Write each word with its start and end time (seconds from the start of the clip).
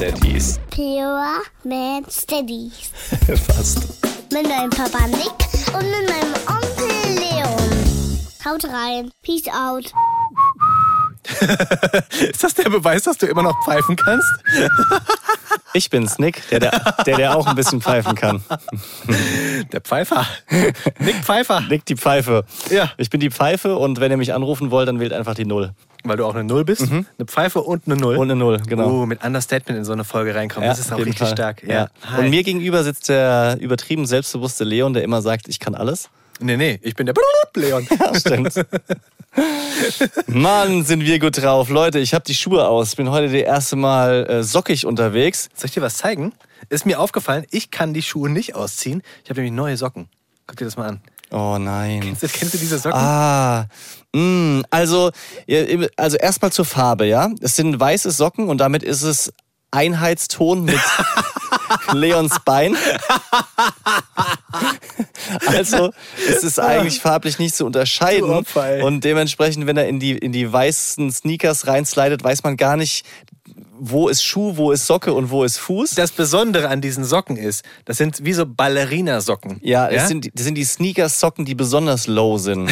Steadies. 0.00 0.58
Pure 0.70 1.42
Man 1.62 2.06
Steadies. 2.08 2.90
Fast. 3.46 4.02
Mit 4.32 4.48
meinem 4.48 4.70
Papa 4.70 5.06
Nick 5.08 5.28
und 5.74 5.90
mit 5.90 6.08
meinem 6.08 6.32
Onkel 6.48 7.18
Leon. 7.18 8.18
Haut 8.46 8.64
rein. 8.64 9.10
Peace 9.20 9.46
out. 9.48 9.92
Ist 12.18 12.42
das 12.42 12.54
der 12.54 12.70
Beweis, 12.70 13.02
dass 13.02 13.18
du 13.18 13.26
immer 13.26 13.42
noch 13.42 13.62
pfeifen 13.62 13.94
kannst? 13.96 14.26
Ich 15.72 15.88
bin's, 15.90 16.18
Nick, 16.18 16.48
der 16.48 16.58
der, 16.60 16.94
der, 17.06 17.16
der 17.16 17.36
auch 17.36 17.46
ein 17.46 17.54
bisschen 17.54 17.80
pfeifen 17.80 18.16
kann. 18.16 18.42
Der 19.72 19.80
Pfeifer. 19.80 20.26
Nick 20.98 21.16
Pfeifer. 21.16 21.60
Nick 21.68 21.84
die 21.84 21.96
Pfeife. 21.96 22.44
Ja. 22.70 22.90
Ich 22.96 23.08
bin 23.10 23.20
die 23.20 23.30
Pfeife 23.30 23.76
und 23.76 24.00
wenn 24.00 24.10
ihr 24.10 24.16
mich 24.16 24.34
anrufen 24.34 24.72
wollt, 24.72 24.88
dann 24.88 24.98
wählt 24.98 25.12
einfach 25.12 25.34
die 25.34 25.44
Null. 25.44 25.72
Weil 26.04 26.16
du 26.16 26.24
auch 26.24 26.34
eine 26.34 26.44
Null 26.44 26.64
bist. 26.64 26.90
Eine 26.90 27.04
Pfeife 27.26 27.60
und 27.62 27.86
eine 27.86 27.96
Null. 27.96 28.16
Und 28.16 28.30
eine 28.30 28.36
Null, 28.36 28.60
genau. 28.66 29.02
Oh, 29.02 29.06
mit 29.06 29.22
Understatement 29.24 29.78
in 29.78 29.84
so 29.84 29.92
eine 29.92 30.04
Folge 30.04 30.34
reinkommen. 30.34 30.68
das 30.68 30.78
ist 30.78 30.92
auch 30.92 30.98
richtig 30.98 31.18
Fall. 31.18 31.32
stark. 31.32 31.62
Ja. 31.62 31.88
Hi. 32.10 32.24
Und 32.24 32.30
mir 32.30 32.42
gegenüber 32.42 32.82
sitzt 32.84 33.08
der 33.08 33.58
übertrieben 33.60 34.06
selbstbewusste 34.06 34.64
Leon, 34.64 34.94
der 34.94 35.02
immer 35.04 35.20
sagt, 35.22 35.48
ich 35.48 35.58
kann 35.60 35.74
alles. 35.74 36.08
Nee, 36.40 36.56
nee, 36.56 36.78
ich 36.82 36.94
bin 36.94 37.06
der 37.06 37.14
Leon. 37.54 37.86
Ja, 37.98 38.18
stimmt. 38.18 38.54
Mann, 40.26 40.84
sind 40.84 41.04
wir 41.04 41.18
gut 41.18 41.40
drauf. 41.42 41.68
Leute, 41.68 41.98
ich 41.98 42.14
habe 42.14 42.24
die 42.24 42.34
Schuhe 42.34 42.66
aus. 42.66 42.96
Bin 42.96 43.10
heute 43.10 43.26
das 43.26 43.34
erste 43.34 43.76
Mal 43.76 44.26
äh, 44.28 44.42
sockig 44.42 44.86
unterwegs. 44.86 45.50
Soll 45.54 45.66
ich 45.66 45.72
dir 45.72 45.82
was 45.82 45.98
zeigen? 45.98 46.32
Ist 46.68 46.86
mir 46.86 46.98
aufgefallen, 46.98 47.44
ich 47.50 47.70
kann 47.70 47.94
die 47.94 48.02
Schuhe 48.02 48.30
nicht 48.30 48.54
ausziehen. 48.54 49.02
Ich 49.24 49.30
habe 49.30 49.40
nämlich 49.40 49.54
neue 49.56 49.76
Socken. 49.76 50.08
Guck 50.46 50.56
dir 50.56 50.64
das 50.64 50.76
mal 50.76 50.88
an. 50.88 51.00
Oh 51.32 51.58
nein. 51.58 52.00
Kennst 52.00 52.22
du, 52.22 52.28
kennst 52.28 52.54
du 52.54 52.58
diese 52.58 52.78
Socken? 52.78 52.98
Ah, 52.98 53.66
mh, 54.14 54.62
also, 54.70 55.10
ihr- 55.46 55.88
also 55.96 56.16
erstmal 56.16 56.52
zur 56.52 56.64
Farbe, 56.64 57.06
ja. 57.06 57.30
Es 57.40 57.56
sind 57.56 57.78
weiße 57.78 58.10
Socken 58.10 58.48
und 58.48 58.58
damit 58.58 58.82
ist 58.82 59.02
es 59.02 59.32
Einheitston 59.70 60.64
mit 60.64 60.80
Leons 61.92 62.36
Bein. 62.44 62.76
Also, 65.46 65.92
es 66.28 66.42
ist 66.42 66.58
eigentlich 66.58 67.00
farblich 67.00 67.38
nicht 67.38 67.54
zu 67.54 67.64
unterscheiden. 67.66 68.24
Und 68.82 69.04
dementsprechend, 69.04 69.66
wenn 69.66 69.76
er 69.76 69.86
in 69.86 70.00
die, 70.00 70.18
in 70.18 70.32
die 70.32 70.50
weißen 70.52 71.10
Sneakers 71.12 71.66
reinslidet, 71.66 72.24
weiß 72.24 72.42
man 72.42 72.56
gar 72.56 72.76
nicht, 72.76 73.04
wo 73.82 74.08
ist 74.08 74.22
Schuh, 74.22 74.56
wo 74.56 74.72
ist 74.72 74.86
Socke 74.86 75.14
und 75.14 75.30
wo 75.30 75.42
ist 75.42 75.56
Fuß. 75.58 75.92
Das 75.92 76.12
Besondere 76.12 76.68
an 76.68 76.80
diesen 76.82 77.02
Socken 77.04 77.36
ist, 77.38 77.64
das 77.86 77.96
sind 77.96 78.22
wie 78.24 78.34
so 78.34 78.44
Ballerina-Socken. 78.44 79.58
Ja, 79.62 79.88
Das, 79.88 80.08
sind, 80.08 80.26
die- 80.26 80.30
das 80.32 80.44
sind 80.44 80.54
die 80.56 80.64
Sneakers-Socken, 80.64 81.44
die 81.46 81.54
besonders 81.54 82.06
low 82.06 82.36
sind. 82.38 82.70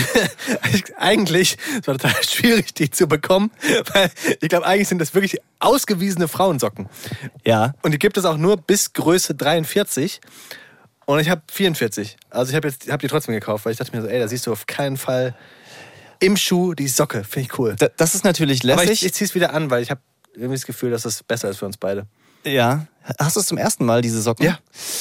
eigentlich 0.99 1.57
es 1.81 1.87
war 1.87 1.97
total 1.99 2.23
schwierig, 2.29 2.75
die 2.75 2.91
zu 2.91 3.07
bekommen, 3.07 3.51
weil 3.95 4.11
ich 4.41 4.49
glaube, 4.49 4.67
eigentlich 4.67 4.89
sind 4.89 4.99
das 4.99 5.15
wirklich 5.15 5.39
ausgewiesene 5.61 6.29
Frauensocken. 6.29 6.89
Ja. 7.45 7.75
Und 7.83 7.93
die 7.93 7.99
gibt 7.99 8.17
es 8.17 8.25
auch 8.25 8.37
nur 8.37 8.57
bis 8.57 8.93
Größe 8.93 9.35
43. 9.35 10.21
Und 11.07 11.21
ich 11.21 11.31
habe 11.31 11.41
44. 11.51 12.17
Also 12.31 12.51
ich 12.51 12.57
habe 12.57 12.69
jetzt 12.69 12.91
hab 12.91 13.01
die 13.01 13.09
trotzdem 13.09 13.35
gekauft, 13.35 13.65
weil 13.65 13.73
ich 13.73 13.79
dachte 13.79 13.97
mir 13.97 14.03
so, 14.03 14.09
ey, 14.09 14.19
da 14.19 14.29
siehst 14.29 14.47
du 14.47 14.53
auf 14.53 14.67
keinen 14.67 14.99
Fall 14.99 15.35
im 16.21 16.37
Schuh 16.37 16.75
die 16.75 16.89
Socke. 16.89 17.25
Finde 17.25 17.49
ich 17.51 17.59
cool. 17.59 17.77
Da- 17.79 17.89
Das 17.97 18.15
ist 18.15 18.25
natürlich 18.25 18.63
Aber 18.71 18.83
lässig. 18.83 19.01
ich, 19.03 19.07
ich 19.07 19.15
ziehe 19.15 19.27
es 19.29 19.35
wieder 19.35 19.55
an, 19.55 19.71
weil 19.71 19.83
ich 19.83 19.91
habe 19.91 20.01
irgendwie 20.39 20.57
das 20.57 20.67
Gefühl, 20.67 20.91
dass 20.91 21.05
es 21.05 21.23
besser 21.23 21.51
ist 21.51 21.59
für 21.59 21.67
uns 21.67 21.77
beide. 21.77 22.07
Ja. 22.45 22.87
Hast 23.19 23.37
du 23.37 23.41
es 23.41 23.47
zum 23.47 23.59
ersten 23.59 23.85
Mal, 23.85 24.03
diese 24.03 24.21
Socken? 24.21 24.45
Ja. 24.45 24.59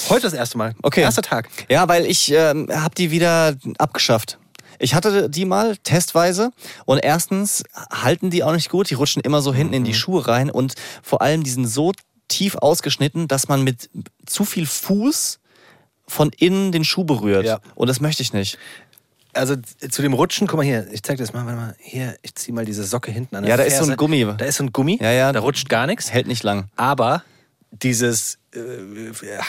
Heute 0.10 0.24
das 0.24 0.34
erste 0.34 0.58
Mal. 0.58 0.76
Okay. 0.82 1.02
Erster 1.02 1.22
Tag. 1.22 1.50
Ja, 1.70 1.88
weil 1.88 2.06
ich 2.06 2.32
ähm, 2.32 2.68
habe 2.72 2.96
die 2.96 3.12
wieder 3.12 3.56
abgeschafft. 3.78 4.38
Ich 4.80 4.94
hatte 4.94 5.30
die 5.30 5.46
mal 5.46 5.76
testweise 5.78 6.52
und 6.86 7.00
erstens 7.00 7.64
halten 7.92 8.30
die 8.30 8.44
auch 8.44 8.54
nicht 8.54 8.70
gut. 8.70 8.90
Die 8.90 8.94
rutschen 8.94 9.22
immer 9.22 9.42
so 9.42 9.54
hinten 9.54 9.74
in 9.74 9.84
die 9.84 9.94
Schuhe 9.94 10.28
rein 10.28 10.52
und 10.52 10.76
vor 11.02 11.22
allem 11.22 11.44
die 11.44 11.50
sind 11.50 11.68
so 11.68 11.94
tief 12.28 12.56
ausgeschnitten, 12.56 13.28
dass 13.28 13.48
man 13.48 13.64
mit 13.64 13.90
zu 14.26 14.46
viel 14.46 14.66
Fuß 14.66 15.40
von 16.08 16.32
innen 16.38 16.72
den 16.72 16.84
Schuh 16.84 17.04
berührt. 17.04 17.46
Ja. 17.46 17.60
Und 17.76 17.88
das 17.88 18.00
möchte 18.00 18.24
ich 18.24 18.34
nicht. 18.34 18.58
Also 19.38 19.56
zu 19.56 20.02
dem 20.02 20.14
Rutschen, 20.14 20.48
guck 20.48 20.58
mal 20.58 20.64
hier, 20.66 20.88
ich 20.92 21.04
zeig 21.04 21.18
dir 21.18 21.24
das 21.24 21.34
mal, 21.34 21.46
warte 21.46 21.58
mal. 21.58 21.76
Hier, 21.80 22.16
ich 22.22 22.36
zieh 22.36 22.52
mal 22.52 22.66
diese 22.66 22.84
Socke 22.84 23.12
hinten 23.12 23.36
an 23.36 23.46
Ja, 23.46 23.56
da 23.58 23.64
ist 23.64 23.74
so 23.78 23.84
ein 23.84 23.88
Ferse. 23.88 23.98
Gummi. 23.98 24.26
Da 24.38 24.46
ist 24.46 24.58
so 24.58 24.64
ein 24.64 24.72
Gummi. 24.74 24.98
Ja, 25.02 25.12
ja. 25.12 25.32
Da 25.32 25.40
rutscht 25.40 25.70
gar 25.70 25.88
nichts. 25.88 26.12
Hält 26.12 26.28
nicht 26.28 26.44
lang. 26.44 26.70
Aber 26.76 27.24
dieses 27.72 28.40
äh, 28.54 28.60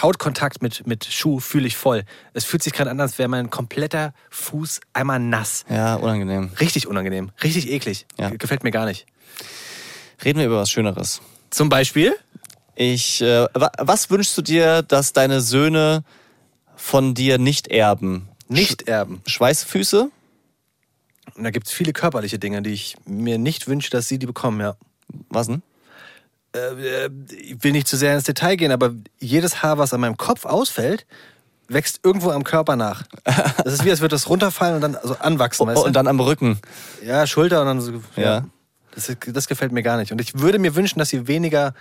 Hautkontakt 0.02 0.60
mit, 0.62 0.86
mit 0.86 1.04
Schuh 1.04 1.38
fühle 1.40 1.66
ich 1.66 1.76
voll. 1.76 2.04
Es 2.34 2.44
fühlt 2.44 2.62
sich 2.62 2.72
gerade 2.72 2.90
an, 2.90 3.00
als 3.00 3.16
wäre 3.18 3.28
mein 3.28 3.48
kompletter 3.50 4.12
Fuß 4.30 4.80
einmal 4.92 5.20
nass. 5.20 5.64
Ja, 5.70 5.94
unangenehm. 5.96 6.50
Richtig 6.60 6.86
unangenehm, 6.86 7.30
richtig 7.42 7.70
eklig. 7.70 8.06
Ja. 8.18 8.30
Gefällt 8.30 8.64
mir 8.64 8.70
gar 8.72 8.86
nicht. 8.86 9.06
Reden 10.24 10.38
wir 10.40 10.46
über 10.46 10.58
was 10.58 10.70
Schöneres. 10.70 11.20
Zum 11.50 11.68
Beispiel, 11.68 12.14
Ich, 12.74 13.20
äh, 13.22 13.46
wa- 13.54 13.72
was 13.78 14.08
wünschst 14.10 14.36
du 14.38 14.42
dir, 14.42 14.82
dass 14.82 15.12
deine 15.12 15.40
Söhne 15.40 16.02
von 16.76 17.14
dir 17.14 17.38
nicht 17.38 17.68
erben? 17.68 18.28
Nicht 18.48 18.88
erben. 18.88 19.20
Schweißfüße? 19.26 20.10
Und 21.34 21.44
da 21.44 21.50
gibt 21.50 21.66
es 21.66 21.72
viele 21.72 21.92
körperliche 21.92 22.38
Dinge, 22.38 22.62
die 22.62 22.70
ich 22.70 22.96
mir 23.04 23.38
nicht 23.38 23.68
wünsche, 23.68 23.90
dass 23.90 24.08
sie 24.08 24.18
die 24.18 24.26
bekommen, 24.26 24.60
ja. 24.60 24.76
Was 25.28 25.46
denn? 25.46 25.62
Äh, 26.54 26.58
äh, 27.06 27.10
ich 27.38 27.62
will 27.62 27.72
nicht 27.72 27.86
zu 27.88 27.96
sehr 27.96 28.14
ins 28.14 28.24
Detail 28.24 28.56
gehen, 28.56 28.72
aber 28.72 28.94
jedes 29.18 29.62
Haar, 29.62 29.78
was 29.78 29.92
an 29.94 30.00
meinem 30.00 30.16
Kopf 30.16 30.44
ausfällt, 30.46 31.06
wächst 31.68 32.00
irgendwo 32.02 32.30
am 32.30 32.44
Körper 32.44 32.76
nach. 32.76 33.04
Das 33.64 33.74
ist 33.74 33.84
wie, 33.84 33.90
als 33.90 34.00
würde 34.00 34.14
das 34.14 34.28
runterfallen 34.28 34.76
und 34.76 34.80
dann 34.80 34.96
so 35.02 35.14
anwachsen, 35.18 35.66
weißt 35.66 35.76
Oh, 35.78 35.82
du? 35.82 35.86
und 35.88 35.92
dann 35.94 36.06
am 36.06 36.20
Rücken. 36.20 36.58
Ja, 37.04 37.26
Schulter 37.26 37.60
und 37.60 37.66
dann 37.66 37.80
so. 37.80 38.02
Ja. 38.16 38.46
Das, 38.94 39.14
das 39.26 39.46
gefällt 39.48 39.72
mir 39.72 39.82
gar 39.82 39.98
nicht. 39.98 40.10
Und 40.10 40.20
ich 40.20 40.38
würde 40.38 40.58
mir 40.58 40.74
wünschen, 40.74 40.98
dass 40.98 41.10
sie 41.10 41.26
weniger 41.28 41.74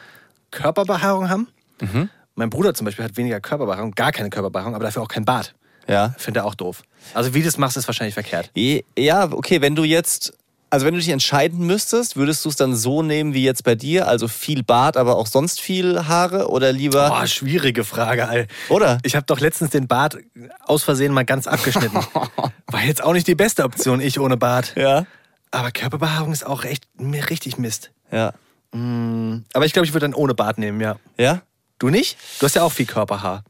Körperbehaarung 0.52 1.30
haben. 1.30 1.48
Mhm. 1.82 2.10
Mein 2.36 2.50
Bruder 2.50 2.74
zum 2.74 2.86
Beispiel 2.86 3.06
hat 3.06 3.16
weniger 3.18 3.40
Körperbehaarung, 3.40 3.92
gar 3.92 4.12
keine 4.12 4.30
Körperbehaarung, 4.30 4.76
aber 4.76 4.84
dafür 4.84 5.02
auch 5.02 5.08
kein 5.08 5.24
Bart. 5.26 5.56
Ja. 5.88 6.14
Finde 6.18 6.42
er 6.42 6.46
auch 6.46 6.56
doof. 6.56 6.84
Also 7.14 7.34
wie 7.34 7.40
du 7.40 7.46
das 7.46 7.58
machst, 7.58 7.78
ist 7.78 7.88
wahrscheinlich 7.88 8.14
verkehrt. 8.14 8.52
Ja, 8.98 9.32
okay, 9.32 9.62
wenn 9.62 9.76
du 9.76 9.84
jetzt, 9.84 10.34
also 10.70 10.86
wenn 10.86 10.94
du 10.94 11.00
dich 11.00 11.10
entscheiden 11.10 11.66
müsstest, 11.66 12.18
würdest 12.18 12.44
du 12.44 12.50
es 12.50 12.56
dann 12.58 12.76
so 12.76 13.02
nehmen 13.02 13.34
wie 13.34 13.44
jetzt 13.44 13.64
bei 13.64 13.76
dir, 13.76 14.08
also 14.08 14.28
viel 14.28 14.64
Bart, 14.64 14.98
aber 14.98 15.16
auch 15.16 15.28
sonst 15.28 15.62
viel 15.62 16.08
Haare 16.08 16.50
oder 16.50 16.72
lieber, 16.74 17.10
Boah, 17.10 17.26
schwierige 17.28 17.84
Frage, 17.86 18.28
Alter. 18.28 18.54
oder? 18.70 18.98
Ich 19.04 19.16
habe 19.16 19.26
doch 19.26 19.40
letztens 19.40 19.72
den 19.72 19.88
Bart 19.88 20.18
aus 20.66 20.84
Versehen 20.84 21.14
mal 21.14 21.24
ganz 21.26 21.48
abgeschnitten. 21.48 21.98
War 22.68 22.84
jetzt 22.84 23.02
auch 23.02 23.14
nicht 23.14 23.28
die 23.28 23.36
beste 23.36 23.64
Option, 23.64 24.02
ich 24.02 24.20
ohne 24.20 24.36
Bart. 24.36 24.74
Ja. 24.76 25.06
Aber 25.52 25.72
Körperbehaarung 25.72 26.34
ist 26.34 26.46
auch 26.46 26.66
echt 26.66 26.84
mir 27.00 27.30
richtig 27.30 27.58
Mist. 27.58 27.92
Ja. 28.12 28.34
Aber 28.74 29.66
ich 29.66 29.74
glaube, 29.74 29.86
ich 29.86 29.94
würde 29.94 30.02
dann 30.06 30.14
ohne 30.14 30.34
Bart 30.36 30.58
nehmen, 30.58 30.82
ja. 30.82 30.98
Ja? 31.18 31.42
Du 31.80 31.90
nicht? 31.90 32.18
Du 32.40 32.46
hast 32.46 32.56
ja 32.56 32.64
auch 32.64 32.72
viel 32.72 32.86
Körperhaar. 32.86 33.44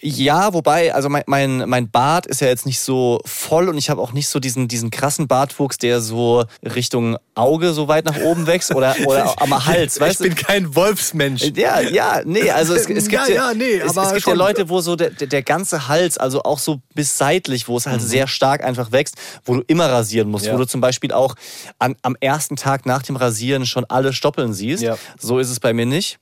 Ja, 0.00 0.54
wobei, 0.54 0.94
also 0.94 1.08
mein, 1.08 1.24
mein, 1.26 1.68
mein 1.68 1.90
Bart 1.90 2.24
ist 2.26 2.40
ja 2.40 2.46
jetzt 2.46 2.66
nicht 2.66 2.78
so 2.80 3.18
voll 3.24 3.68
und 3.68 3.76
ich 3.76 3.90
habe 3.90 4.00
auch 4.00 4.12
nicht 4.12 4.28
so 4.28 4.38
diesen, 4.38 4.68
diesen 4.68 4.90
krassen 4.90 5.26
Bartwuchs, 5.26 5.76
der 5.76 6.00
so 6.00 6.44
Richtung 6.62 7.16
Auge 7.34 7.72
so 7.72 7.88
weit 7.88 8.04
nach 8.04 8.16
oben 8.20 8.46
wächst 8.46 8.72
oder, 8.72 8.94
oder 9.06 9.34
am 9.42 9.66
Hals, 9.66 9.98
weißt 9.98 10.20
ich 10.20 10.28
bin 10.28 10.36
kein 10.36 10.76
Wolfsmensch. 10.76 11.40
du? 11.52 11.60
Ja, 11.60 11.80
ja, 11.80 12.20
nee, 12.24 12.48
also 12.48 12.74
es, 12.74 12.82
es 12.82 12.86
gibt 13.08 13.10
Ja, 13.10 13.26
ja, 13.26 13.54
nee, 13.54 13.74
es, 13.78 13.96
es 13.96 14.12
gibt 14.14 14.26
ja. 14.28 14.34
Leute, 14.34 14.68
wo 14.68 14.80
so 14.80 14.94
der, 14.94 15.10
der 15.10 15.26
der 15.26 15.42
ganze 15.42 15.88
Hals, 15.88 16.16
also 16.16 16.44
auch 16.44 16.60
so 16.60 16.80
bis 16.94 17.18
seitlich, 17.18 17.66
wo 17.66 17.76
es 17.76 17.86
halt 17.86 18.00
Mhm. 18.00 18.06
sehr 18.06 18.28
stark 18.28 18.62
einfach 18.62 18.92
wächst, 18.92 19.16
wo 19.44 19.56
du 19.56 19.62
immer 19.66 19.90
rasieren 19.90 20.30
musst, 20.30 20.46
Ja. 20.46 20.54
wo 20.54 20.58
du 20.58 20.66
zum 20.66 20.80
Beispiel 20.80 21.10
auch 21.10 21.34
an, 21.80 21.96
am 22.02 22.16
ersten 22.20 22.54
Tag 22.54 22.86
nach 22.86 23.02
dem 23.02 23.16
Rasieren 23.16 23.66
schon 23.66 23.84
alle 23.86 24.12
Stoppeln 24.12 24.52
siehst. 24.54 24.82
Ja. 24.82 24.96
So 25.18 25.40
ist 25.40 25.50
es 25.50 25.58
bei 25.58 25.72
mir 25.72 25.86
nicht. 25.86 26.18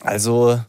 Also, 0.00 0.60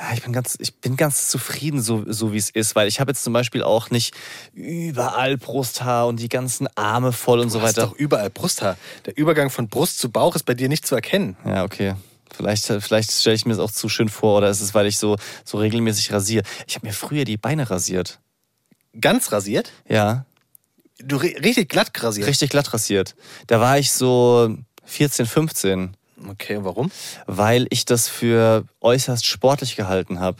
ja, 0.00 0.14
ich 0.14 0.22
bin 0.22 0.32
ganz, 0.32 0.56
ich 0.58 0.74
bin 0.76 0.96
ganz 0.96 1.28
zufrieden, 1.28 1.82
so, 1.82 2.04
so 2.10 2.32
wie 2.32 2.38
es 2.38 2.48
ist, 2.48 2.74
weil 2.74 2.88
ich 2.88 3.00
habe 3.00 3.10
jetzt 3.10 3.22
zum 3.22 3.34
Beispiel 3.34 3.62
auch 3.62 3.90
nicht 3.90 4.14
überall 4.54 5.36
Brusthaar 5.36 6.06
und 6.06 6.16
die 6.20 6.28
ganzen 6.30 6.68
Arme 6.76 7.12
voll 7.12 7.40
und 7.40 7.50
so 7.50 7.58
Du 7.58 7.64
hast 7.66 7.76
weiter. 7.76 7.88
doch 7.88 7.94
überall 7.96 8.30
Brusthaar. 8.30 8.76
Der 9.06 9.16
Übergang 9.18 9.50
von 9.50 9.68
Brust 9.68 9.98
zu 9.98 10.10
Bauch 10.10 10.34
ist 10.36 10.44
bei 10.44 10.54
dir 10.54 10.68
nicht 10.70 10.86
zu 10.86 10.94
erkennen. 10.94 11.36
Ja, 11.44 11.64
okay. 11.64 11.94
Vielleicht, 12.34 12.64
vielleicht 12.66 13.12
stelle 13.12 13.36
ich 13.36 13.44
mir 13.44 13.52
das 13.54 13.60
auch 13.60 13.72
zu 13.72 13.88
schön 13.88 14.08
vor 14.08 14.38
oder 14.38 14.48
ist 14.48 14.60
es, 14.60 14.72
weil 14.74 14.86
ich 14.86 14.98
so, 14.98 15.16
so 15.44 15.58
regelmäßig 15.58 16.12
rasiere. 16.12 16.44
Ich 16.66 16.76
habe 16.76 16.86
mir 16.86 16.92
früher 16.94 17.24
die 17.24 17.36
Beine 17.36 17.68
rasiert. 17.70 18.20
Ganz 19.00 19.32
rasiert? 19.32 19.72
Ja, 19.88 20.24
Du 21.02 21.16
ri- 21.16 21.42
richtig 21.42 21.68
glatt 21.68 21.90
rasiert. 22.02 22.26
richtig 22.28 22.50
glatt 22.50 22.72
rasiert. 22.72 23.16
Da 23.46 23.58
war 23.60 23.78
ich 23.78 23.90
so 23.92 24.56
14, 24.84 25.26
15, 25.26 25.96
Okay, 26.28 26.58
warum? 26.62 26.90
weil 27.26 27.66
ich 27.70 27.84
das 27.84 28.08
für 28.08 28.64
äußerst 28.80 29.26
sportlich 29.26 29.76
gehalten 29.76 30.20
habe. 30.20 30.38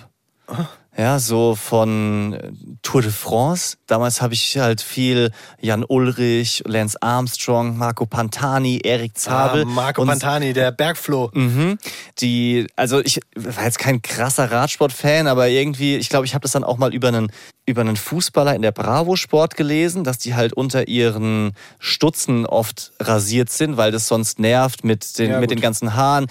Ja, 0.96 1.20
so 1.20 1.54
von 1.54 2.32
äh, 2.32 2.50
Tour 2.82 3.02
de 3.02 3.12
France. 3.12 3.76
Damals 3.86 4.20
habe 4.20 4.34
ich 4.34 4.58
halt 4.58 4.80
viel 4.80 5.30
Jan 5.60 5.84
Ulrich, 5.84 6.64
Lance 6.66 7.00
Armstrong, 7.00 7.78
Marco 7.78 8.06
Pantani, 8.06 8.80
Erik 8.82 9.16
Zabel. 9.16 9.62
Ah, 9.62 9.66
Marco 9.66 10.04
Pantani, 10.04 10.52
der 10.52 10.72
Bergfloh. 10.72 11.30
Mhm. 11.32 11.78
Die, 12.18 12.66
also 12.74 12.98
ich 13.00 13.20
war 13.36 13.64
jetzt 13.64 13.78
kein 13.78 14.02
krasser 14.02 14.50
Radsport-Fan, 14.50 15.28
aber 15.28 15.48
irgendwie, 15.48 15.96
ich 15.96 16.08
glaube, 16.08 16.26
ich 16.26 16.34
habe 16.34 16.42
das 16.42 16.52
dann 16.52 16.64
auch 16.64 16.76
mal 16.76 16.92
über 16.92 17.08
einen, 17.08 17.30
über 17.70 17.80
einen 17.80 17.96
Fußballer 17.96 18.54
in 18.54 18.62
der 18.62 18.72
Bravo 18.72 19.16
Sport 19.16 19.56
gelesen, 19.56 20.04
dass 20.04 20.18
die 20.18 20.34
halt 20.34 20.52
unter 20.52 20.88
ihren 20.88 21.52
Stutzen 21.78 22.46
oft 22.46 22.92
rasiert 23.00 23.50
sind, 23.50 23.76
weil 23.76 23.92
das 23.92 24.06
sonst 24.08 24.38
nervt 24.38 24.84
mit 24.84 25.18
den, 25.18 25.30
Ja, 25.30 25.40
mit 25.40 25.50
den 25.50 25.60
ganzen 25.60 25.94
Haaren. 25.94 26.26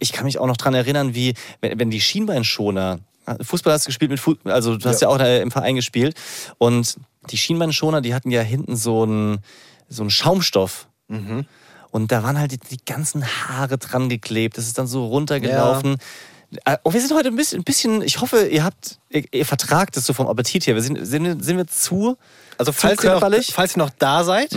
Ich 0.00 0.12
kann 0.12 0.24
mich 0.24 0.38
auch 0.38 0.46
noch 0.46 0.56
dran 0.56 0.74
erinnern, 0.74 1.14
wie 1.14 1.34
wenn, 1.60 1.78
wenn 1.78 1.90
die 1.90 2.00
Schienbeinschoner 2.00 3.00
Fußball 3.40 3.72
hast 3.72 3.86
du 3.86 3.88
gespielt 3.88 4.10
mit 4.10 4.20
Fu 4.20 4.34
also 4.44 4.76
du 4.76 4.86
hast 4.88 5.00
ja, 5.00 5.08
Ja. 5.08 5.14
auch 5.14 5.42
im 5.42 5.50
Verein 5.50 5.76
gespielt 5.76 6.14
und 6.58 6.96
die 7.30 7.38
Schienbeinschoner, 7.38 8.02
die 8.02 8.14
hatten 8.14 8.30
ja 8.30 8.42
hinten 8.42 8.76
so 8.76 9.02
einen 9.04 9.38
so 9.88 10.02
einen 10.02 10.10
Schaumstoff. 10.10 10.88
Und 11.90 12.10
da 12.12 12.22
waren 12.22 12.38
halt 12.38 12.52
die, 12.52 12.58
die 12.58 12.84
ganzen 12.84 13.24
Haare 13.24 13.78
dran 13.78 14.08
geklebt. 14.08 14.58
Das 14.58 14.66
ist 14.66 14.76
dann 14.78 14.86
so 14.88 15.06
runtergelaufen. 15.06 15.94
Äh, 15.94 15.98
Und 16.82 16.94
wir 16.94 17.00
sind 17.00 17.12
heute 17.14 17.28
ein 17.28 17.36
bisschen, 17.36 17.60
ein 17.60 17.64
bisschen 17.64 18.02
ich 18.02 18.20
hoffe, 18.20 18.46
ihr 18.46 18.64
habt, 18.64 18.98
ihr, 19.10 19.24
ihr 19.32 19.46
vertragt 19.46 19.96
es 19.96 20.06
so 20.06 20.12
vom 20.12 20.26
Appetit 20.28 20.66
her. 20.66 20.74
Wir 20.74 20.82
sind, 20.82 21.04
sind, 21.04 21.24
wir- 21.24 21.36
sind 21.42 21.56
wir 21.56 21.66
zu, 21.66 22.16
Also 22.58 22.72
falls 22.72 23.02
ihr, 23.04 23.10
noch? 23.18 23.28
Mhm. 23.28 23.42
falls 23.52 23.76
ihr 23.76 23.78
noch 23.78 23.90
da 23.98 24.24
seid, 24.24 24.50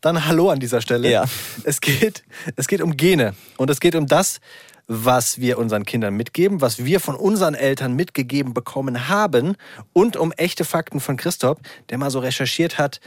dann 0.00 0.26
hallo 0.26 0.50
an 0.50 0.60
dieser 0.60 0.80
Stelle. 0.80 1.10
Ja. 1.10 1.24
Es, 1.64 1.80
geht, 1.80 2.24
es 2.56 2.66
geht 2.68 2.80
um 2.82 2.96
Gene 2.96 3.34
und 3.56 3.70
es 3.70 3.80
geht 3.80 3.94
um 3.94 4.06
das, 4.06 4.40
was 4.88 5.38
wir 5.38 5.58
unseren 5.58 5.84
Kindern 5.86 6.14
mitgeben, 6.14 6.60
was 6.60 6.84
wir 6.84 6.98
von 7.00 7.14
unseren 7.14 7.54
Eltern 7.54 7.94
mitgegeben 7.94 8.52
bekommen 8.52 9.08
haben 9.08 9.56
und 9.92 10.16
um 10.16 10.32
echte 10.32 10.64
Fakten 10.64 11.00
von 11.00 11.16
Christoph, 11.16 11.58
der 11.88 11.98
mal 11.98 12.10
so 12.10 12.18
recherchiert 12.18 12.78
hat, 12.78 13.00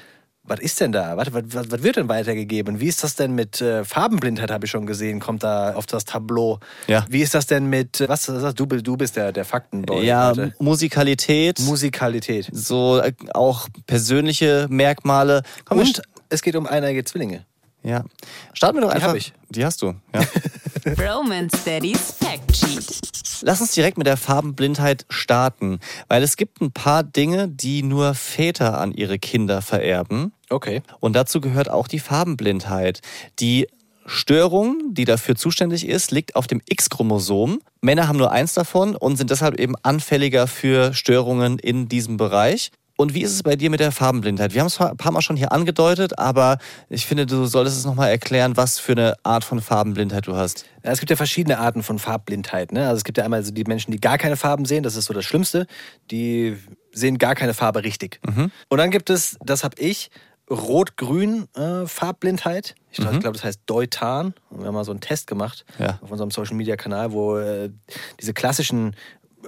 was 0.48 0.60
ist 0.60 0.80
denn 0.80 0.92
da? 0.92 1.18
Was, 1.18 1.34
was, 1.34 1.72
was 1.72 1.84
wird 1.84 1.98
denn 1.98 2.10
weitergegeben? 2.10 2.80
Wie 2.80 2.88
ist 2.88 3.04
das 3.04 3.16
denn 3.16 3.34
mit 3.34 3.62
äh, 3.62 3.84
Farbenblindheit, 3.84 4.52
habe 4.52 4.66
ich 4.66 4.72
schon 4.72 4.86
gesehen, 4.86 5.20
kommt 5.20 5.44
da 5.44 5.74
auf 5.74 5.86
das 5.86 6.06
Tableau. 6.06 6.60
Ja. 6.88 7.06
Wie 7.10 7.22
ist 7.22 7.34
das 7.34 7.48
denn 7.48 7.68
mit, 7.68 8.02
äh, 8.02 8.10
was, 8.10 8.28
was 8.30 8.54
du, 8.54 8.66
du 8.66 8.98
bist 8.98 9.16
der, 9.16 9.32
der 9.32 9.46
Faktenboy 9.46 10.06
ja, 10.06 10.30
heute. 10.30 10.54
Musikalität, 10.60 11.60
Musikalität. 11.62 12.50
so 12.52 13.00
äh, 13.00 13.14
auch 13.34 13.68
persönliche 13.88 14.68
Merkmale. 14.70 15.44
Komm, 15.66 15.80
Und 15.80 16.02
es 16.30 16.42
geht 16.42 16.56
um 16.56 16.68
eineige 16.68 17.04
Zwillinge. 17.04 17.46
Ja. 17.86 18.04
Starten 18.54 18.78
wir 18.78 18.82
doch 18.82 18.90
Die 18.90 18.96
einfach. 18.96 19.10
hab 19.10 19.16
ich. 19.16 19.34
Die 19.50 19.64
hast 19.64 19.82
du, 19.82 19.94
ja. 20.14 20.22
Roman 21.16 21.50
Steadies 21.50 22.16
Fact 22.20 22.56
Sheet. 22.56 23.42
Lass 23.42 23.62
uns 23.62 23.72
direkt 23.72 23.98
mit 23.98 24.08
der 24.08 24.18
Farbenblindheit 24.18 25.06
starten, 25.10 25.80
weil 26.08 26.24
es 26.24 26.36
gibt 26.36 26.62
ein 26.62 26.72
paar 26.72 27.04
Dinge, 27.04 27.48
die 27.48 27.84
nur 27.84 28.14
Väter 28.16 28.80
an 28.80 28.92
ihre 28.92 29.20
Kinder 29.20 29.62
vererben. 29.62 30.34
Okay. 30.50 30.82
Und 31.00 31.16
dazu 31.16 31.42
gehört 31.42 31.70
auch 31.70 31.88
die 31.88 32.00
Farbenblindheit. 32.00 33.02
Die 33.40 33.68
Störung, 34.06 34.94
die 34.94 35.06
dafür 35.06 35.36
zuständig 35.36 35.88
ist, 35.88 36.12
liegt 36.12 36.36
auf 36.36 36.48
dem 36.48 36.62
X-Chromosom. 36.68 37.60
Männer 37.82 38.08
haben 38.08 38.18
nur 38.18 38.32
eins 38.32 38.54
davon 38.54 38.96
und 38.96 39.18
sind 39.18 39.32
deshalb 39.32 39.60
eben 39.60 39.76
anfälliger 39.82 40.48
für 40.48 40.94
Störungen 40.94 41.58
in 41.60 41.88
diesem 41.90 42.18
Bereich. 42.18 42.72
Und 42.98 43.14
wie 43.14 43.24
ist 43.24 43.34
es 43.34 43.44
bei 43.44 43.56
dir 43.58 43.70
mit 43.70 43.82
der 43.82 43.92
Farbenblindheit? 43.92 44.54
Wir 44.54 44.62
haben 44.62 44.68
es 44.68 44.80
ein 44.80 44.96
paar 44.96 45.12
Mal 45.12 45.22
schon 45.22 45.36
hier 45.36 45.52
angedeutet, 45.52 46.18
aber 46.18 46.58
ich 46.90 47.06
finde, 47.06 47.26
du 47.26 47.46
solltest 47.46 47.78
es 47.78 47.86
nochmal 47.86 48.10
erklären, 48.10 48.56
was 48.56 48.80
für 48.80 48.94
eine 48.94 49.16
Art 49.24 49.44
von 49.44 49.60
Farbenblindheit 49.62 50.28
du 50.28 50.36
hast. 50.36 50.66
Ja, 50.84 50.92
es 50.92 51.00
gibt 51.00 51.10
ja 51.10 51.18
verschiedene 51.18 51.60
Arten 51.60 51.84
von 51.84 52.00
Farbblindheit. 52.00 52.72
Ne? 52.72 52.88
Also 52.88 52.98
es 52.98 53.04
gibt 53.04 53.18
ja 53.18 53.26
einmal 53.26 53.44
so 53.44 53.52
die 53.52 53.66
Menschen, 53.66 53.92
die 53.92 54.00
gar 54.00 54.18
keine 54.18 54.38
Farben 54.38 54.64
sehen, 54.66 54.84
das 54.84 54.96
ist 54.96 55.06
so 55.06 55.14
das 55.14 55.26
Schlimmste. 55.26 55.68
Die 56.10 56.56
sehen 56.94 57.18
gar 57.18 57.36
keine 57.36 57.54
Farbe 57.54 57.84
richtig. 57.84 58.22
Und 58.70 58.78
dann 58.78 58.92
gibt 58.92 59.10
es, 59.10 59.38
das 59.44 59.66
habe 59.66 59.76
ich, 59.78 60.10
Rot-Grün 60.50 61.48
äh, 61.56 61.86
Farbblindheit. 61.88 62.76
Ich 62.92 62.98
glaube, 62.98 63.32
das 63.34 63.44
heißt 63.44 63.62
Deutan. 63.66 64.34
Wir 64.52 64.68
haben 64.68 64.74
mal 64.74 64.86
so 64.86 64.92
einen 64.92 65.02
Test 65.02 65.28
gemacht 65.28 65.66
Ja. 65.80 66.00
auf 66.02 66.12
unserem 66.12 66.32
Social 66.32 66.56
Media 66.56 66.76
Kanal, 66.78 67.12
wo 67.12 67.38
äh, 67.38 67.72
diese 68.22 68.34
klassischen 68.34 68.96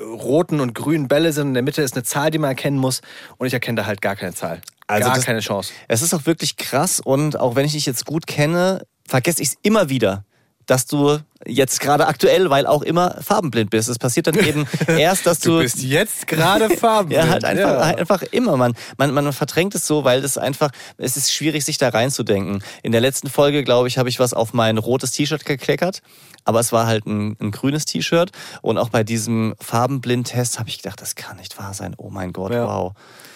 roten 0.02 0.60
und 0.60 0.74
grünen 0.74 1.08
Bälle 1.08 1.34
sind. 1.34 1.50
In 1.50 1.54
der 1.54 1.64
Mitte 1.64 1.82
ist 1.82 1.96
eine 1.96 2.04
Zahl, 2.04 2.32
die 2.32 2.38
man 2.38 2.50
erkennen 2.52 2.78
muss. 2.78 3.02
Und 3.38 3.48
ich 3.48 3.54
erkenne 3.54 3.78
da 3.82 3.86
halt 3.86 4.02
gar 4.02 4.16
keine 4.16 4.34
Zahl. 4.34 4.62
Also 4.88 5.08
gar 5.08 5.16
das- 5.16 5.26
keine 5.26 5.40
Chance. 5.40 5.74
Es 5.88 6.02
ist 6.02 6.14
auch 6.14 6.26
wirklich 6.26 6.58
krass 6.58 7.00
und 7.00 7.40
auch 7.40 7.56
wenn 7.56 7.66
ich 7.66 7.74
dich 7.74 7.86
jetzt 7.86 8.06
gut 8.06 8.28
kenne, 8.28 8.84
vergesse 9.08 9.42
ich 9.42 9.50
es 9.50 9.56
immer 9.62 9.90
wieder, 9.90 10.24
dass 10.68 10.86
du 10.86 11.18
jetzt 11.46 11.80
gerade 11.80 12.08
aktuell, 12.08 12.50
weil 12.50 12.68
auch 12.68 12.82
immer 12.82 13.18
farbenblind 13.22 13.70
bist. 13.70 13.88
Es 13.90 13.98
passiert 13.98 14.28
dann 14.28 14.36
eben 14.36 14.68
erst, 14.88 15.26
dass 15.26 15.40
du, 15.40 15.58
Du 15.58 15.60
bist 15.64 15.82
jetzt 15.82 16.28
gerade 16.28 16.70
farbenblind. 16.70 17.24
ja, 17.26 17.32
halt 17.32 17.44
einfach, 17.46 17.70
Ja. 17.80 17.86
halt 17.86 17.98
einfach 18.00 18.22
immer. 18.32 18.58
Man, 18.58 18.74
man, 18.98 19.14
man 19.14 19.32
verdrängt 19.34 19.74
es 19.76 19.88
so, 19.88 20.04
weil 20.04 20.24
es 20.24 20.38
einfach, 20.38 20.72
es 20.98 21.16
ist 21.18 21.32
schwierig, 21.34 21.64
sich 21.66 21.78
da 21.78 21.90
reinzudenken. 21.90 22.62
In 22.84 22.92
der 22.92 23.02
letzten 23.02 23.30
Folge, 23.30 23.64
glaube 23.64 23.88
ich, 23.88 23.98
habe 23.98 24.10
ich 24.10 24.20
was 24.20 24.34
auf 24.34 24.54
mein 24.54 24.78
rotes 24.78 25.12
T-Shirt 25.12 25.46
gekleckert, 25.46 26.02
aber 26.44 26.60
es 26.60 26.72
war 26.74 26.86
halt 26.86 27.06
ein, 27.08 27.38
ein 27.40 27.52
grünes 27.52 27.86
T-Shirt. 27.86 28.32
Und 28.62 28.78
auch 28.78 28.90
bei 28.90 29.04
diesem 29.04 29.56
Farbenblind-Test 29.62 30.60
habe 30.60 30.70
ich 30.70 30.78
gedacht, 30.82 31.02
das 31.02 31.16
kann 31.16 31.38
nicht 31.38 31.58
wahr 31.58 31.74
sein. 31.74 31.94
Oh 31.98 32.10
mein 32.10 32.34
Gott, 32.34 32.52
Ja. 32.52 32.68
wow. 32.68 32.94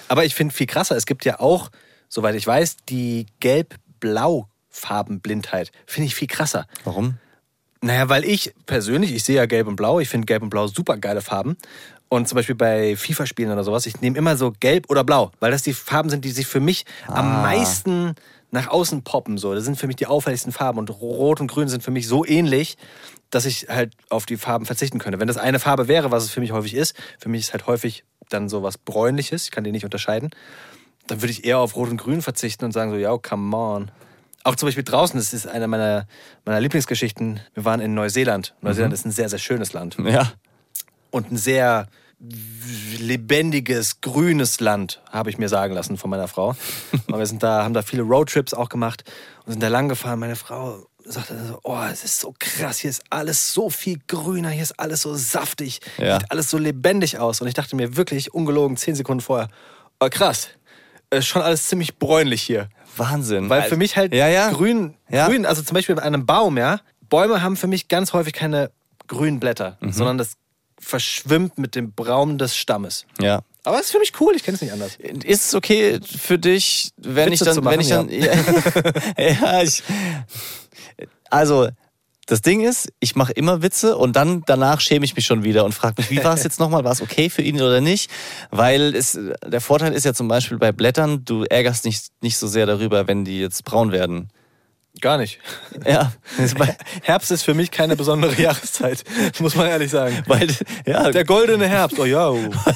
Aber 0.10 0.26
ich 0.26 0.36
finde 0.36 0.54
viel 0.54 0.68
krasser, 0.68 0.98
es 0.98 1.06
gibt 1.06 1.24
ja 1.24 1.40
auch, 1.40 1.70
soweit 2.10 2.36
ich 2.36 2.46
weiß, 2.46 2.76
die 2.90 3.26
Gelb-Blau-Farbenblindheit. 4.72 5.72
Finde 5.86 6.08
ich 6.08 6.16
viel 6.16 6.28
krasser. 6.28 6.66
Warum? 6.84 7.18
Naja, 7.82 8.10
weil 8.10 8.26
ich 8.26 8.54
persönlich, 8.66 9.14
ich 9.14 9.24
sehe 9.24 9.38
ja 9.38 9.46
Gelb 9.46 9.68
und 9.68 9.76
Blau, 9.76 10.00
ich 10.00 10.10
finde 10.10 10.26
Gelb 10.26 10.44
und 10.44 10.50
Blau 10.50 10.68
super 10.68 10.98
geile 10.98 11.22
Farben. 11.22 11.58
Und 12.10 12.28
zum 12.28 12.36
Beispiel 12.36 12.56
bei 12.56 12.96
FIFA-Spielen 12.96 13.52
oder 13.52 13.64
sowas, 13.64 13.86
ich 13.86 14.02
nehme 14.02 14.18
immer 14.18 14.36
so 14.36 14.54
Gelb 14.60 14.90
oder 14.90 15.04
Blau, 15.04 15.32
weil 15.40 15.52
das 15.52 15.64
die 15.64 15.74
Farben 15.74 16.10
sind, 16.10 16.26
die 16.26 16.32
sich 16.32 16.46
für 16.46 16.60
mich 16.60 16.86
am 17.08 17.42
meisten 17.42 18.16
nach 18.52 18.68
außen 18.68 19.04
poppen. 19.04 19.38
So. 19.38 19.56
Das 19.56 19.64
sind 19.64 19.78
für 19.78 19.88
mich 19.88 19.96
die 19.96 20.08
auffälligsten 20.08 20.52
Farben. 20.52 20.78
Und 20.78 20.90
Rot 20.90 21.40
und 21.40 21.48
Grün 21.48 21.70
sind 21.70 21.84
für 21.84 21.92
mich 21.92 22.08
so 22.08 22.26
ähnlich, 22.26 22.78
dass 23.30 23.46
ich 23.46 23.68
halt 23.70 23.94
auf 24.10 24.26
die 24.26 24.36
Farben 24.36 24.66
verzichten 24.66 25.00
könnte. 25.00 25.20
Wenn 25.20 25.30
das 25.30 25.38
eine 25.38 25.58
Farbe 25.58 25.88
wäre, 25.88 26.12
was 26.12 26.26
es 26.26 26.32
für 26.32 26.42
mich 26.42 26.52
häufig 26.52 26.76
ist, 26.76 26.96
für 27.18 27.30
mich 27.30 27.42
ist 27.42 27.54
halt 27.54 27.66
häufig 27.66 28.04
dann 28.28 28.50
so 28.50 28.62
was 28.62 28.78
Bräunliches, 28.78 29.46
ich 29.46 29.52
kann 29.52 29.64
die 29.64 29.72
nicht 29.72 29.86
unterscheiden, 29.86 30.32
dann 31.08 31.22
würde 31.22 31.32
ich 31.32 31.46
eher 31.46 31.60
auf 31.60 31.78
Rot 31.78 31.90
und 31.90 31.98
Grün 31.98 32.22
verzichten 32.22 32.66
und 32.66 32.74
sagen 32.74 32.92
so, 32.92 32.98
ja, 32.98 33.18
come 33.18 33.56
on. 33.56 33.92
Auch 34.44 34.56
zum 34.56 34.68
Beispiel 34.68 34.84
draußen, 34.84 35.18
das 35.20 35.34
ist 35.34 35.48
eine 35.48 35.68
meiner, 35.68 36.08
meiner 36.46 36.60
Lieblingsgeschichten. 36.60 37.40
Wir 37.54 37.66
waren 37.66 37.80
in 37.80 37.94
Neuseeland. 37.94 38.56
Neuseeland 38.62 38.94
ist 38.94 39.06
ein 39.06 39.12
sehr, 39.12 39.30
sehr 39.30 39.40
schönes 39.40 39.74
Land. 39.74 39.98
Ja. 40.04 40.32
Und 41.12 41.32
ein 41.32 41.38
sehr 41.38 41.88
lebendiges, 43.00 44.02
grünes 44.02 44.60
Land, 44.60 45.02
habe 45.10 45.30
ich 45.30 45.38
mir 45.38 45.50
sagen 45.50 45.74
lassen 45.74 45.98
von 45.98 46.10
meiner 46.10 46.28
Frau. 46.28 46.56
Und 47.08 47.18
wir 47.18 47.26
sind 47.26 47.44
da, 47.44 47.64
haben 47.64 47.74
da 47.74 47.82
viele 47.82 48.04
Roadtrips 48.04 48.54
auch 48.54 48.70
gemacht 48.70 49.04
und 49.46 49.54
sind 49.54 49.64
da 49.64 49.68
lang 49.70 49.90
gefahren. 49.90 50.20
Meine 50.20 50.36
Frau 50.36 50.86
sagte 51.04 51.36
so, 51.48 51.60
oh, 51.64 51.80
es 51.92 52.04
ist 52.04 52.20
so 52.20 52.34
krass, 52.38 52.78
hier 52.78 52.90
ist 52.92 53.04
alles 53.10 53.54
so 53.54 53.70
viel 53.72 54.00
grüner, 54.08 54.50
hier 54.50 54.62
ist 54.62 54.80
alles 54.80 55.02
so 55.02 55.16
saftig, 55.16 55.80
Ja. 55.98 56.20
sieht 56.20 56.30
alles 56.32 56.50
so 56.50 56.58
lebendig 56.58 57.18
aus. 57.18 57.42
Und 57.42 57.48
ich 57.48 57.54
dachte 57.56 57.76
mir 57.76 57.96
wirklich, 57.98 58.34
ungelogen, 58.34 58.78
zehn 58.78 58.94
Sekunden 58.96 59.22
vorher, 59.22 59.48
oh 60.00 60.08
krass, 60.10 60.50
ist 61.12 61.28
schon 61.28 61.42
alles 61.42 61.68
ziemlich 61.68 61.98
bräunlich 61.98 62.42
hier. 62.42 62.70
Wahnsinn. 62.98 63.50
Weil 63.50 63.64
für 63.64 63.78
mich 63.78 63.96
halt 63.98 64.14
ja, 64.14 64.28
ja. 64.28 64.50
grün, 64.52 64.96
Ja. 65.10 65.28
grün, 65.28 65.46
also 65.46 65.62
zum 65.62 65.76
Beispiel 65.76 65.96
bei 65.96 66.04
einem 66.04 66.26
Baum, 66.26 66.58
ja, 66.58 66.80
Bäume 67.10 67.42
haben 67.42 67.58
für 67.58 67.68
mich 67.68 67.88
ganz 67.88 68.14
häufig 68.14 68.34
keine 68.34 68.72
grünen 69.08 69.40
Blätter, 69.40 69.78
Mhm. 69.82 69.92
sondern 69.92 70.18
das 70.18 70.34
verschwimmt 70.80 71.58
mit 71.58 71.76
dem 71.76 71.92
Braun 71.94 72.38
des 72.38 72.56
Stammes. 72.56 73.06
Ja. 73.20 73.42
Aber 73.64 73.78
es 73.80 73.86
ist 73.88 73.92
für 73.92 74.00
mich 74.00 74.14
cool, 74.20 74.34
ich 74.36 74.44
kenne 74.44 74.56
es 74.56 74.62
nicht 74.62 74.74
anders. 74.74 74.96
Ist 74.96 75.46
es 75.48 75.54
okay 75.56 76.00
für 76.04 76.40
dich, 76.40 76.92
wenn 76.98 77.32
Witze 77.32 77.34
ich 77.34 77.40
dann, 77.42 77.64
machen, 77.64 77.74
wenn 77.74 77.80
ich 77.82 77.90
dann, 77.90 78.10
ja, 78.10 78.34
ja 79.18 79.62
ich, 79.62 79.84
also 81.30 81.70
das 82.28 82.42
Ding 82.42 82.62
ist, 82.62 82.92
ich 83.00 83.16
mache 83.16 83.32
immer 83.34 83.62
Witze 83.62 83.98
und 83.98 84.16
dann 84.16 84.44
danach 84.46 84.80
schäme 84.80 85.06
ich 85.06 85.16
mich 85.16 85.26
schon 85.26 85.44
wieder 85.44 85.66
und 85.66 85.74
frage 85.74 85.96
mich, 85.98 86.12
wie 86.12 86.24
war 86.24 86.34
es 86.34 86.44
jetzt 86.46 86.60
nochmal? 86.60 86.84
War 86.84 86.92
es 86.92 87.02
okay 87.02 87.30
für 87.30 87.42
ihn 87.42 87.62
oder 87.62 87.82
nicht? 87.82 88.10
Weil 88.52 88.96
es, 88.96 89.20
der 89.46 89.62
Vorteil 89.62 89.94
ist 89.94 90.06
ja 90.06 90.14
zum 90.14 90.28
Beispiel 90.28 90.58
bei 90.58 90.72
Blättern, 90.72 91.26
du 91.26 91.44
ärgerst 91.44 91.86
nicht, 91.86 92.06
nicht 92.22 92.38
so 92.38 92.48
sehr 92.48 92.66
darüber, 92.66 93.08
wenn 93.08 93.26
die 93.26 93.40
jetzt 93.40 93.66
braun 93.66 93.92
werden. 93.92 94.30
Gar 95.00 95.18
nicht. 95.18 95.40
Ja, 95.86 96.12
Herbst 97.02 97.32
ist 97.32 97.44
für 97.44 97.54
mich 97.54 97.72
keine 97.72 97.96
besondere 97.96 98.40
Jahreszeit, 98.40 99.04
muss 99.40 99.56
man 99.56 99.68
ehrlich 99.68 99.90
sagen. 99.90 100.22
weil 100.28 100.50
ja, 100.86 101.12
Der 101.12 101.24
goldene 101.24 101.68
Herbst, 101.68 101.98
oh 101.98 102.06
ja. 102.06 102.34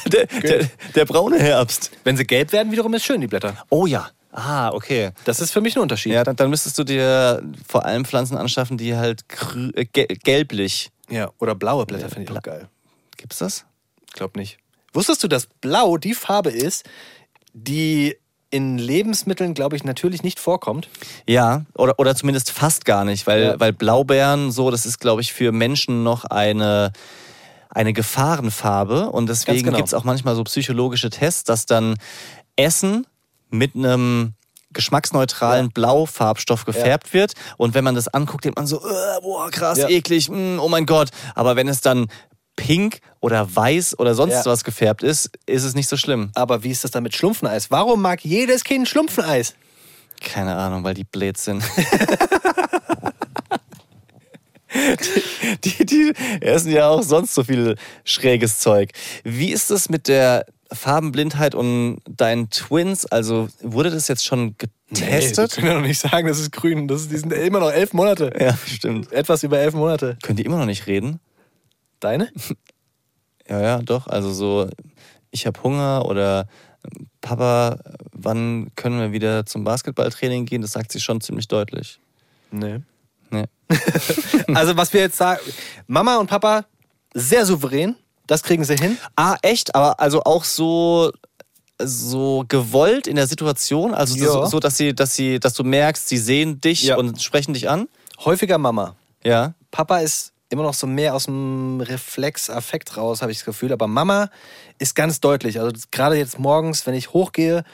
der, 0.08 0.26
der, 0.28 0.70
der 0.96 1.06
braune 1.06 1.40
Herbst. 1.40 1.92
Wenn 2.06 2.16
sie 2.16 2.26
gelb 2.26 2.54
werden, 2.54 2.72
wiederum 2.72 2.94
ist 2.94 3.04
schön, 3.04 3.20
die 3.20 3.28
Blätter. 3.28 3.66
Oh 3.70 3.86
ja. 3.86 4.10
Ah, 4.38 4.72
okay. 4.74 5.12
Das 5.24 5.40
ist 5.40 5.52
für 5.52 5.62
mich 5.62 5.78
ein 5.78 5.82
Unterschied. 5.82 6.12
Ja, 6.12 6.26
dann, 6.26 6.36
dann 6.36 6.50
müsstest 6.50 6.78
du 6.78 6.84
dir 6.84 7.42
vor 7.66 7.86
allem 7.86 8.04
Pflanzen 8.04 8.36
anschaffen, 8.36 8.78
die 8.78 8.96
halt 8.96 9.30
grü 9.30 9.72
äh, 9.76 9.86
gel 9.86 10.08
gelblich. 10.08 10.92
Ja, 11.10 11.32
oder 11.40 11.56
blaue 11.56 11.86
Blätter 11.86 12.10
finde 12.10 12.30
ich 12.30 12.38
auch 12.38 12.44
geil. 12.44 12.68
Gibt's 13.16 13.38
das? 13.38 13.66
Ich 14.08 14.14
glaube 14.14 14.38
nicht. 14.38 14.58
Wusstest 14.94 15.24
du, 15.24 15.30
dass 15.30 15.46
Blau 15.62 15.96
die 15.98 16.14
Farbe 16.14 16.50
ist, 16.50 16.84
die 17.54 18.18
in 18.50 18.78
Lebensmitteln, 18.78 19.54
glaube 19.54 19.78
ich, 19.78 19.86
natürlich 19.86 20.22
nicht 20.22 20.40
vorkommt? 20.40 20.90
Ja, 21.28 21.66
oder, 21.78 21.98
oder 21.98 22.14
zumindest 22.14 22.52
fast 22.52 22.84
gar 22.84 23.06
nicht, 23.06 23.28
weil, 23.28 23.44
Ja. 23.44 23.60
weil 23.60 23.72
Blaubeeren 23.72 24.52
so, 24.52 24.70
das 24.70 24.86
ist, 24.86 25.00
glaube 25.00 25.22
ich, 25.22 25.32
für 25.32 25.54
Menschen 25.54 26.04
noch 26.04 26.26
eine, 26.26 26.92
eine 27.70 27.94
Gefahrenfarbe. 27.94 29.12
Und 29.12 29.28
deswegen 29.28 29.64
genau. 29.64 29.78
gibt's 29.78 29.94
auch 29.94 30.04
manchmal 30.04 30.36
so 30.36 30.44
psychologische 30.44 31.10
Tests, 31.10 31.46
dass 31.46 31.66
dann 31.66 31.96
Essen 32.58 33.08
mit 33.58 33.76
einem 33.76 34.34
geschmacksneutralen 34.72 35.70
Blaufarbstoff 35.72 36.66
gefärbt 36.66 37.14
wird. 37.14 37.34
Und 37.58 37.74
wenn 37.74 37.84
man 37.84 37.96
das 37.96 38.08
anguckt, 38.10 38.44
denkt 38.46 38.58
man 38.58 38.68
so, 38.68 38.78
äh, 38.86 39.22
boah, 39.22 39.50
krass, 39.50 39.78
Ja. 39.78 39.88
eklig, 39.88 40.30
mm, 40.30 40.60
oh 40.60 40.68
mein 40.68 40.86
Gott. 40.86 41.10
Aber 41.34 41.56
wenn 41.56 41.68
es 41.70 41.82
dann 41.82 42.08
pink 42.58 43.00
oder 43.22 43.54
weiß 43.56 43.98
oder 44.00 44.16
sonst 44.16 44.34
Ja. 44.34 44.46
was 44.46 44.64
gefärbt 44.64 45.02
ist, 45.04 45.30
ist 45.46 45.64
es 45.64 45.76
nicht 45.76 45.88
so 45.90 45.98
schlimm. 45.98 46.32
Aber 46.36 46.64
wie 46.64 46.72
ist 46.72 46.84
das 46.84 46.92
dann 46.92 47.04
mit 47.04 47.16
Schlumpfeneis? 47.16 47.72
Warum 47.72 48.02
mag 48.02 48.24
jedes 48.26 48.64
Kind 48.64 48.88
Schlumpfeneis? 48.88 49.56
Keine 50.22 50.56
Ahnung, 50.56 50.84
weil 50.84 50.94
die 50.94 51.04
blöd 51.04 51.38
sind. 51.38 51.64
die, 55.64 55.86
die 55.86 56.14
essen 56.42 56.72
ja 56.72 56.90
auch 56.90 57.02
sonst 57.04 57.34
so 57.34 57.44
viel 57.44 57.76
schräges 58.04 58.60
Zeug. 58.60 58.92
Wie 59.24 59.52
ist 59.52 59.72
es 59.72 59.90
mit 59.90 60.08
der 60.08 60.46
Farbenblindheit 60.72 61.56
und 61.56 62.02
deinen 62.08 62.50
Twins? 62.50 63.06
Also 63.06 63.50
wurde 63.62 63.92
das 63.92 64.08
jetzt 64.08 64.26
schon 64.26 64.56
getestet? 64.58 65.52
Nee, 65.52 65.56
können 65.62 65.68
ja 65.68 65.80
noch 65.80 65.88
nicht 65.88 66.00
sagen, 66.00 66.28
das 66.28 66.40
ist 66.40 66.52
grün. 66.52 66.88
Das 66.88 67.02
ist, 67.02 67.12
die 67.12 67.18
sind 67.18 67.32
immer 67.34 67.60
noch 67.60 67.72
elf 67.72 67.94
Monate. 67.94 68.34
ja, 68.40 68.58
stimmt. 68.66 69.12
Etwas 69.12 69.44
über 69.44 69.60
elf 69.60 69.74
Monate. 69.74 70.18
Können 70.24 70.38
die 70.38 70.46
immer 70.46 70.58
noch 70.58 70.66
nicht 70.66 70.88
reden? 70.88 71.20
Deine? 72.00 72.30
Ja, 73.48 73.62
ja, 73.62 73.78
doch. 73.80 74.08
Also 74.08 74.32
so, 74.32 74.68
ich 75.30 75.46
habe 75.46 75.62
Hunger 75.62 76.06
oder 76.06 76.48
Papa, 77.22 77.78
wann 78.12 78.72
können 78.76 79.00
wir 79.00 79.12
wieder 79.12 79.46
zum 79.46 79.64
Basketballtraining 79.64 80.48
gehen? 80.48 80.64
Das 80.64 80.72
sagt 80.72 80.92
sie 80.92 81.00
schon 81.00 81.22
ziemlich 81.22 81.48
deutlich. 81.48 82.00
Nee. 82.50 82.80
Nee. 83.30 83.46
Also, 84.54 84.78
was 84.78 84.94
wir 84.94 85.02
jetzt 85.02 85.18
sagen, 85.18 85.42
Mama 85.88 86.18
und 86.18 86.28
Papa 86.28 86.66
sehr 87.14 87.46
souverän. 87.46 87.96
Das 88.28 88.44
kriegen 88.44 88.64
sie 88.64 88.76
hin. 88.76 88.98
Ah, 89.16 89.36
echt? 89.42 89.76
Aber 89.76 90.00
also 90.00 90.24
auch 90.24 90.44
so 90.44 91.12
so 91.82 92.46
gewollt 92.48 93.06
in 93.06 93.18
der 93.18 93.28
Situation, 93.28 93.94
also 93.94 94.16
Ja. 94.16 94.26
so, 94.32 94.46
so, 94.46 94.60
dass 94.60 94.78
sie, 94.78 94.96
dass 94.96 95.14
sie, 95.14 95.40
dass 95.42 95.54
du 95.56 95.64
merkst, 95.66 96.08
sie 96.08 96.18
sehen 96.18 96.62
dich 96.62 96.84
Ja. 96.84 96.96
und 96.98 97.22
sprechen 97.22 97.54
dich 97.54 97.68
an. 97.70 97.90
Häufiger 98.24 98.58
Mama. 98.58 98.96
Ja. 99.26 99.56
Papa 99.72 100.00
ist 100.00 100.32
immer 100.50 100.64
noch 100.64 100.74
so 100.74 100.88
mehr 100.88 101.14
aus 101.16 101.26
dem 101.26 101.82
Reflex, 101.82 102.50
Affekt 102.50 102.96
raus, 102.96 103.22
habe 103.22 103.32
ich 103.34 103.40
das 103.40 103.46
Gefühl. 103.46 103.74
Aber 103.74 103.88
Mama 103.88 104.30
ist 104.80 104.96
ganz 104.96 105.20
deutlich. 105.20 105.60
Also 105.60 105.76
gerade 105.92 106.16
jetzt 106.16 106.40
morgens, 106.40 106.88
wenn 106.88 106.94
ich 106.94 107.12
hochgehe 107.12 107.66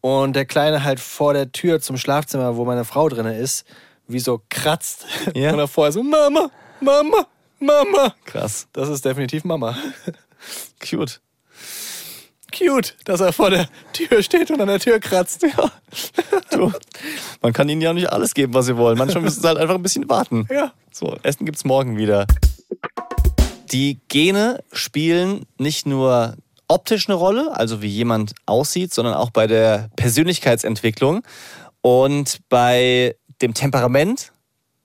und 0.00 0.34
der 0.34 0.46
Kleine 0.46 0.82
halt 0.82 0.98
vor 0.98 1.34
der 1.34 1.52
Tür 1.52 1.80
zum 1.82 1.98
Schlafzimmer, 1.98 2.56
wo 2.56 2.64
meine 2.64 2.86
Frau 2.86 3.08
drin 3.10 3.26
ist, 3.26 3.64
wie 4.08 4.18
so 4.20 4.40
kratzt. 4.48 5.04
Ja. 5.34 5.50
Und 5.52 5.58
davor 5.58 5.92
so, 5.92 6.02
Mama, 6.02 6.48
Mama, 6.80 7.26
Mama. 7.62 8.14
Krass. 8.24 8.68
Das 8.72 8.88
ist 8.88 9.04
definitiv 9.04 9.44
Mama. 9.44 9.76
Cute. 10.80 11.20
Cute, 12.56 12.96
dass 13.04 13.20
er 13.20 13.32
vor 13.32 13.50
der 13.50 13.68
Tür 13.92 14.22
steht 14.22 14.50
und 14.50 14.60
an 14.60 14.68
der 14.68 14.78
Tür 14.78 15.00
kratzt. 15.00 15.42
Ja. 15.42 15.70
Du, 16.50 16.70
man 17.40 17.52
kann 17.52 17.68
ihnen 17.68 17.80
ja 17.80 17.94
nicht 17.94 18.12
alles 18.12 18.34
geben, 18.34 18.52
was 18.52 18.66
sie 18.66 18.76
wollen. 18.76 18.98
Manchmal 18.98 19.22
müssen 19.22 19.40
sie 19.40 19.48
halt 19.48 19.58
einfach 19.58 19.74
ein 19.74 19.82
bisschen 19.82 20.08
warten. 20.08 20.46
Ja. 20.50 20.72
So, 20.92 21.16
Essen 21.22 21.46
gibt's 21.46 21.64
morgen 21.64 21.96
wieder. 21.96 22.26
Die 23.72 24.00
Gene 24.08 24.62
spielen 24.72 25.46
nicht 25.56 25.86
nur 25.86 26.36
optisch 26.68 27.08
eine 27.08 27.16
Rolle, 27.16 27.56
also 27.56 27.80
wie 27.80 27.88
jemand 27.88 28.34
aussieht, 28.46 28.92
sondern 28.92 29.14
auch 29.14 29.30
bei 29.30 29.46
der 29.46 29.88
Persönlichkeitsentwicklung 29.96 31.22
und 31.80 32.40
bei 32.48 33.16
dem 33.40 33.54
Temperament, 33.54 34.32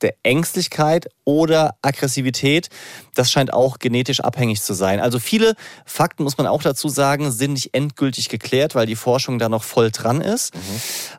der 0.02 0.16
Ängstlichkeit 0.24 1.10
oder 1.24 1.76
Aggressivität. 1.82 2.70
Das 3.16 3.32
scheint 3.32 3.54
auch 3.54 3.80
genetisch 3.80 4.20
abhängig 4.20 4.62
zu 4.62 4.74
sein. 4.74 5.00
Also 5.00 5.20
viele 5.20 5.56
Fakten, 5.86 6.24
muss 6.24 6.38
man 6.38 6.48
auch 6.48 6.62
dazu 6.62 6.90
sagen, 6.90 7.32
sind 7.32 7.54
nicht 7.54 7.74
endgültig 7.74 8.30
geklärt, 8.30 8.76
weil 8.76 8.86
die 8.86 8.96
Forschung 8.96 9.40
da 9.40 9.50
noch 9.50 9.64
voll 9.64 9.92
dran 9.92 10.22
ist. 10.22 10.54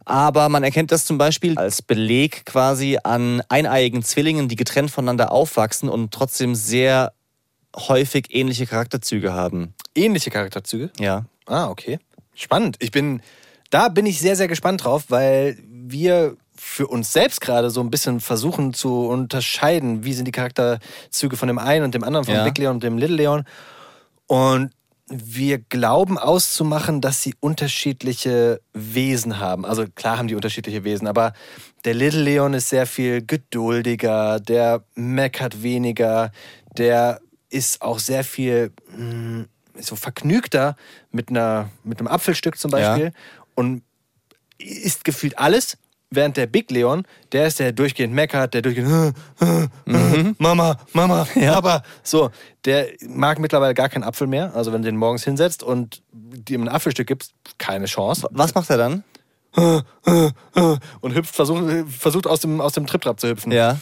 Aber 0.05 0.49
man 0.49 0.63
erkennt 0.63 0.93
das 0.93 1.05
zum 1.05 1.19
Beispiel 1.19 1.59
als 1.59 1.83
Beleg 1.83 2.45
quasi 2.47 2.99
an 3.03 3.43
eineiigen 3.49 4.03
Zwillingen, 4.03 4.49
die 4.49 4.57
getrennt 4.57 4.91
voneinander 4.91 5.33
aufwachsen 5.33 5.89
und 5.89 6.13
trotzdem 6.13 6.55
sehr 6.55 7.13
häufig 7.77 8.27
ähnliche 8.31 8.67
Charakterzüge 8.67 9.33
haben. 9.33 9.75
Ähnliche 9.95 10.31
Charakterzüge. 10.31 10.91
Ja. 10.99 11.27
Ah, 11.47 11.69
okay. 11.69 11.99
Spannend. 12.35 12.77
Ich 12.81 12.91
bin, 12.91 13.23
da 13.71 13.89
bin 13.89 14.07
ich 14.07 14.21
sehr, 14.21 14.37
sehr 14.37 14.49
gespannt 14.49 14.85
drauf, 14.85 15.05
weil 15.09 15.59
wir 15.69 16.37
für 16.61 16.87
uns 16.89 17.13
selbst 17.13 17.41
gerade 17.41 17.71
so 17.71 17.81
ein 17.81 17.91
bisschen 17.91 18.21
versuchen 18.21 18.75
zu 18.75 19.07
unterscheiden, 19.07 20.05
wie 20.05 20.13
sind 20.13 20.25
die 20.27 20.33
Charakterzüge 20.33 21.37
von 21.37 21.49
dem 21.49 21.59
einen 21.59 21.85
und 21.85 21.95
dem 21.95 22.05
anderen, 22.05 22.25
von 22.27 22.35
Ja. 22.35 22.45
Big 22.45 22.59
Leon 22.59 22.75
und 22.77 22.83
dem 22.83 22.99
Little 22.99 23.17
Leon. 23.17 23.45
Und 24.27 24.73
wir 25.11 25.59
glauben 25.59 26.19
auszumachen, 26.19 27.01
dass 27.01 27.23
sie 27.23 27.35
unterschiedliche 27.41 28.61
Wesen 28.75 29.39
haben. 29.39 29.65
Also 29.65 29.87
klar 29.95 30.19
haben 30.19 30.29
die 30.29 30.35
unterschiedliche 30.35 30.85
Wesen, 30.85 31.07
aber 31.07 31.33
der 31.85 31.95
Little 31.95 32.21
Leon 32.23 32.53
ist 32.55 32.69
sehr 32.69 32.87
viel 32.87 33.25
geduldiger, 33.25 34.39
der 34.41 34.83
meckert 34.95 35.63
weniger, 35.63 36.31
der 36.77 37.21
ist 37.49 37.81
auch 37.81 37.99
sehr 38.01 38.23
viel 38.25 38.73
mh, 38.95 39.47
so 39.81 39.97
vergnügter 39.97 40.77
mit, 41.11 41.31
einer, 41.31 41.71
mit 41.85 42.01
einem 42.01 42.09
Apfelstück 42.09 42.59
zum 42.59 42.71
Beispiel 42.71 43.07
Ja. 43.07 43.11
und 43.55 43.83
isst 44.59 45.05
gefühlt 45.05 45.39
alles. 45.39 45.79
Während 46.11 46.39
der 46.39 46.47
Big 46.47 46.71
Leon, 46.71 47.05
der 47.33 47.47
ist 47.47 47.59
der 47.59 47.73
durchgehend 47.73 48.15
meckert, 48.15 48.55
der 48.55 48.63
durchgehend 48.63 49.15
Mama, 50.39 50.79
Mama, 50.95 51.29
Papa. 51.35 51.83
So, 52.03 52.31
der 52.65 52.89
mag 53.07 53.39
mittlerweile 53.39 53.75
gar 53.75 53.91
keinen 53.91 54.05
Apfel 54.05 54.27
mehr. 54.27 54.55
Also 54.55 54.73
wenn 54.73 54.83
du 54.83 54.89
den 54.89 54.97
morgens 54.97 55.25
hinsetzt 55.25 55.63
und 55.63 56.03
ihm 56.49 56.63
ein 56.63 56.69
Apfelstück 56.69 57.07
gibst, 57.07 57.35
keine 57.59 57.87
Chance. 57.87 58.27
Was 58.31 58.55
macht 58.55 58.71
er 58.71 58.79
dann? 58.79 59.05
Und 61.01 61.15
hüpft, 61.15 61.35
versucht, 61.35 61.65
versucht 61.89 62.27
aus 62.27 62.41
dem, 62.41 62.61
aus 62.61 62.73
dem 62.73 62.87
Triptrap 62.87 63.19
zu 63.21 63.29
hüpfen. 63.29 63.53
Ja. 63.53 63.79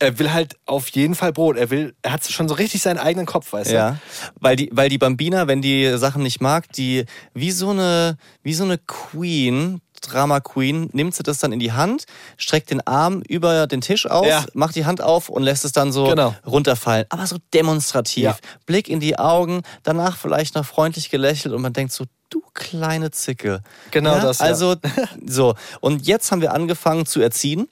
Er 0.00 0.18
will 0.18 0.32
halt 0.32 0.56
auf 0.66 0.88
jeden 0.88 1.14
Fall 1.14 1.32
Brot. 1.32 1.56
Er 1.56 1.70
will, 1.70 1.94
er 2.02 2.12
hat 2.12 2.24
schon 2.24 2.48
so 2.48 2.54
richtig 2.54 2.82
seinen 2.82 2.98
eigenen 2.98 3.26
Kopf, 3.26 3.52
weißt 3.52 3.70
du? 3.70 3.74
Ja, 3.74 3.98
weil 4.40 4.56
die, 4.56 4.68
weil 4.72 4.88
die 4.88 4.98
Bambina, 4.98 5.46
wenn 5.46 5.62
die 5.62 5.96
Sachen 5.96 6.22
nicht 6.22 6.40
mag, 6.40 6.70
die 6.72 7.04
wie 7.32 7.52
so 7.52 7.70
eine, 7.70 8.18
wie 8.42 8.54
so 8.54 8.64
eine 8.64 8.78
Queen, 8.78 9.80
Drama 10.06 10.40
Queen, 10.40 10.88
nimmt 10.92 11.14
sie 11.14 11.22
das 11.22 11.38
dann 11.38 11.52
in 11.52 11.58
die 11.58 11.72
Hand, 11.72 12.04
streckt 12.36 12.70
den 12.70 12.86
Arm 12.86 13.22
über 13.28 13.66
den 13.66 13.80
Tisch 13.80 14.06
aus, 14.06 14.26
Ja. 14.26 14.44
macht 14.54 14.74
die 14.76 14.84
Hand 14.86 15.00
auf 15.02 15.28
und 15.28 15.42
lässt 15.42 15.64
es 15.64 15.72
dann 15.72 15.92
so 15.92 16.06
Genau. 16.08 16.34
runterfallen. 16.46 17.06
Aber 17.10 17.26
so 17.26 17.36
demonstrativ. 17.52 18.24
Ja. 18.24 18.36
Blick 18.66 18.88
in 18.88 19.00
die 19.00 19.18
Augen, 19.18 19.62
danach 19.82 20.16
vielleicht 20.16 20.54
noch 20.54 20.64
freundlich 20.64 21.10
gelächelt 21.10 21.54
und 21.54 21.62
man 21.62 21.72
denkt 21.72 21.92
so, 21.92 22.04
du 22.30 22.42
kleine 22.54 23.10
Zicke. 23.10 23.60
Genau 23.90 24.18
das, 24.20 24.38
ja. 24.40 24.46
Also, 24.46 24.76
so. 25.26 25.54
Und 25.80 26.06
jetzt 26.06 26.30
haben 26.32 26.40
wir 26.40 26.52
angefangen 26.52 27.06
zu 27.06 27.20
erziehen. 27.20 27.68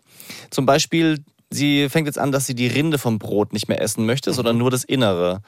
Zum 0.50 0.66
Beispiel, 0.66 1.24
sie 1.50 1.88
fängt 1.88 2.06
jetzt 2.06 2.18
an, 2.18 2.32
dass 2.32 2.46
sie 2.46 2.54
die 2.54 2.68
Rinde 2.68 2.98
vom 2.98 3.18
Brot 3.18 3.52
nicht 3.52 3.68
mehr 3.68 3.80
essen 3.82 4.06
möchte, 4.06 4.30
Mhm. 4.30 4.34
sondern 4.34 4.58
nur 4.58 4.70
das 4.70 4.84
Innere. 4.84 5.42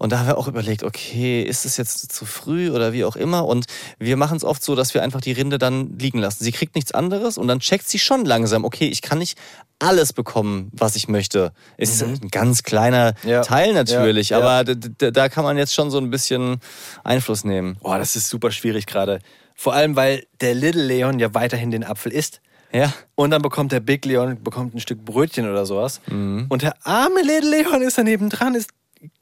Und 0.00 0.12
da 0.12 0.18
haben 0.20 0.28
wir 0.28 0.38
auch 0.38 0.48
überlegt, 0.48 0.82
okay, 0.82 1.42
ist 1.42 1.66
es 1.66 1.76
jetzt 1.76 2.10
zu 2.10 2.24
früh 2.24 2.70
oder 2.70 2.94
wie 2.94 3.04
auch 3.04 3.16
immer? 3.16 3.44
Und 3.46 3.66
wir 3.98 4.16
machen 4.16 4.38
es 4.38 4.44
oft 4.44 4.62
so, 4.64 4.74
dass 4.74 4.94
wir 4.94 5.02
einfach 5.02 5.20
die 5.20 5.32
Rinde 5.32 5.58
dann 5.58 5.98
liegen 5.98 6.18
lassen. 6.18 6.42
Sie 6.42 6.52
kriegt 6.52 6.74
nichts 6.74 6.92
anderes 6.92 7.36
und 7.36 7.48
dann 7.48 7.60
checkt 7.60 7.86
sie 7.86 7.98
schon 7.98 8.24
langsam, 8.24 8.64
okay, 8.64 8.88
ich 8.88 9.02
kann 9.02 9.18
nicht 9.18 9.36
alles 9.78 10.14
bekommen, 10.14 10.70
was 10.72 10.96
ich 10.96 11.08
möchte. 11.08 11.52
Ist 11.76 12.02
ein 12.02 12.28
ganz 12.30 12.62
kleiner 12.62 13.12
Mhm. 13.22 13.28
Ja. 13.28 13.42
Teil 13.42 13.74
natürlich, 13.74 14.30
Ja, 14.30 14.38
ja. 14.40 14.44
aber 14.60 14.74
d- 14.74 15.10
da 15.12 15.28
kann 15.28 15.44
man 15.44 15.58
jetzt 15.58 15.74
schon 15.74 15.90
so 15.90 15.98
ein 15.98 16.08
bisschen 16.10 16.60
Einfluss 17.04 17.44
nehmen. 17.44 17.76
Boah, 17.82 17.98
das 17.98 18.16
ist 18.16 18.28
super 18.30 18.50
schwierig 18.52 18.86
gerade. 18.86 19.18
Vor 19.54 19.74
allem, 19.74 19.96
weil 19.96 20.24
der 20.40 20.54
Little 20.54 20.82
Leon 20.86 21.18
ja 21.18 21.34
weiterhin 21.34 21.70
den 21.70 21.84
Apfel 21.84 22.10
isst. 22.12 22.40
Ja. 22.72 22.90
Und 23.16 23.32
dann 23.32 23.42
bekommt 23.42 23.72
der 23.72 23.80
Big 23.80 24.04
Leon 24.06 24.42
bekommt 24.42 24.74
ein 24.74 24.80
Stück 24.80 25.04
Brötchen 25.04 25.50
oder 25.50 25.66
sowas. 25.66 26.00
Mhm. 26.06 26.46
Und 26.48 26.62
der 26.62 26.74
arme 26.86 27.20
Little 27.22 27.50
Leon 27.50 27.82
ist 27.82 27.98
daneben 27.98 28.30
dran, 28.30 28.54
ist, 28.54 28.70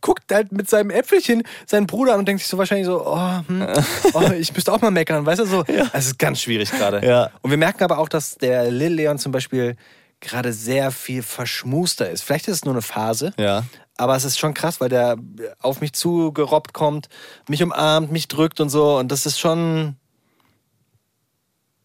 guckt 0.01 0.33
halt 0.33 0.53
mit 0.53 0.69
seinem 0.69 0.91
Äpfelchen 0.91 1.43
seinen 1.67 1.87
Bruder 1.87 2.15
an 2.15 2.21
und 2.21 2.29
denkt 2.29 2.43
sich 2.43 2.49
so 2.49 2.59
wahrscheinlich 2.59 2.87
so, 2.87 3.07
oh, 3.07 3.41
hm, 3.47 3.67
oh 4.15 4.31
ich 4.39 4.53
müsste 4.55 4.73
auch 4.73 4.81
mal 4.81 4.91
meckern, 4.91 5.25
weißt 5.25 5.41
du 5.41 5.47
so. 5.47 5.65
Es 5.93 6.07
ist 6.07 6.19
ganz 6.19 6.41
schwierig 6.41 6.71
gerade. 6.71 7.07
Ja. 7.07 7.31
Und 7.43 7.51
wir 7.51 7.59
merken 7.59 7.85
aber 7.85 7.99
auch, 7.99 8.09
dass 8.09 8.37
der 8.37 8.71
Little 8.71 8.97
Leon 8.97 9.19
zum 9.19 9.33
Beispiel 9.33 9.77
gerade 10.21 10.53
sehr 10.53 10.91
viel 10.91 11.23
verschmuster 11.23 12.11
ist. 12.11 12.23
Vielleicht 12.23 12.49
ist 12.49 12.57
es 12.57 12.65
nur 12.65 12.75
eine 12.75 12.83
Phase. 12.83 13.33
Ja. 13.39 13.65
Aber 13.97 14.15
es 14.17 14.25
ist 14.25 14.39
schon 14.39 14.55
krass, 14.55 14.81
weil 14.81 14.89
der 14.89 15.17
auf 15.61 15.81
mich 15.81 15.93
zugerobbt 15.93 16.73
kommt, 16.73 17.09
mich 17.49 17.63
umarmt, 17.63 18.13
mich 18.13 18.29
drückt 18.29 18.61
und 18.61 18.69
so. 18.69 18.99
Und 18.99 19.11
das 19.11 19.27
ist 19.27 19.39
schon. 19.39 19.97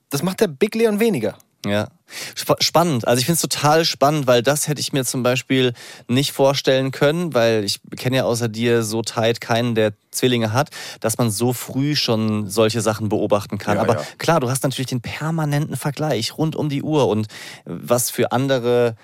Das 0.10 0.22
macht 0.22 0.42
der 0.42 0.48
Big 0.48 0.76
Leon 0.76 1.00
weniger. 1.00 1.38
Ja. 1.66 1.88
Sp 2.38 2.56
spannend. 2.60 3.08
Also 3.08 3.20
ich 3.20 3.26
finde 3.26 3.36
es 3.36 3.42
total 3.42 3.86
spannend, 3.86 4.28
weil 4.28 4.44
das 4.44 4.68
hätte 4.68 4.82
ich 4.82 4.94
mir 4.94 5.06
zum 5.06 5.24
Beispiel 5.24 5.74
nicht 6.08 6.32
vorstellen 6.32 6.92
können, 6.92 7.34
weil 7.34 7.64
ich 7.64 7.80
kenne 7.98 8.18
ja 8.18 8.24
außer 8.26 8.48
dir 8.48 8.84
so 8.84 9.02
tight 9.02 9.42
keinen, 9.42 9.76
der 9.76 9.94
Zwillinge 10.12 10.54
hat, 10.54 10.70
dass 11.00 11.18
man 11.18 11.32
so 11.32 11.54
früh 11.54 11.96
schon 11.96 12.50
solche 12.50 12.82
Sachen 12.82 13.10
beobachten 13.10 13.58
kann. 13.58 13.78
Ja, 13.78 13.82
Aber 13.82 13.96
ja. 13.96 14.04
klar, 14.18 14.40
du 14.40 14.50
hast 14.50 14.64
natürlich 14.64 14.90
den 14.90 15.02
permanenten 15.02 15.76
Vergleich 15.76 16.38
rund 16.38 16.56
um 16.56 16.70
die 16.70 16.84
Uhr 16.84 17.08
und 17.08 17.28
was 17.66 18.10
für 18.10 18.32
andere 18.32 18.96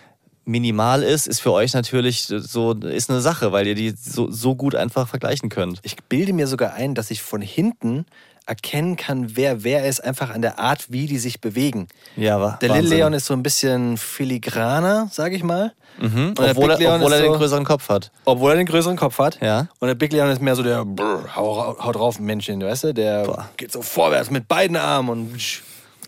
minimal 0.49 1.03
ist, 1.03 1.27
ist 1.27 1.41
für 1.41 1.51
euch 1.51 1.73
natürlich 1.73 2.23
so 2.23 2.73
ist 2.73 3.09
eine 3.09 3.21
Sache, 3.21 3.51
weil 3.51 3.67
ihr 3.67 3.75
die 3.75 3.91
so, 3.91 4.31
so 4.31 4.55
gut 4.55 4.73
einfach 4.73 5.07
vergleichen 5.07 5.49
könnt. 5.49 5.79
Ich 5.83 5.95
bilde 6.09 6.33
mir 6.33 6.47
sogar 6.47 6.73
ein, 6.73 6.95
dass 6.95 7.11
ich 7.11 7.21
von 7.21 7.41
hinten 7.41 8.05
erkennen 8.49 8.95
kann, 8.97 9.35
wer 9.37 9.63
wer 9.63 9.85
ist, 9.85 10.03
einfach 10.03 10.31
an 10.31 10.41
der 10.41 10.59
Art, 10.59 10.91
wie 10.91 11.05
die 11.07 11.19
sich 11.19 11.39
bewegen. 11.39 11.87
Ja, 12.17 12.41
wa 12.41 12.57
Der 12.61 12.69
Wahnsinn. 12.69 12.85
Lil 12.89 12.93
Leon 12.97 13.13
ist 13.13 13.25
so 13.27 13.33
ein 13.33 13.43
bisschen 13.43 13.97
filigraner, 13.97 15.09
sag 15.11 15.33
ich 15.33 15.43
mal. 15.43 15.71
Mhm. 15.99 16.33
Obwohl, 16.37 16.71
er, 16.71 16.95
obwohl 16.95 17.11
er 17.13 17.21
den 17.21 17.31
so- 17.33 17.37
größeren 17.37 17.65
Kopf 17.65 17.89
hat. 17.89 18.11
Obwohl 18.25 18.51
er 18.51 18.57
den 18.57 18.65
größeren 18.65 18.95
Kopf 18.97 19.17
hat. 19.19 19.39
Ja. 19.41 19.67
Und 19.79 19.87
der 19.87 19.95
Big 19.95 20.11
Leon 20.13 20.29
ist 20.29 20.41
mehr 20.41 20.55
so 20.55 20.63
der 20.63 20.85
brr, 20.85 21.35
hau, 21.35 21.77
haut 21.83 21.95
drauf 21.95 22.19
Männchen, 22.19 22.61
weißt 22.61 22.85
du? 22.85 22.93
Der 22.93 23.23
Boah. 23.25 23.49
geht 23.57 23.71
so 23.71 23.81
vorwärts 23.81 24.29
mit 24.31 24.47
beiden 24.47 24.77
Armen 24.77 25.09
und 25.09 25.39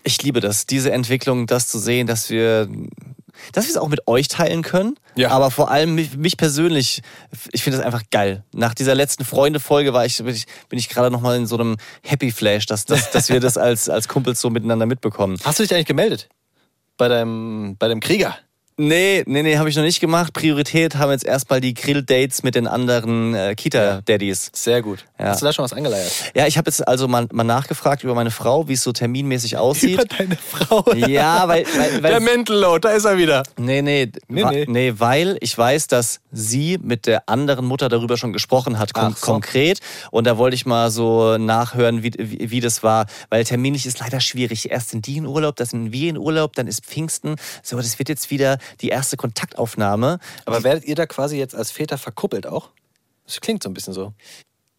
Ich 0.04 0.22
liebe 0.22 0.40
das, 0.40 0.66
diese 0.66 0.90
Entwicklung, 0.92 1.46
das 1.46 1.68
zu 1.68 1.78
sehen, 1.78 2.06
dass 2.06 2.28
wir, 2.30 2.68
dass 3.52 3.66
wir 3.66 3.70
es 3.70 3.76
auch 3.76 3.88
mit 3.88 4.08
euch 4.08 4.28
teilen 4.28 4.62
können. 4.62 4.96
Ja. 5.14 5.30
Aber 5.30 5.50
vor 5.50 5.70
allem 5.70 5.94
mich, 5.94 6.16
mich 6.16 6.36
persönlich, 6.36 7.02
ich 7.52 7.62
finde 7.62 7.78
das 7.78 7.86
einfach 7.86 8.02
geil. 8.10 8.44
Nach 8.54 8.74
dieser 8.74 8.94
letzten 8.94 9.24
Freunde-Folge 9.24 9.92
war 9.92 10.06
ich, 10.06 10.18
bin 10.18 10.34
ich, 10.34 10.46
bin 10.68 10.78
ich 10.78 10.88
gerade 10.88 11.10
nochmal 11.10 11.36
in 11.36 11.46
so 11.46 11.56
einem 11.56 11.76
Happy 12.02 12.30
Flash, 12.30 12.66
dass, 12.66 12.86
dass, 12.86 13.10
dass 13.10 13.28
wir 13.28 13.40
das 13.40 13.56
als, 13.56 13.88
als 13.88 14.08
Kumpels 14.08 14.40
so 14.40 14.50
miteinander 14.50 14.86
mitbekommen. 14.86 15.38
Hast 15.44 15.58
du 15.58 15.62
dich 15.62 15.74
eigentlich 15.74 15.86
gemeldet? 15.86 16.28
Bei 16.96 17.08
deinem, 17.08 17.76
bei 17.78 17.88
dem 17.88 18.00
Krieger? 18.00 18.36
Nee, 18.84 19.22
nee, 19.26 19.42
nee, 19.42 19.58
habe 19.58 19.68
ich 19.68 19.76
noch 19.76 19.84
nicht 19.84 20.00
gemacht. 20.00 20.32
Priorität 20.32 20.96
haben 20.96 21.12
jetzt 21.12 21.24
erstmal 21.24 21.60
die 21.60 21.72
Grill-Dates 21.72 22.42
mit 22.42 22.56
den 22.56 22.66
anderen 22.66 23.32
äh, 23.32 23.54
Kita-Daddies. 23.54 24.50
Sehr 24.52 24.82
gut. 24.82 25.04
Ja. 25.20 25.26
Hast 25.26 25.40
du 25.42 25.46
da 25.46 25.52
schon 25.52 25.64
was 25.64 25.72
angeleiert? 25.72 26.10
Ja, 26.34 26.48
ich 26.48 26.58
habe 26.58 26.68
jetzt 26.68 26.86
also 26.88 27.06
mal, 27.06 27.28
mal 27.32 27.44
nachgefragt 27.44 28.02
über 28.02 28.14
meine 28.16 28.32
Frau, 28.32 28.66
wie 28.66 28.72
es 28.72 28.82
so 28.82 28.90
terminmäßig 28.92 29.56
aussieht. 29.56 30.00
deine 30.18 30.36
Frau. 30.36 30.84
Ja, 30.96 31.46
weil, 31.46 31.64
weil, 31.76 31.92
weil 32.02 32.10
Der 32.10 32.20
Mental 32.20 32.56
Load, 32.56 32.80
da 32.88 32.92
ist 32.94 33.04
er 33.04 33.16
wieder. 33.18 33.44
Nee, 33.56 33.82
nee, 33.82 34.10
Nee, 34.28 34.44
nee. 34.44 34.64
nee, 34.68 34.94
weil 34.98 35.36
ich 35.40 35.56
weiß, 35.56 35.86
dass 35.86 36.20
sie 36.32 36.78
mit 36.82 37.06
der 37.06 37.28
anderen 37.28 37.66
Mutter 37.66 37.88
darüber 37.88 38.16
schon 38.16 38.32
gesprochen 38.32 38.78
hat, 38.78 38.94
kon 38.94 39.12
Ach 39.12 39.16
so. 39.16 39.26
konkret. 39.26 39.78
Und 40.10 40.26
da 40.26 40.38
wollte 40.38 40.56
ich 40.56 40.66
mal 40.66 40.90
so 40.90 41.38
nachhören, 41.38 42.02
wie, 42.02 42.12
wie, 42.18 42.50
wie 42.50 42.60
das 42.60 42.82
war. 42.82 43.06
Weil 43.30 43.44
terminlich 43.44 43.86
ist 43.86 44.00
leider 44.00 44.20
schwierig. 44.20 44.70
Erst 44.70 44.90
sind 44.90 45.06
die 45.06 45.18
in 45.18 45.26
Urlaub, 45.26 45.56
dann 45.56 45.66
sind 45.66 45.92
wir 45.92 46.10
in 46.10 46.18
Urlaub, 46.18 46.54
dann 46.54 46.66
ist 46.66 46.84
Pfingsten. 46.84 47.36
So, 47.62 47.76
das 47.76 47.98
wird 47.98 48.08
jetzt 48.08 48.30
wieder 48.30 48.58
die 48.80 48.88
erste 48.88 49.16
Kontaktaufnahme. 49.16 50.18
Aber 50.44 50.64
werdet 50.64 50.84
ihr 50.84 50.94
da 50.94 51.06
quasi 51.06 51.36
jetzt 51.36 51.54
als 51.54 51.70
Väter 51.70 51.98
verkuppelt 51.98 52.46
auch? 52.46 52.70
Das 53.26 53.40
klingt 53.40 53.62
so 53.62 53.70
ein 53.70 53.74
bisschen 53.74 53.92
so. 53.92 54.12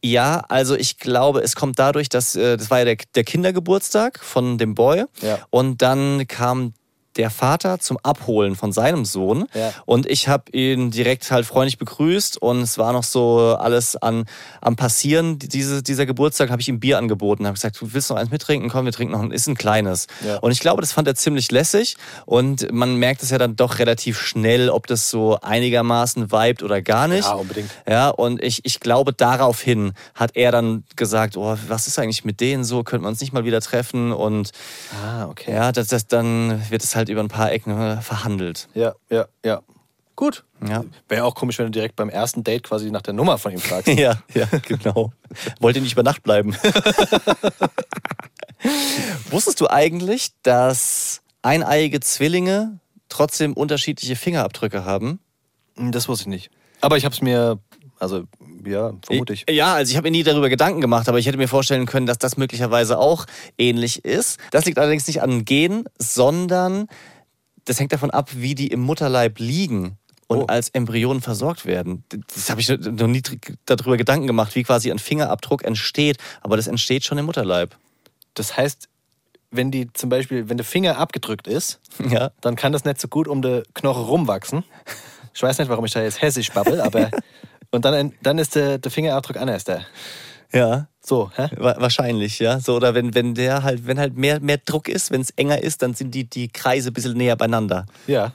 Ja, 0.03 0.43
also 0.49 0.75
ich 0.75 0.97
glaube, 0.97 1.41
es 1.41 1.55
kommt 1.55 1.79
dadurch, 1.79 2.09
dass 2.09 2.35
äh, 2.35 2.57
das 2.57 2.69
war 2.69 2.79
ja 2.79 2.85
der, 2.85 2.97
der 3.15 3.23
Kindergeburtstag 3.23 4.19
von 4.19 4.57
dem 4.57 4.75
Boy. 4.75 5.05
Ja. 5.21 5.39
Und 5.49 5.81
dann 5.81 6.27
kam 6.27 6.73
der 7.17 7.29
Vater 7.29 7.79
zum 7.79 7.97
Abholen 8.03 8.55
von 8.55 8.71
seinem 8.71 9.05
Sohn. 9.05 9.45
Ja. 9.53 9.71
Und 9.85 10.05
ich 10.05 10.27
habe 10.27 10.51
ihn 10.51 10.91
direkt 10.91 11.29
halt 11.31 11.45
freundlich 11.45 11.77
begrüßt 11.77 12.41
und 12.41 12.61
es 12.61 12.77
war 12.77 12.93
noch 12.93 13.03
so 13.03 13.55
alles 13.59 13.95
an, 13.95 14.25
am 14.61 14.75
Passieren. 14.75 15.39
Diese, 15.39 15.83
dieser 15.83 16.05
Geburtstag 16.05 16.49
habe 16.49 16.61
ich 16.61 16.69
ihm 16.69 16.79
Bier 16.79 16.97
angeboten. 16.97 17.45
Habe 17.45 17.55
gesagt, 17.55 17.79
du 17.79 17.93
willst 17.93 18.09
noch 18.09 18.17
eins 18.17 18.31
mittrinken? 18.31 18.69
Komm, 18.69 18.85
wir 18.85 18.91
trinken 18.91 19.13
noch 19.13 19.21
ein, 19.21 19.31
ist 19.31 19.47
ein 19.47 19.55
kleines. 19.55 20.07
Ja. 20.25 20.37
Und 20.37 20.51
ich 20.51 20.59
glaube, 20.59 20.81
das 20.81 20.91
fand 20.91 21.07
er 21.07 21.15
ziemlich 21.15 21.51
lässig 21.51 21.97
und 22.25 22.71
man 22.71 22.95
merkt 22.95 23.23
es 23.23 23.29
ja 23.29 23.37
dann 23.37 23.55
doch 23.55 23.79
relativ 23.79 24.19
schnell, 24.19 24.69
ob 24.69 24.87
das 24.87 25.09
so 25.09 25.37
einigermaßen 25.41 26.31
vibet 26.31 26.63
oder 26.63 26.81
gar 26.81 27.07
nicht. 27.07 27.25
Ja, 27.25 27.33
unbedingt. 27.33 27.69
Ja, 27.87 28.09
und 28.09 28.41
ich, 28.41 28.61
ich 28.65 28.79
glaube, 28.79 29.13
daraufhin 29.13 29.93
hat 30.15 30.31
er 30.35 30.51
dann 30.51 30.83
gesagt, 30.95 31.37
oh, 31.37 31.57
was 31.67 31.87
ist 31.87 31.99
eigentlich 31.99 32.25
mit 32.25 32.41
denen 32.41 32.63
so? 32.63 32.83
Könnten 32.83 33.05
wir 33.05 33.09
uns 33.09 33.21
nicht 33.21 33.33
mal 33.33 33.45
wieder 33.45 33.61
treffen? 33.61 34.11
Und 34.11 34.51
Ah, 35.03 35.25
okay. 35.27 35.51
ja, 35.53 35.71
das, 35.71 35.87
das, 35.87 36.07
dann 36.07 36.61
wird 36.69 36.83
es 36.83 36.95
halt 36.95 37.02
über 37.09 37.21
ein 37.21 37.27
paar 37.27 37.51
Ecken 37.51 38.01
verhandelt. 38.01 38.69
Ja, 38.73 38.93
ja, 39.09 39.27
ja. 39.43 39.61
Gut. 40.15 40.43
Ja. 40.67 40.83
Wäre 41.09 41.25
auch 41.25 41.33
komisch, 41.33 41.57
wenn 41.57 41.65
du 41.65 41.71
direkt 41.71 41.95
beim 41.95 42.09
ersten 42.09 42.43
Date 42.43 42.63
quasi 42.63 42.91
nach 42.91 43.01
der 43.01 43.13
Nummer 43.13 43.37
von 43.37 43.51
ihm 43.51 43.59
fragst. 43.59 43.87
Ja, 43.99 44.21
ja, 44.33 44.45
genau. 44.67 45.11
Wollte 45.59 45.81
nicht 45.81 45.93
über 45.93 46.03
Nacht 46.03 46.23
bleiben. 46.23 46.55
Wusstest 49.29 49.59
du 49.59 49.69
eigentlich, 49.69 50.31
dass 50.43 51.21
eineiige 51.41 51.99
Zwillinge 51.99 52.79
trotzdem 53.09 53.53
unterschiedliche 53.53 54.15
Fingerabdrücke 54.15 54.85
haben? 54.85 55.19
Das 55.75 56.07
wusste 56.07 56.23
ich 56.23 56.27
nicht. 56.27 56.51
Aber 56.81 56.97
ich 56.97 57.05
habe 57.05 57.15
es 57.15 57.21
mir, 57.21 57.59
also 58.03 58.23
ja, 58.65 58.93
vermute 59.05 59.33
ich. 59.33 59.45
Ja, 59.49 59.73
also 59.73 59.89
ich 59.91 59.97
habe 59.97 60.07
mir 60.07 60.11
nie 60.11 60.23
darüber 60.23 60.49
Gedanken 60.49 60.79
gemacht, 60.81 61.09
aber 61.09 61.17
ich 61.19 61.25
hätte 61.25 61.37
mir 61.37 61.47
vorstellen 61.47 61.85
können, 61.85 62.05
dass 62.05 62.17
das 62.19 62.37
möglicherweise 62.37 62.97
auch 62.99 63.25
ähnlich 63.57 64.05
ist. 64.05 64.39
Das 64.51 64.65
liegt 64.65 64.77
allerdings 64.77 65.07
nicht 65.07 65.21
an 65.21 65.43
Gen, 65.45 65.85
sondern 65.99 66.87
das 67.65 67.79
hängt 67.79 67.91
davon 67.93 68.11
ab, 68.11 68.29
wie 68.35 68.55
die 68.55 68.67
im 68.67 68.81
Mutterleib 68.81 69.39
liegen 69.39 69.97
und 70.27 70.37
Oh. 70.39 70.45
als 70.47 70.69
Embryonen 70.69 71.21
versorgt 71.21 71.65
werden. 71.65 72.03
Das 72.33 72.49
habe 72.49 72.61
ich 72.61 72.69
noch 72.69 73.07
nie 73.07 73.21
darüber 73.65 73.97
Gedanken 73.97 74.27
gemacht, 74.27 74.55
wie 74.55 74.63
quasi 74.63 74.91
ein 74.91 74.99
Fingerabdruck 74.99 75.63
entsteht, 75.63 76.17
aber 76.41 76.55
das 76.57 76.67
entsteht 76.67 77.03
schon 77.03 77.17
im 77.17 77.25
Mutterleib. 77.25 77.75
Das 78.33 78.55
heißt, 78.57 78.87
wenn 79.51 79.69
die 79.69 79.91
zum 79.93 80.09
Beispiel, 80.09 80.49
wenn 80.49 80.57
der 80.57 80.65
Finger 80.65 80.97
abgedrückt 80.97 81.47
ist, 81.47 81.79
Ja. 82.09 82.31
dann 82.41 82.55
kann 82.55 82.71
das 82.71 82.85
nicht 82.85 82.99
so 82.99 83.07
gut 83.07 83.27
um 83.27 83.41
den 83.41 83.63
Knochen 83.73 84.03
rumwachsen. 84.03 84.63
Ich 85.35 85.41
weiß 85.43 85.57
nicht, 85.59 85.69
warum 85.69 85.85
ich 85.85 85.91
da 85.91 86.01
jetzt 86.01 86.21
hessisch 86.21 86.51
babbel, 86.51 86.79
aber 86.81 87.09
und 87.73 87.83
dann, 87.83 88.13
dann 88.21 88.37
ist 88.37 88.55
der, 88.55 88.77
der 88.77 88.91
Fingerabdruck 88.91 89.35
anders 89.37 89.63
da. 89.65 89.81
Ja. 90.53 90.87
So, 91.05 91.31
hä? 91.35 91.49
Wa- 91.57 91.75
Wahrscheinlich, 91.79 92.39
ja. 92.39 92.59
So, 92.59 92.75
oder 92.75 92.93
wenn, 92.93 93.13
wenn 93.13 93.33
der 93.35 93.63
halt, 93.63 93.85
wenn 93.87 93.99
halt 93.99 94.15
mehr, 94.15 94.39
mehr 94.39 94.57
Druck 94.57 94.87
ist, 94.87 95.11
wenn 95.11 95.19
es 95.19 95.31
enger 95.31 95.61
ist, 95.61 95.81
dann 95.81 95.93
sind 95.93 96.11
die, 96.15 96.23
die 96.23 96.47
Kreise 96.47 96.91
ein 96.91 96.93
bisschen 96.93 97.17
näher 97.17 97.35
beieinander. 97.35 97.85
Ja. 98.07 98.31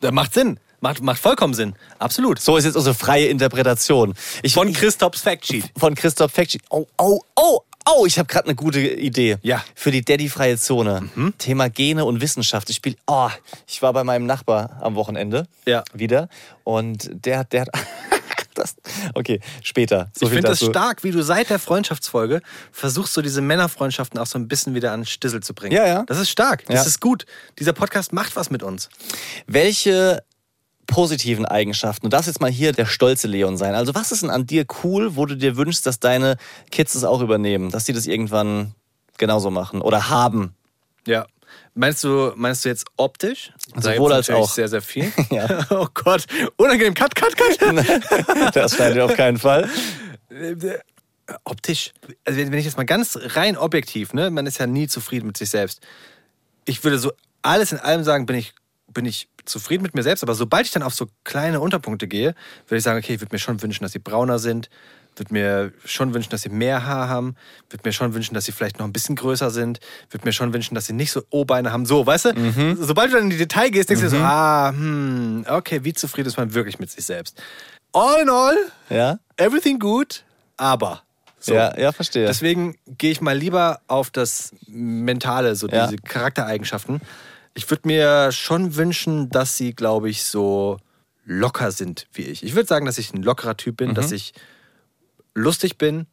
Das 0.00 0.10
macht 0.10 0.34
Sinn. 0.34 0.58
Macht, 0.80 1.00
macht 1.00 1.20
vollkommen 1.20 1.54
Sinn. 1.54 1.74
Absolut. 2.00 2.40
So 2.40 2.56
ist 2.56 2.64
jetzt 2.64 2.74
unsere 2.74 2.96
freie 2.96 3.26
Interpretation. 3.26 4.14
Ich, 4.42 4.54
Von 4.54 4.72
Christophs 4.72 5.20
Factsheet. 5.20 5.66
von 5.78 5.94
Christoph 5.94 6.32
Factsheet. 6.32 6.62
Oh, 6.70 6.86
oh, 6.98 7.20
oh, 7.36 7.60
oh, 7.88 8.04
ich 8.04 8.18
habe 8.18 8.26
gerade 8.26 8.46
eine 8.46 8.56
gute 8.56 8.80
Idee. 8.80 9.36
Ja. 9.42 9.58
Mhm. 9.58 9.62
Für 9.76 9.90
die 9.92 10.02
Daddy-freie 10.04 10.56
Zone. 10.58 11.08
Thema 11.38 11.68
Gene 11.70 12.04
und 12.04 12.20
Wissenschaft. 12.20 12.68
Ich 12.68 12.76
spiel, 12.76 12.96
oh, 13.06 13.28
ich 13.68 13.80
war 13.80 13.92
bei 13.92 14.02
meinem 14.02 14.26
Nachbar 14.26 14.78
am 14.80 14.96
Wochenende. 14.96 15.46
Ja. 15.66 15.84
Wieder. 15.92 16.28
Und 16.64 17.10
der 17.12 17.38
hat, 17.38 17.52
der 17.52 17.60
hat, 17.60 17.68
das, 18.54 18.76
okay, 19.14 19.40
später. 19.62 20.10
So 20.16 20.26
ich 20.26 20.32
finde 20.32 20.48
das 20.48 20.60
stark, 20.60 21.04
wie 21.04 21.10
du 21.10 21.22
seit 21.22 21.50
der 21.50 21.58
Freundschaftsfolge 21.58 22.40
versuchst, 22.70 23.12
so 23.14 23.22
diese 23.22 23.40
Männerfreundschaften 23.40 24.18
auch 24.18 24.26
so 24.26 24.38
ein 24.38 24.48
bisschen 24.48 24.74
wieder 24.74 24.92
an 24.92 25.04
Stissel 25.06 25.42
zu 25.42 25.54
bringen. 25.54 25.74
Ja, 25.74 25.86
ja. 25.86 26.04
Das 26.06 26.18
ist 26.18 26.30
stark. 26.30 26.64
Das 26.66 26.74
Ja. 26.76 26.82
ist 26.82 27.00
gut. 27.00 27.26
Dieser 27.58 27.72
Podcast 27.72 28.12
macht 28.12 28.36
was 28.36 28.50
mit 28.50 28.62
uns. 28.62 28.88
Welche 29.46 30.22
positiven 30.86 31.46
Eigenschaften, 31.46 32.06
du 32.06 32.08
darfst 32.10 32.26
jetzt 32.26 32.40
mal 32.40 32.50
hier 32.50 32.72
der 32.72 32.86
stolze 32.86 33.26
Leon 33.28 33.56
sein. 33.56 33.74
Also 33.74 33.94
was 33.94 34.12
ist 34.12 34.22
denn 34.22 34.30
an 34.30 34.46
dir 34.46 34.66
cool, 34.82 35.16
wo 35.16 35.26
du 35.26 35.36
dir 35.36 35.56
wünschst, 35.56 35.86
dass 35.86 36.00
deine 36.00 36.36
Kids 36.70 36.94
es 36.94 37.04
auch 37.04 37.20
übernehmen, 37.20 37.70
dass 37.70 37.84
die 37.84 37.92
das 37.92 38.06
irgendwann 38.06 38.74
genauso 39.16 39.50
machen 39.50 39.80
oder 39.80 40.10
haben? 40.10 40.54
Ja. 41.06 41.26
Meinst 41.74 42.04
du, 42.04 42.32
meinst 42.36 42.64
du 42.64 42.68
jetzt 42.68 42.84
optisch? 42.96 43.50
Da 43.74 43.94
Sowohl 43.94 44.12
als 44.12 44.28
auch. 44.28 44.50
Sehr, 44.50 44.68
sehr 44.68 44.82
viel. 44.82 45.10
Ja. 45.30 45.66
Oh 45.70 45.86
Gott. 45.94 46.26
Unangenehm. 46.56 46.94
Cut, 46.94 47.14
cut, 47.14 47.34
cut. 47.36 47.58
Das 48.54 48.76
schneidet 48.76 49.00
auf 49.00 49.14
keinen 49.14 49.38
Fall. 49.38 49.68
optisch. 51.44 51.92
Also 52.24 52.38
wenn 52.38 52.52
wenn 52.52 52.58
ich 52.58 52.66
jetzt 52.66 52.76
mal 52.76 52.84
ganz 52.84 53.18
rein 53.22 53.56
objektiv, 53.56 54.12
ne, 54.12 54.30
man 54.30 54.46
ist 54.46 54.58
ja 54.58 54.66
nie 54.66 54.86
zufrieden 54.86 55.26
mit 55.26 55.36
sich 55.38 55.48
selbst. 55.50 55.80
Ich 56.66 56.84
würde 56.84 56.98
so 56.98 57.12
alles 57.40 57.72
in 57.72 57.78
allem 57.78 58.04
sagen, 58.04 58.26
bin 58.26 58.36
ich, 58.36 58.54
bin 58.88 59.06
ich 59.06 59.28
zufrieden 59.46 59.82
mit 59.82 59.94
mir 59.94 60.02
selbst, 60.02 60.22
aber 60.22 60.34
sobald 60.34 60.66
ich 60.66 60.72
dann 60.72 60.82
auf 60.82 60.94
so 60.94 61.08
kleine 61.24 61.60
Unterpunkte 61.60 62.06
gehe, 62.06 62.34
würde 62.68 62.76
ich 62.78 62.84
sagen, 62.84 62.98
okay, 62.98 63.14
ich 63.14 63.20
würde 63.20 63.34
mir 63.34 63.40
schon 63.40 63.60
wünschen, 63.62 63.82
dass 63.82 63.92
sie 63.92 63.98
brauner 63.98 64.38
sind, 64.38 64.68
würde 65.16 65.32
mir 65.34 65.72
schon 65.84 66.14
wünschen, 66.14 66.30
dass 66.30 66.42
sie 66.42 66.48
mehr 66.48 66.86
Haar 66.86 67.08
haben, 67.08 67.36
würde 67.70 67.82
mir 67.86 67.92
schon 67.92 68.14
wünschen, 68.14 68.34
dass 68.34 68.44
sie 68.46 68.52
vielleicht 68.52 68.78
noch 68.78 68.86
ein 68.86 68.92
bisschen 68.92 69.14
größer 69.16 69.50
sind, 69.50 69.80
würde 70.10 70.24
mir 70.26 70.32
schon 70.32 70.52
wünschen, 70.54 70.74
dass 70.74 70.86
sie 70.86 70.92
nicht 70.94 71.12
so 71.12 71.22
O-Beine 71.30 71.70
haben. 71.72 71.84
So, 71.86 72.06
weißt 72.06 72.26
du? 72.26 72.76
Sobald 72.80 73.10
du 73.10 73.16
dann 73.16 73.24
in 73.24 73.30
die 73.30 73.36
Detail 73.36 73.70
gehst, 73.70 73.90
denkst 73.90 74.02
du 74.02 74.08
dir 74.10 74.16
so, 74.16 74.22
ah, 74.22 74.70
hm, 74.70 75.44
okay, 75.48 75.80
wie 75.84 75.92
zufrieden 75.92 76.28
ist 76.28 76.36
man 76.38 76.54
wirklich 76.54 76.78
mit 76.78 76.90
sich 76.90 77.04
selbst? 77.04 77.40
All 77.92 78.22
in 78.22 78.30
all, 78.30 78.56
Ja? 78.88 79.18
everything 79.36 79.78
good, 79.78 80.24
aber. 80.56 81.02
So. 81.38 81.54
Ja, 81.54 81.76
ja, 81.78 81.90
verstehe. 81.92 82.26
Deswegen 82.26 82.76
gehe 82.86 83.10
ich 83.10 83.20
mal 83.20 83.36
lieber 83.36 83.80
auf 83.88 84.10
das 84.10 84.54
Mentale, 84.68 85.56
so 85.56 85.66
Ja. 85.68 85.86
diese 85.86 85.96
Charaktereigenschaften. 85.98 87.00
Ich 87.54 87.68
würde 87.68 87.86
mir 87.86 88.32
schon 88.32 88.76
wünschen, 88.76 89.28
dass 89.28 89.56
sie, 89.58 89.74
glaube 89.74 90.08
ich, 90.08 90.22
so 90.22 90.78
locker 91.24 91.70
sind 91.70 92.06
wie 92.14 92.22
ich. 92.22 92.42
Ich 92.44 92.54
würde 92.54 92.66
sagen, 92.68 92.86
dass 92.86 92.96
ich 92.96 93.12
ein 93.12 93.22
lockerer 93.22 93.56
Typ 93.56 93.76
bin, 93.76 93.94
dass 93.94 94.10
ich 94.12 94.32
lustig 95.34 95.78
bin 95.78 96.06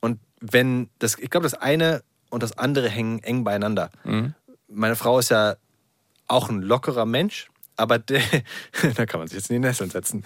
und 0.00 0.18
wenn 0.40 0.90
das, 0.98 1.18
ich 1.18 1.30
glaube, 1.30 1.44
das 1.44 1.54
eine 1.54 2.02
und 2.30 2.42
das 2.42 2.58
andere 2.58 2.88
hängen 2.88 3.22
eng 3.22 3.44
beieinander. 3.44 3.90
Meine 4.68 4.96
Frau 4.96 5.18
ist 5.18 5.30
ja 5.30 5.56
auch 6.28 6.48
ein 6.48 6.62
lockerer 6.62 7.04
Mensch, 7.04 7.48
aber 7.76 7.98
der, 7.98 8.22
da 8.96 9.06
kann 9.06 9.20
man 9.20 9.28
sich 9.28 9.36
jetzt 9.36 9.50
in 9.50 9.60
die 9.60 9.68
Nesseln 9.68 9.90
setzen. 9.90 10.24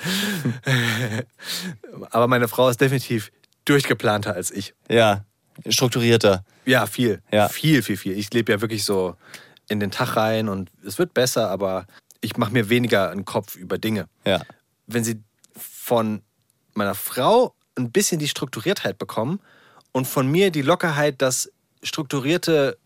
aber 2.11 2.29
meine 2.29 2.49
Frau 2.49 2.69
ist 2.69 2.81
definitiv 2.81 3.33
durchgeplanter 3.65 4.35
als 4.35 4.51
ich. 4.51 4.75
ja, 4.89 5.25
strukturierter. 5.69 6.45
Ja, 6.65 6.87
viel. 6.87 7.23
Ja. 7.33 7.49
Viel, 7.49 7.83
viel, 7.83 7.97
viel. 7.97 8.19
Ich 8.19 8.33
lebe 8.33 8.53
ja 8.53 8.61
wirklich 8.61 8.85
so 8.85 9.17
in 9.69 9.81
den 9.81 9.91
Tag 9.91 10.17
rein 10.17 10.49
und 10.49 10.71
es 10.85 10.99
wird 10.99 11.15
besser, 11.15 11.51
aber 11.51 11.87
ich 12.21 12.37
mache 12.37 12.53
mir 12.53 12.69
weniger 12.69 13.11
einen 13.11 13.25
Kopf 13.25 13.57
über 13.57 13.79
Dinge. 13.79 14.09
Ja. 14.25 14.43
Wenn 14.87 15.03
sie 15.03 15.23
von 15.57 16.23
meiner 16.75 16.95
Frau 16.95 17.56
ein 17.77 17.91
bisschen 17.93 18.19
die 18.19 18.29
Strukturiertheit 18.29 18.99
bekommen 18.99 19.41
und 19.93 20.07
von 20.07 20.27
mir 20.29 20.51
die 20.51 20.63
Lockerheit, 20.63 21.21
dass 21.23 21.51
strukturierte 21.83 22.79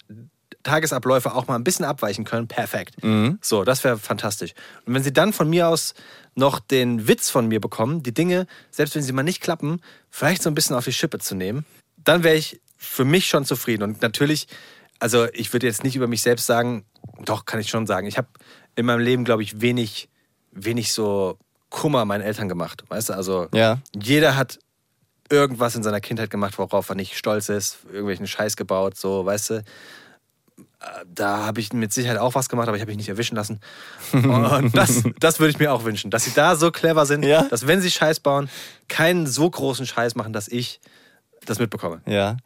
Tagesabläufe 0.63 1.35
auch 1.35 1.47
mal 1.47 1.55
ein 1.55 1.65
bisschen 1.65 1.85
abweichen 1.87 2.25
können, 2.25 2.47
perfekt. 2.47 2.97
So, 3.41 3.65
das 3.65 3.83
wäre 3.83 3.99
fantastisch. 3.99 4.53
Und 4.85 4.95
wenn 4.95 5.03
sie 5.03 5.13
dann 5.13 5.33
von 5.33 5.49
mir 5.49 5.69
aus 5.69 5.95
noch 6.35 6.61
den 6.61 7.09
Witz 7.09 7.31
von 7.31 7.49
mir 7.49 7.61
bekommen, 7.61 8.03
die 8.03 8.13
Dinge, 8.13 8.47
selbst 8.71 8.95
wenn 8.95 9.03
sie 9.03 9.13
mal 9.13 9.23
nicht 9.23 9.41
klappen, 9.41 9.81
vielleicht 10.11 10.43
so 10.43 10.51
ein 10.51 10.55
bisschen 10.55 10.77
auf 10.77 10.85
die 10.85 10.93
Schippe 10.93 11.19
zu 11.19 11.35
nehmen, 11.35 11.65
dann 11.97 12.23
wäre 12.25 12.37
ich 12.37 12.61
für 12.77 13.05
mich 13.05 13.27
schon 13.29 13.45
zufrieden. 13.45 13.83
Und 13.85 14.03
natürlich, 14.03 14.49
also 14.99 15.27
ich 15.33 15.53
würde 15.53 15.67
jetzt 15.67 15.83
nicht 15.83 15.97
über 15.97 16.07
mich 16.07 16.23
selbst 16.23 16.47
sagen, 16.47 16.85
doch, 17.25 17.47
kann 17.47 17.61
ich 17.61 17.69
schon 17.69 17.87
sagen. 17.87 18.07
Ich 18.07 18.19
habe 18.19 18.29
in 18.77 18.87
meinem 18.87 19.01
Leben, 19.01 19.25
glaube 19.25 19.43
ich, 19.43 19.61
wenig, 19.61 20.09
wenig 20.53 20.93
so 20.93 21.39
Kummer 21.71 22.05
meinen 22.05 22.23
Eltern 22.23 22.49
gemacht. 22.49 22.85
Weißt 22.89 23.09
du, 23.09 23.15
also 23.15 23.49
Ja. 23.55 23.79
jeder 23.95 24.37
hat 24.37 24.59
irgendwas 25.31 25.75
in 25.77 25.83
seiner 25.83 26.01
Kindheit 26.01 26.31
gemacht, 26.31 26.59
worauf 26.59 26.89
er 26.89 26.95
nicht 26.97 27.17
stolz 27.17 27.49
ist, 27.49 27.79
irgendwelchen 27.87 28.27
Scheiß 28.27 28.57
gebaut, 28.57 28.97
so, 28.97 29.25
weißt 29.25 29.51
du. 29.51 29.55
Äh, 29.55 29.63
Da 31.07 31.45
habe 31.47 31.61
ich 31.61 31.73
mit 31.73 31.93
Sicherheit 31.93 32.19
auch 32.19 32.35
was 32.35 32.49
gemacht, 32.49 32.69
aber 32.69 32.77
ich 32.77 32.81
habe 32.83 32.91
mich 32.91 32.97
nicht 32.99 33.09
erwischen 33.09 33.37
lassen. 33.37 33.61
Und 34.13 34.73
das, 34.77 35.03
das 35.19 35.39
würde 35.41 35.51
ich 35.51 35.59
mir 35.59 35.73
auch 35.73 35.85
wünschen, 35.85 36.11
dass 36.11 36.25
sie 36.25 36.33
da 36.35 36.57
so 36.57 36.71
clever 36.71 37.07
sind, 37.07 37.25
Ja. 37.25 37.43
dass 37.45 37.67
wenn 37.67 37.81
sie 37.81 37.91
Scheiß 37.91 38.21
bauen, 38.21 38.49
keinen 38.89 39.27
so 39.27 39.49
großen 39.49 39.87
Scheiß 39.87 40.15
machen, 40.17 40.33
dass 40.33 40.49
ich 40.49 40.81
das 41.47 41.59
mitbekomme. 41.59 42.01
Ja. 42.07 42.37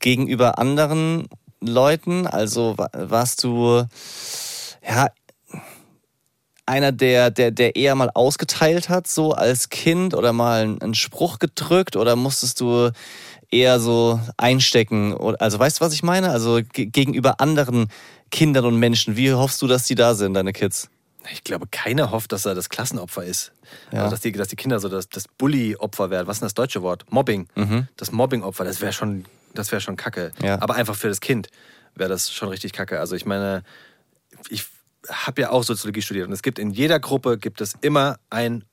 Gegenüber 0.00 0.58
anderen 0.58 1.28
Leuten, 1.60 2.26
also 2.26 2.76
wa- 2.76 2.90
warst 2.92 3.42
du 3.44 3.86
ja 4.86 5.08
einer, 6.66 6.92
der, 6.92 7.30
der, 7.30 7.50
der 7.50 7.76
eher 7.76 7.94
mal 7.94 8.10
ausgeteilt 8.14 8.88
hat, 8.88 9.06
so 9.06 9.32
als 9.32 9.68
Kind 9.68 10.14
oder 10.14 10.32
mal 10.32 10.62
einen, 10.80 10.94
Spruch 10.94 11.38
gedrückt 11.38 11.96
oder 11.96 12.16
musstest 12.16 12.60
du 12.60 12.90
eher 13.50 13.80
so 13.80 14.20
einstecken? 14.36 15.14
Also 15.38 15.58
weißt 15.58 15.80
du, 15.80 15.84
was 15.84 15.92
ich 15.92 16.02
meine? 16.02 16.30
Also 16.30 16.60
ge- 16.72 16.86
gegenüber 16.86 17.40
anderen 17.40 17.88
Kindern 18.30 18.64
und 18.64 18.78
Menschen, 18.78 19.16
wie 19.16 19.32
hoffst 19.32 19.60
du, 19.62 19.66
dass 19.66 19.86
die 19.86 19.94
da 19.94 20.14
sind, 20.14 20.34
deine 20.34 20.52
Kids? 20.52 20.88
Ich 21.32 21.42
glaube, 21.42 21.66
keiner 21.70 22.10
hofft, 22.10 22.32
dass 22.32 22.44
er 22.44 22.54
das 22.54 22.68
Klassenopfer 22.68 23.24
ist. 23.24 23.52
Ja. 23.92 24.00
Also, 24.00 24.10
dass, 24.10 24.20
die, 24.20 24.32
dass 24.32 24.48
die 24.48 24.56
Kinder 24.56 24.78
so 24.78 24.88
das, 24.88 25.08
das 25.08 25.26
Bully-Opfer 25.28 26.10
werden. 26.10 26.26
Was 26.26 26.36
ist 26.36 26.40
denn 26.40 26.46
das 26.46 26.54
deutsche 26.54 26.82
Wort? 26.82 27.06
Mobbing. 27.10 27.48
Das 27.96 28.12
Mobbing-Opfer, 28.12 28.64
das 28.64 28.80
wäre 28.82 28.92
schon, 28.92 29.24
das 29.54 29.72
wär 29.72 29.80
schon 29.80 29.96
kacke. 29.96 30.32
Mhm. 30.38 30.44
Ja. 30.44 30.60
Aber 30.60 30.74
einfach 30.74 30.94
für 30.94 31.08
das 31.08 31.20
Kind 31.20 31.48
wäre 31.94 32.10
das 32.10 32.30
schon 32.32 32.48
richtig 32.48 32.72
kacke. 32.72 33.00
Also 33.00 33.16
ich 33.16 33.24
meine, 33.24 33.62
ich 34.50 34.66
habe 35.08 35.42
ja 35.42 35.50
auch 35.50 35.62
Soziologie 35.62 36.02
studiert 36.02 36.26
und 36.26 36.32
es 36.32 36.42
gibt 36.42 36.58
in 36.58 36.70
jeder 36.70 37.00
Gruppe 37.00 37.38
gibt 37.38 37.60
es 37.60 37.74
immer 37.80 38.18
ein 38.30 38.64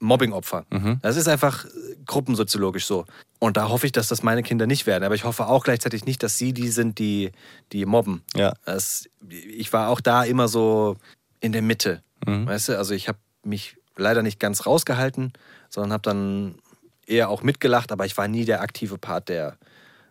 Mobbing-Opfer. 0.00 0.66
Mhm. 0.70 0.98
Das 1.02 1.16
ist 1.16 1.28
einfach 1.28 1.66
gruppensoziologisch 2.04 2.86
so. 2.86 3.06
Und 3.38 3.56
da 3.56 3.68
hoffe 3.68 3.86
ich, 3.86 3.92
dass 3.92 4.08
das 4.08 4.22
meine 4.22 4.42
Kinder 4.42 4.66
nicht 4.66 4.86
werden. 4.86 5.04
Aber 5.04 5.14
ich 5.14 5.24
hoffe 5.24 5.46
auch 5.46 5.64
gleichzeitig 5.64 6.04
nicht, 6.04 6.22
dass 6.22 6.38
sie 6.38 6.52
die 6.52 6.68
sind, 6.68 6.98
die, 6.98 7.32
die 7.72 7.86
mobben. 7.86 8.22
Ja. 8.34 8.54
Das, 8.64 9.08
ich 9.30 9.72
war 9.72 9.88
auch 9.88 10.00
da 10.00 10.24
immer 10.24 10.48
so 10.48 10.96
in 11.40 11.52
der 11.52 11.62
Mitte. 11.62 12.02
Mhm. 12.26 12.46
Weißt 12.46 12.68
du, 12.68 12.78
also 12.78 12.94
ich 12.94 13.08
habe 13.08 13.18
mich 13.42 13.76
leider 13.96 14.22
nicht 14.22 14.40
ganz 14.40 14.66
rausgehalten, 14.66 15.32
sondern 15.68 15.92
habe 15.92 16.02
dann 16.02 16.58
eher 17.06 17.30
auch 17.30 17.42
mitgelacht, 17.42 17.92
aber 17.92 18.04
ich 18.04 18.16
war 18.16 18.28
nie 18.28 18.44
der 18.44 18.60
aktive 18.60 18.98
Part, 18.98 19.28
der, 19.28 19.56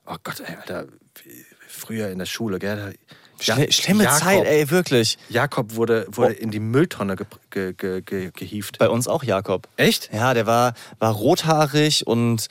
oh 0.06 0.16
Gott, 0.24 0.40
ey, 0.40 0.56
Alter, 0.56 0.88
früher 1.68 2.10
in 2.10 2.20
der 2.20 2.26
Schule, 2.26 2.60
gell? 2.60 2.96
Schle 3.40 3.72
schlimme 3.72 4.04
Jakob, 4.06 4.20
Zeit, 4.20 4.46
ey, 4.46 4.70
wirklich. 4.70 5.18
Jakob 5.30 5.76
wurde, 5.76 6.08
wurde 6.12 6.36
Oh. 6.40 6.42
in 6.44 6.52
die 6.52 6.60
Mülltonne 6.60 7.16
ge 7.16 7.26
ge 7.74 8.02
ge 8.02 8.32
gehievt. 8.34 8.78
Bei 8.80 8.90
uns 8.90 9.08
auch 9.08 9.24
Jakob. 9.24 9.68
Echt? 9.78 10.10
Ja, 10.14 10.34
der 10.34 10.46
war, 10.48 10.74
war 11.00 11.12
rothaarig 11.14 12.08
und 12.08 12.48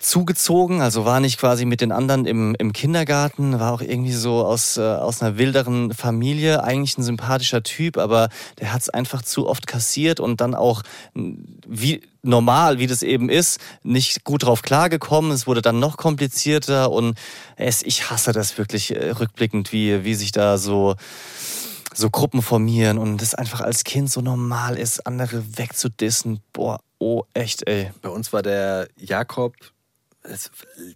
zugezogen, 0.00 0.80
also 0.80 1.04
war 1.04 1.20
nicht 1.20 1.38
quasi 1.38 1.64
mit 1.64 1.80
den 1.80 1.92
anderen 1.92 2.26
im, 2.26 2.54
im 2.58 2.72
Kindergarten, 2.72 3.58
war 3.58 3.72
auch 3.72 3.80
irgendwie 3.80 4.12
so 4.12 4.44
aus, 4.44 4.76
äh, 4.76 4.82
aus 4.82 5.22
einer 5.22 5.38
wilderen 5.38 5.92
Familie, 5.92 6.62
eigentlich 6.62 6.98
ein 6.98 7.02
sympathischer 7.02 7.62
Typ, 7.62 7.96
aber 7.96 8.28
der 8.60 8.72
hat 8.72 8.82
es 8.82 8.88
einfach 8.88 9.22
zu 9.22 9.48
oft 9.48 9.66
kassiert 9.66 10.20
und 10.20 10.40
dann 10.40 10.54
auch 10.54 10.82
wie 11.14 12.02
normal, 12.22 12.78
wie 12.78 12.86
das 12.86 13.02
eben 13.02 13.28
ist, 13.28 13.60
nicht 13.82 14.24
gut 14.24 14.42
drauf 14.42 14.62
klargekommen. 14.62 15.30
Es 15.30 15.46
wurde 15.46 15.62
dann 15.62 15.78
noch 15.78 15.96
komplizierter 15.96 16.90
und 16.90 17.16
es, 17.56 17.82
ich 17.82 18.10
hasse 18.10 18.32
das 18.32 18.58
wirklich 18.58 18.94
äh, 18.94 19.10
rückblickend, 19.10 19.72
wie, 19.72 20.04
wie 20.04 20.14
sich 20.14 20.32
da 20.32 20.58
so 20.58 20.96
so 21.94 22.10
Gruppen 22.10 22.42
formieren 22.42 22.98
und 22.98 23.20
das 23.20 23.34
einfach 23.34 23.60
als 23.60 23.82
Kind 23.82 24.10
so 24.10 24.20
normal 24.20 24.78
ist, 24.78 25.06
andere 25.06 25.58
wegzudissen. 25.58 26.40
Boah, 26.52 26.80
oh, 26.98 27.24
echt, 27.34 27.66
ey. 27.66 27.90
Bei 28.02 28.08
uns 28.08 28.32
war 28.32 28.42
der 28.42 28.88
Jakob, 28.96 29.54
es, 30.22 30.50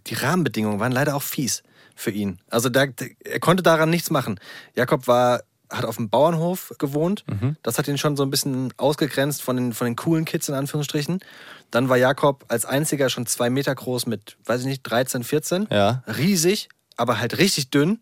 die 0.07 0.13
Rahmenbedingungen 0.13 0.79
waren 0.79 0.91
leider 0.91 1.15
auch 1.15 1.21
fies 1.21 1.63
für 1.95 2.11
ihn. 2.11 2.39
Also 2.49 2.69
da, 2.69 2.85
er 3.23 3.39
konnte 3.39 3.63
daran 3.63 3.89
nichts 3.89 4.09
machen. 4.09 4.39
Jakob 4.75 5.07
war, 5.07 5.43
hat 5.69 5.85
auf 5.85 5.97
dem 5.97 6.09
Bauernhof 6.09 6.73
gewohnt. 6.77 7.23
Das 7.63 7.77
hat 7.77 7.87
ihn 7.87 7.97
schon 7.97 8.15
so 8.15 8.23
ein 8.23 8.29
bisschen 8.29 8.73
ausgegrenzt 8.77 9.41
von 9.41 9.55
den, 9.55 9.73
von 9.73 9.85
den 9.85 9.95
coolen 9.95 10.25
Kids 10.25 10.49
in 10.49 10.55
Anführungsstrichen. 10.55 11.19
Dann 11.71 11.89
war 11.89 11.97
Jakob 11.97 12.45
als 12.47 12.65
einziger 12.65 13.09
schon 13.09 13.25
zwei 13.25 13.49
Meter 13.49 13.73
groß 13.73 14.05
mit, 14.05 14.37
weiß 14.45 14.61
ich 14.61 14.67
nicht, 14.67 14.83
13, 14.83 15.23
14. 15.23 15.67
Ja. 15.71 16.03
Riesig, 16.07 16.69
aber 16.97 17.19
halt 17.19 17.37
richtig 17.37 17.69
dünn. 17.69 17.99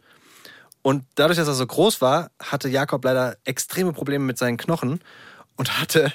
Und 0.81 1.05
dadurch, 1.15 1.37
dass 1.37 1.47
er 1.47 1.53
so 1.53 1.65
groß 1.65 2.01
war, 2.01 2.31
hatte 2.39 2.67
Jakob 2.67 3.03
leider 3.05 3.37
extreme 3.45 3.93
Probleme 3.93 4.25
mit 4.25 4.37
seinen 4.37 4.57
Knochen 4.57 4.99
und 5.55 5.79
hatte, 5.79 6.11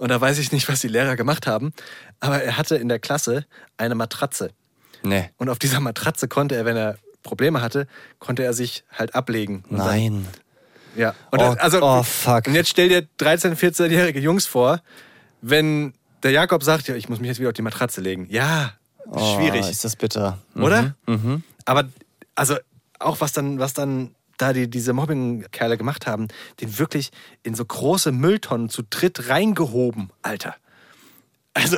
und 0.00 0.08
da 0.08 0.20
weiß 0.20 0.38
ich 0.38 0.50
nicht, 0.52 0.68
was 0.68 0.80
die 0.80 0.88
Lehrer 0.88 1.16
gemacht 1.16 1.46
haben, 1.46 1.72
aber 2.20 2.42
er 2.42 2.56
hatte 2.56 2.76
in 2.76 2.88
der 2.88 2.98
Klasse 2.98 3.46
eine 3.76 3.94
Matratze. 3.94 4.50
Nee. 5.02 5.30
Und 5.36 5.48
auf 5.48 5.58
dieser 5.58 5.80
Matratze 5.80 6.28
konnte 6.28 6.56
er, 6.56 6.64
wenn 6.64 6.76
er 6.76 6.96
Probleme 7.22 7.60
hatte, 7.62 7.86
konnte 8.18 8.42
er 8.42 8.52
sich 8.52 8.84
halt 8.92 9.14
ablegen. 9.14 9.64
Nein. 9.68 10.26
Dann, 10.94 11.00
ja. 11.00 11.14
Und 11.30 11.40
Oh, 11.40 11.54
das, 11.54 11.58
also, 11.58 11.82
oh, 11.82 12.02
fuck. 12.02 12.46
Und 12.46 12.54
jetzt 12.54 12.70
stell 12.70 12.88
dir 12.88 13.06
13-, 13.18 13.54
14-jährige 13.54 14.20
Jungs 14.20 14.46
vor, 14.46 14.80
wenn 15.42 15.94
der 16.22 16.32
Jakob 16.32 16.62
sagt, 16.62 16.88
ja, 16.88 16.94
ich 16.96 17.08
muss 17.08 17.20
mich 17.20 17.28
jetzt 17.28 17.38
wieder 17.38 17.48
auf 17.50 17.54
die 17.54 17.62
Matratze 17.62 18.00
legen. 18.00 18.26
Ja, 18.30 18.72
Oh, 19.06 19.36
schwierig. 19.36 19.68
Ist 19.68 19.84
das 19.84 19.96
bitter. 19.96 20.38
Oder? 20.54 20.94
Aber 21.64 21.88
also 22.34 22.56
auch 22.98 23.20
was 23.20 23.32
dann, 23.32 23.58
was 23.58 23.74
dann 23.74 24.14
da 24.42 24.52
die, 24.52 24.68
diese 24.68 24.92
Mobbing-Kerle 24.92 25.76
gemacht 25.78 26.06
haben, 26.06 26.28
den 26.60 26.78
wirklich 26.78 27.10
in 27.42 27.54
so 27.54 27.64
große 27.64 28.12
Mülltonnen 28.12 28.68
zu 28.68 28.82
dritt 28.88 29.28
reingehoben, 29.28 30.10
Alter. 30.22 30.54
Also 31.54 31.76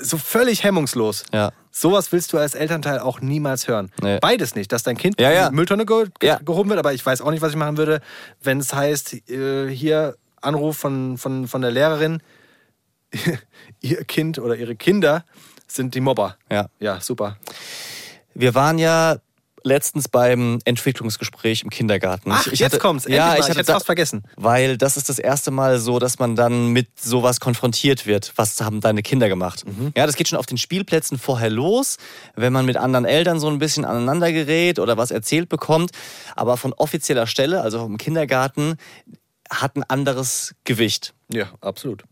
so 0.00 0.18
völlig 0.18 0.64
hemmungslos. 0.64 1.24
Ja. 1.32 1.52
Sowas 1.70 2.10
willst 2.10 2.32
du 2.32 2.38
als 2.38 2.54
Elternteil 2.54 2.98
auch 2.98 3.20
niemals 3.20 3.68
hören. 3.68 3.90
Nee. 4.02 4.18
Beides 4.20 4.54
nicht, 4.56 4.72
dass 4.72 4.82
dein 4.82 4.96
Kind 4.96 5.20
Ja, 5.20 5.30
ja. 5.30 5.44
in 5.46 5.52
die 5.52 5.56
Mülltonne 5.56 5.86
ge 5.86 6.08
Ja. 6.22 6.38
gehoben 6.44 6.68
wird, 6.70 6.78
aber 6.80 6.92
ich 6.92 7.04
weiß 7.06 7.20
auch 7.20 7.30
nicht, 7.30 7.42
was 7.42 7.50
ich 7.50 7.56
machen 7.56 7.76
würde, 7.76 8.00
wenn 8.42 8.58
es 8.58 8.74
heißt, 8.74 9.30
äh, 9.30 9.68
hier 9.68 10.16
Anruf 10.40 10.76
von, 10.76 11.16
von, 11.18 11.46
von 11.46 11.62
der 11.62 11.70
Lehrerin, 11.70 12.20
ihr 13.80 14.04
Kind 14.04 14.38
oder 14.38 14.56
ihre 14.56 14.76
Kinder 14.76 15.24
sind 15.68 15.94
die 15.94 16.00
Mobber. 16.00 16.36
Ja. 16.50 16.68
Ja, 16.80 17.00
super. 17.00 17.36
Wir 18.34 18.54
waren 18.54 18.78
ja 18.78 19.18
letztens 19.68 20.08
beim 20.08 20.58
Entwicklungsgespräch 20.64 21.62
im 21.62 21.70
Kindergarten. 21.70 22.32
Ach, 22.32 22.46
jetzt 22.46 22.80
kommt's. 22.80 23.04
Endlich 23.06 23.18
Ja, 23.18 23.26
mal. 23.28 23.34
ich 23.38 23.48
Ich 23.48 23.50
hatte 23.50 23.64
fast 23.64 23.86
vergessen. 23.86 24.24
Weil 24.36 24.76
das 24.76 24.96
ist 24.96 25.08
das 25.08 25.18
erste 25.18 25.50
Mal 25.50 25.78
so, 25.78 25.98
dass 25.98 26.18
man 26.18 26.34
dann 26.34 26.68
mit 26.68 26.88
sowas 26.98 27.38
konfrontiert 27.38 28.06
wird. 28.06 28.32
Was 28.36 28.60
haben 28.60 28.80
deine 28.80 29.02
Kinder 29.02 29.28
gemacht? 29.28 29.64
Mhm. 29.66 29.92
Ja, 29.96 30.06
das 30.06 30.16
geht 30.16 30.28
schon 30.28 30.38
auf 30.38 30.46
den 30.46 30.58
Spielplätzen 30.58 31.18
vorher 31.18 31.50
los, 31.50 31.98
wenn 32.34 32.52
man 32.52 32.66
mit 32.66 32.76
anderen 32.76 33.04
Eltern 33.04 33.38
so 33.38 33.48
ein 33.48 33.58
bisschen 33.58 33.84
aneinander 33.84 34.32
gerät 34.32 34.78
oder 34.78 34.96
was 34.96 35.10
erzählt 35.10 35.48
bekommt. 35.48 35.90
Aber 36.34 36.56
von 36.56 36.72
offizieller 36.72 37.26
Stelle, 37.26 37.60
also 37.60 37.78
vom 37.78 37.98
Kindergarten, 37.98 38.76
hat 39.50 39.76
ein 39.76 39.84
anderes 39.84 40.54
Gewicht. 40.64 41.14
Ja, 41.32 41.46
absolut. 41.60 42.04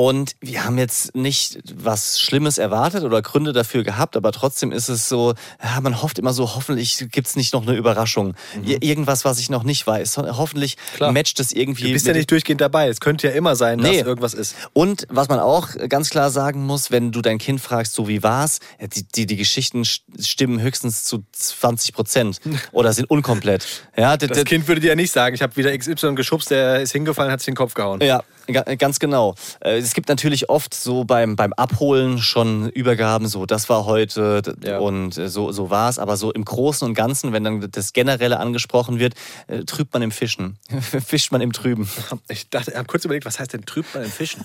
Und 0.00 0.34
wir 0.40 0.64
haben 0.64 0.78
jetzt 0.78 1.14
nicht 1.14 1.58
was 1.74 2.18
Schlimmes 2.18 2.56
erwartet 2.56 3.04
oder 3.04 3.20
Gründe 3.20 3.52
dafür 3.52 3.82
gehabt, 3.84 4.16
aber 4.16 4.32
trotzdem 4.32 4.72
ist 4.72 4.88
es 4.88 5.10
so, 5.10 5.34
ja, 5.62 5.78
man 5.82 6.00
hofft 6.00 6.18
immer 6.18 6.32
so, 6.32 6.54
hoffentlich 6.54 7.04
gibt's 7.12 7.36
nicht 7.36 7.52
noch 7.52 7.66
eine 7.66 7.76
Überraschung. 7.76 8.34
Ir- 8.64 8.82
Irgendwas, 8.82 9.26
was 9.26 9.38
ich 9.38 9.50
noch 9.50 9.62
nicht 9.62 9.86
weiß. 9.86 10.16
Ho- 10.16 10.38
Hoffentlich 10.38 10.78
Mhm. 10.78 10.96
Klar. 10.96 11.12
matcht 11.12 11.38
es 11.38 11.52
irgendwie. 11.52 11.82
Du 11.88 11.92
bist 11.92 12.06
ja 12.06 12.14
nicht 12.14 12.30
durchgehend 12.30 12.62
dabei. 12.62 12.88
Es 12.88 13.00
könnte 13.00 13.28
ja 13.28 13.34
immer 13.34 13.56
sein, 13.56 13.78
Nee. 13.78 13.98
dass 13.98 14.06
irgendwas 14.06 14.32
ist. 14.32 14.54
und 14.72 15.06
was 15.10 15.28
man 15.28 15.38
auch 15.38 15.68
ganz 15.90 16.08
klar 16.08 16.30
sagen 16.30 16.64
muss, 16.64 16.90
wenn 16.90 17.12
du 17.12 17.20
dein 17.20 17.36
Kind 17.36 17.60
fragst, 17.60 17.92
so 17.92 18.08
wie 18.08 18.22
war's, 18.22 18.60
die, 18.80 19.02
die, 19.02 19.26
die 19.26 19.36
Geschichten 19.36 19.82
st- 19.82 20.00
stimmen 20.26 20.62
höchstens 20.62 21.04
zu 21.04 21.24
20 21.32 21.92
Prozent 21.92 22.40
oder 22.72 22.94
sind 22.94 23.10
unkomplett. 23.10 23.66
Ja, 23.98 24.16
Das 24.16 24.30
d- 24.30 24.44
Kind 24.44 24.66
würde 24.66 24.80
dir 24.80 24.88
ja 24.88 24.96
nicht 24.96 25.12
sagen, 25.12 25.34
ich 25.34 25.42
habe 25.42 25.54
wieder 25.56 25.76
XY 25.76 26.14
geschubst, 26.14 26.50
der 26.50 26.80
ist 26.80 26.92
hingefallen, 26.92 27.30
hat 27.30 27.40
sich 27.40 27.46
den 27.46 27.54
Kopf 27.56 27.74
gehauen. 27.74 28.00
Ja, 28.00 28.22
ganz 28.52 28.98
genau. 28.98 29.34
Äh, 29.60 29.78
Es 29.78 29.94
gibt 29.94 30.08
natürlich 30.08 30.48
oft 30.48 30.74
so 30.74 31.04
beim, 31.04 31.36
beim 31.36 31.52
Abholen 31.52 32.18
schon 32.18 32.68
Übergaben, 32.70 33.28
so 33.28 33.46
das 33.46 33.68
war 33.68 33.84
heute 33.84 34.42
Ja. 34.64 34.78
und 34.78 35.16
äh, 35.18 35.28
so, 35.28 35.52
so 35.52 35.70
war 35.70 35.88
es. 35.88 35.98
Aber 35.98 36.16
so 36.16 36.32
im 36.32 36.44
Großen 36.44 36.86
und 36.86 36.94
Ganzen, 36.94 37.32
wenn 37.32 37.44
dann 37.44 37.70
das 37.70 37.92
Generelle 37.92 38.38
angesprochen 38.38 38.98
wird, 38.98 39.14
äh, 39.46 39.64
trübt 39.64 39.92
man 39.92 40.02
im 40.02 40.10
Fischen. 40.10 40.58
Fischt 41.06 41.32
man 41.32 41.40
im 41.40 41.52
Trüben. 41.52 41.88
Ich 42.28 42.48
dachte, 42.50 42.70
ich 42.72 42.76
habe 42.76 42.86
kurz 42.86 43.04
überlegt, 43.04 43.24
was 43.26 43.38
heißt 43.38 43.52
denn 43.52 43.64
trübt 43.64 43.94
man 43.94 44.04
im 44.04 44.10
Fischen? 44.10 44.44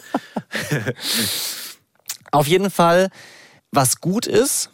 Auf 2.31 2.47
jeden 2.47 2.69
Fall, 2.69 3.09
was 3.71 4.01
gut 4.01 4.25
ist, 4.27 4.69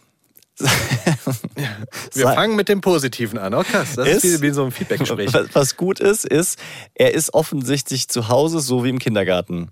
Wir 2.14 2.24
fangen 2.28 2.56
mit 2.56 2.70
dem 2.70 2.82
Positiven 2.82 3.38
an. 3.40 3.54
Oh 3.54 3.64
krass, 3.64 3.94
das 3.96 4.08
ist, 4.08 4.24
Ist- 4.26 4.42
wie, 4.42 4.48
wie 4.48 4.52
so 4.52 4.66
ein 4.66 4.72
Feedbackgespräch. 4.72 5.32
Was 5.54 5.78
gut 5.78 6.00
ist, 6.00 6.26
ist, 6.26 6.60
er 6.94 7.14
ist 7.14 7.34
offensichtlich 7.34 8.08
zu 8.08 8.28
Hause 8.30 8.60
so 8.60 8.84
wie 8.84 8.90
im 8.90 9.00
Kindergarten. 9.00 9.70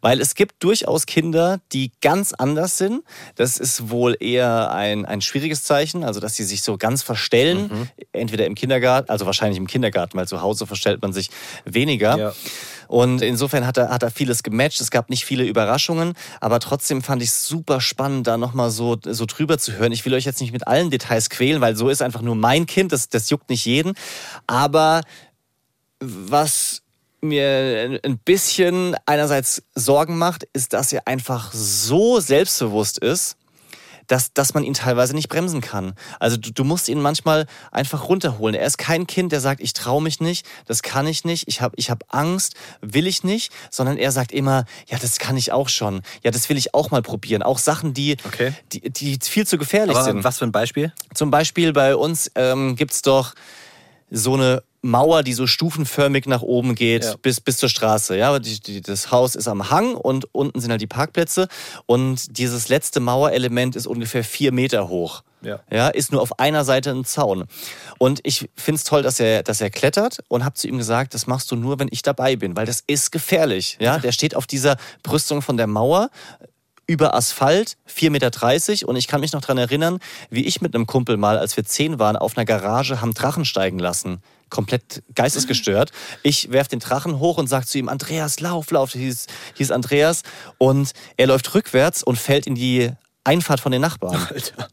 Weil 0.00 0.20
es 0.20 0.34
gibt 0.34 0.62
durchaus 0.62 1.06
Kinder, 1.06 1.60
die 1.72 1.92
ganz 2.00 2.32
anders 2.32 2.78
sind. 2.78 3.02
Das 3.34 3.58
ist 3.58 3.90
wohl 3.90 4.16
eher 4.18 4.72
ein, 4.72 5.04
ein 5.04 5.20
schwieriges 5.20 5.64
Zeichen, 5.64 6.04
also 6.04 6.20
dass 6.20 6.34
sie 6.34 6.44
sich 6.44 6.62
so 6.62 6.76
ganz 6.76 7.02
verstellen. 7.02 7.70
Mhm. 7.72 7.88
Entweder 8.12 8.46
im 8.46 8.54
Kindergarten, 8.54 9.10
also 9.10 9.26
wahrscheinlich 9.26 9.58
im 9.58 9.66
Kindergarten, 9.66 10.16
weil 10.18 10.28
zu 10.28 10.40
Hause 10.40 10.66
verstellt 10.66 11.02
man 11.02 11.12
sich 11.12 11.30
weniger. 11.64 12.18
Ja. 12.18 12.32
Und 12.88 13.22
insofern 13.22 13.66
hat 13.66 13.76
er, 13.76 13.90
hat 13.90 14.02
er 14.02 14.10
vieles 14.10 14.42
gematcht. 14.42 14.80
Es 14.80 14.90
gab 14.90 15.10
nicht 15.10 15.24
viele 15.24 15.44
Überraschungen, 15.44 16.14
aber 16.40 16.60
trotzdem 16.60 17.02
fand 17.02 17.22
ich 17.22 17.30
es 17.30 17.46
super 17.46 17.80
spannend, 17.80 18.26
da 18.26 18.36
nochmal 18.36 18.70
so, 18.70 18.96
so 19.02 19.26
drüber 19.26 19.58
zu 19.58 19.72
hören. 19.72 19.92
Ich 19.92 20.04
will 20.04 20.14
euch 20.14 20.24
jetzt 20.24 20.40
nicht 20.40 20.52
mit 20.52 20.66
allen 20.66 20.90
Details 20.90 21.30
quälen, 21.30 21.60
weil 21.60 21.76
so 21.76 21.88
ist 21.88 22.02
einfach 22.02 22.22
nur 22.22 22.36
mein 22.36 22.66
Kind, 22.66 22.92
das, 22.92 23.08
das 23.08 23.30
juckt 23.30 23.50
nicht 23.50 23.64
jeden. 23.64 23.94
Aber 24.46 25.02
was 26.00 26.82
mir 27.20 28.00
ein 28.04 28.18
bisschen 28.18 28.94
einerseits 29.06 29.62
Sorgen 29.74 30.18
macht, 30.18 30.44
ist, 30.52 30.72
dass 30.72 30.92
er 30.92 31.06
einfach 31.08 31.52
so 31.52 32.20
selbstbewusst 32.20 32.98
ist, 32.98 33.36
dass, 34.06 34.32
dass 34.32 34.54
man 34.54 34.62
ihn 34.62 34.74
teilweise 34.74 35.14
nicht 35.16 35.28
bremsen 35.28 35.60
kann. 35.60 35.94
Also 36.20 36.36
du, 36.36 36.52
du 36.52 36.62
musst 36.62 36.88
ihn 36.88 37.00
manchmal 37.00 37.46
einfach 37.72 38.08
runterholen. 38.08 38.54
Er 38.54 38.64
ist 38.64 38.78
kein 38.78 39.08
Kind, 39.08 39.32
der 39.32 39.40
sagt, 39.40 39.60
ich 39.60 39.72
traue 39.72 40.00
mich 40.00 40.20
nicht, 40.20 40.46
das 40.66 40.82
kann 40.84 41.08
ich 41.08 41.24
nicht, 41.24 41.48
ich 41.48 41.60
habe 41.60 41.74
ich 41.76 41.90
hab 41.90 42.04
Angst, 42.14 42.54
will 42.80 43.08
ich 43.08 43.24
nicht, 43.24 43.52
sondern 43.68 43.96
er 43.96 44.12
sagt 44.12 44.30
immer, 44.30 44.64
ja, 44.86 44.96
das 44.98 45.18
kann 45.18 45.36
ich 45.36 45.50
auch 45.50 45.68
schon. 45.68 46.02
Ja, 46.22 46.30
das 46.30 46.48
will 46.48 46.56
ich 46.56 46.72
auch 46.72 46.92
mal 46.92 47.02
probieren. 47.02 47.42
Auch 47.42 47.58
Sachen, 47.58 47.94
die, 47.94 48.16
Okay. 48.24 48.52
die, 48.72 48.90
die 48.90 49.18
viel 49.20 49.44
zu 49.44 49.58
gefährlich 49.58 49.96
Aber 49.96 50.04
sind. 50.04 50.22
was 50.22 50.38
für 50.38 50.44
ein 50.44 50.52
Beispiel? 50.52 50.92
Zum 51.12 51.32
Beispiel 51.32 51.72
bei 51.72 51.96
uns 51.96 52.30
ähm, 52.36 52.76
gibt 52.76 52.92
es 52.92 53.02
doch 53.02 53.34
so 54.08 54.34
eine 54.34 54.62
Mauer, 54.86 55.22
die 55.22 55.34
so 55.34 55.46
stufenförmig 55.46 56.26
nach 56.26 56.42
oben 56.42 56.74
geht 56.74 57.04
Ja. 57.04 57.14
bis, 57.20 57.40
bis 57.40 57.58
zur 57.58 57.68
Straße. 57.68 58.16
Ja? 58.16 58.38
Die, 58.38 58.60
die, 58.60 58.80
das 58.80 59.10
Haus 59.10 59.34
ist 59.34 59.48
am 59.48 59.70
Hang 59.70 59.94
und 59.94 60.32
unten 60.34 60.60
sind 60.60 60.70
halt 60.70 60.80
die 60.80 60.86
Parkplätze. 60.86 61.48
Und 61.86 62.38
dieses 62.38 62.68
letzte 62.68 63.00
Mauerelement 63.00 63.76
ist 63.76 63.86
ungefähr 63.86 64.24
vier 64.24 64.52
Meter 64.52 64.88
hoch. 64.88 65.22
Ja. 65.42 65.60
Ja, 65.70 65.88
ist 65.88 66.10
nur 66.12 66.22
auf 66.22 66.38
einer 66.40 66.64
Seite 66.64 66.90
ein 66.90 67.04
Zaun. 67.04 67.44
Und 67.98 68.20
ich 68.24 68.48
finde 68.56 68.78
es 68.78 68.84
toll, 68.84 69.02
dass 69.02 69.20
er, 69.20 69.42
dass 69.42 69.60
er 69.60 69.70
klettert 69.70 70.20
und 70.28 70.44
habe 70.44 70.54
zu 70.54 70.66
ihm 70.66 70.78
gesagt, 70.78 71.14
das 71.14 71.26
machst 71.26 71.50
du 71.50 71.56
nur, 71.56 71.78
wenn 71.78 71.88
ich 71.90 72.02
dabei 72.02 72.36
bin, 72.36 72.56
weil 72.56 72.66
das 72.66 72.82
ist 72.86 73.12
gefährlich. 73.12 73.76
Ja, 73.80 73.98
der 73.98 74.12
steht 74.12 74.34
auf 74.34 74.46
dieser 74.46 74.76
Brüstung 75.02 75.42
von 75.42 75.56
der 75.56 75.66
Mauer 75.66 76.10
über 76.88 77.14
Asphalt, 77.14 77.76
4,30 77.88 78.10
Meter. 78.10 78.88
Und 78.88 78.96
ich 78.96 79.08
kann 79.08 79.20
mich 79.20 79.32
noch 79.32 79.40
daran 79.40 79.58
erinnern, 79.58 79.98
wie 80.30 80.44
ich 80.46 80.60
mit 80.60 80.74
einem 80.74 80.86
Kumpel 80.86 81.16
mal, 81.16 81.38
als 81.38 81.56
wir 81.56 81.64
zehn 81.64 81.98
waren, 81.98 82.16
auf 82.16 82.36
einer 82.36 82.44
Garage 82.44 83.00
haben 83.00 83.12
Drachen 83.14 83.44
steigen 83.44 83.78
lassen. 83.78 84.22
Komplett 84.48 85.02
geistesgestört. 85.14 85.90
Ich 86.22 86.50
werf 86.52 86.68
den 86.68 86.78
Drachen 86.78 87.18
hoch 87.18 87.38
und 87.38 87.48
sag 87.48 87.66
zu 87.66 87.78
ihm, 87.78 87.88
Andreas, 87.88 88.40
lauf, 88.40 88.70
lauf. 88.70 88.92
Hieß, 88.92 89.26
hieß 89.54 89.70
Andreas. 89.70 90.22
Und 90.58 90.92
er 91.16 91.26
läuft 91.26 91.54
rückwärts 91.54 92.02
und 92.02 92.16
fällt 92.16 92.46
in 92.46 92.54
die 92.54 92.90
Einfahrt 93.24 93.58
von 93.58 93.72
den 93.72 93.80
Nachbarn 93.80 94.24
Alter. 94.30 94.68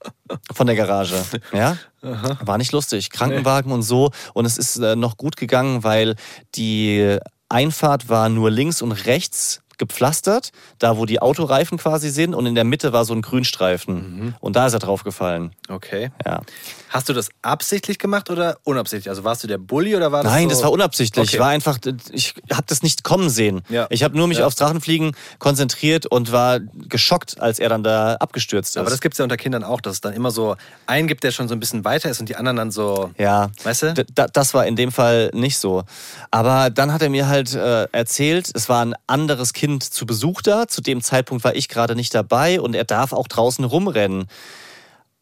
von 0.54 0.68
der 0.68 0.76
Garage. 0.76 1.16
Ja? 1.54 1.78
War 2.02 2.60
nicht 2.60 2.72
lustig. 2.72 3.10
Krankenwagen 3.10 3.72
und 3.72 3.82
so. 3.82 4.12
Und 4.34 4.46
es 4.46 4.60
ist 4.60 4.78
äh, 4.78 4.96
noch 4.96 5.18
gut 5.18 5.38
gegangen, 5.38 5.84
weil 5.84 6.16
die 6.54 7.18
Einfahrt 7.50 8.10
war 8.10 8.30
nur 8.30 8.52
links 8.52 8.84
und 8.84 8.92
rechts 8.92 9.63
gepflastert, 9.88 10.52
da 10.80 10.98
wo 10.98 11.06
die 11.06 11.22
Autoreifen 11.22 11.78
quasi 11.78 12.10
sind. 12.10 12.34
Und 12.34 12.46
in 12.46 12.56
der 12.56 12.64
Mitte 12.64 12.94
war 12.94 13.06
so 13.06 13.14
ein 13.14 13.22
Grünstreifen. 13.22 14.36
Und 14.40 14.56
da 14.56 14.68
ist 14.68 14.74
er 14.74 14.80
drauf 14.80 15.04
gefallen. 15.04 15.52
Okay. 15.70 16.12
Ja. 16.26 16.42
Hast 16.90 17.10
du 17.10 17.14
das 17.14 17.30
absichtlich 17.42 17.98
gemacht 18.00 18.30
oder 18.30 18.58
unabsichtlich? 18.64 19.10
Also 19.10 19.24
warst 19.24 19.44
du 19.44 19.48
der 19.48 19.58
Bully 19.58 19.96
oder 19.96 20.12
war 20.12 20.24
das 20.24 20.32
Nein, 20.32 20.44
so? 20.44 20.50
das 20.50 20.64
war 20.64 20.72
unabsichtlich. 20.72 21.30
Okay. 21.30 21.40
War 21.40 21.50
einfach, 21.50 21.78
ich 22.12 22.36
habe 22.52 22.64
das 22.68 22.84
nicht 22.84 23.04
kommen 23.04 23.30
sehen. 23.30 23.62
Ja. 23.70 23.88
Ich 23.90 24.04
habe 24.04 24.16
nur 24.16 24.28
mich 24.28 24.38
Ja. 24.40 24.46
aufs 24.46 24.56
Drachenfliegen 24.58 25.16
konzentriert 25.40 26.06
und 26.06 26.32
war 26.32 26.60
geschockt, 26.60 27.40
als 27.42 27.60
er 27.60 27.70
dann 27.70 27.84
da 27.84 28.16
abgestürzt 28.16 28.76
ist. 28.76 28.78
Aber 28.78 28.90
das 28.90 29.02
gibt 29.02 29.14
es 29.16 29.18
ja 29.20 29.24
unter 29.24 29.38
Kindern 29.38 29.64
auch, 29.64 29.82
dass 29.82 29.94
es 29.94 30.02
dann 30.02 30.14
immer 30.14 30.32
so 30.32 30.56
einen 30.86 31.08
gibt, 31.08 31.24
der 31.24 31.32
schon 31.32 31.48
so 31.48 31.56
ein 31.56 31.60
bisschen 31.60 31.84
weiter 31.84 32.10
ist 32.10 32.20
und 32.20 32.30
die 32.30 32.36
anderen 32.36 32.58
dann 32.58 32.72
so. 32.72 33.12
Ja, 33.18 33.50
Weißt 33.64 33.84
du? 33.84 33.94
D 33.96 34.04
da- 34.14 34.28
das 34.28 34.54
war 34.54 34.66
in 34.68 34.76
dem 34.76 34.92
Fall 34.92 35.32
nicht 35.34 35.58
so. 35.58 35.84
Aber 36.30 36.70
dann 36.70 36.94
hat 36.94 37.02
er 37.02 37.10
mir 37.10 37.28
halt 37.28 37.54
äh, 37.56 37.86
erzählt, 37.92 38.52
es 38.54 38.70
war 38.70 38.86
ein 38.86 38.94
anderes 39.08 39.54
Kind 39.54 39.73
zu 39.82 40.06
Besuch 40.06 40.42
da. 40.42 40.68
Zu 40.68 40.82
dem 40.82 41.02
Zeitpunkt 41.02 41.44
war 41.44 41.56
ich 41.56 41.70
gerade 41.70 41.96
nicht 41.96 42.14
dabei 42.14 42.60
und 42.60 42.76
er 42.76 42.86
darf 42.86 43.14
auch 43.14 43.28
draußen 43.28 43.64
rumrennen. 43.66 44.26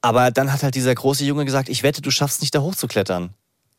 Aber 0.01 0.31
dann 0.31 0.51
hat 0.51 0.63
halt 0.63 0.75
dieser 0.75 0.95
große 0.95 1.23
Junge 1.23 1.45
gesagt, 1.45 1.69
ich 1.69 1.83
wette, 1.83 2.01
du 2.01 2.11
schaffst 2.11 2.41
nicht 2.41 2.55
da 2.55 2.61
hochzuklettern. 2.61 3.33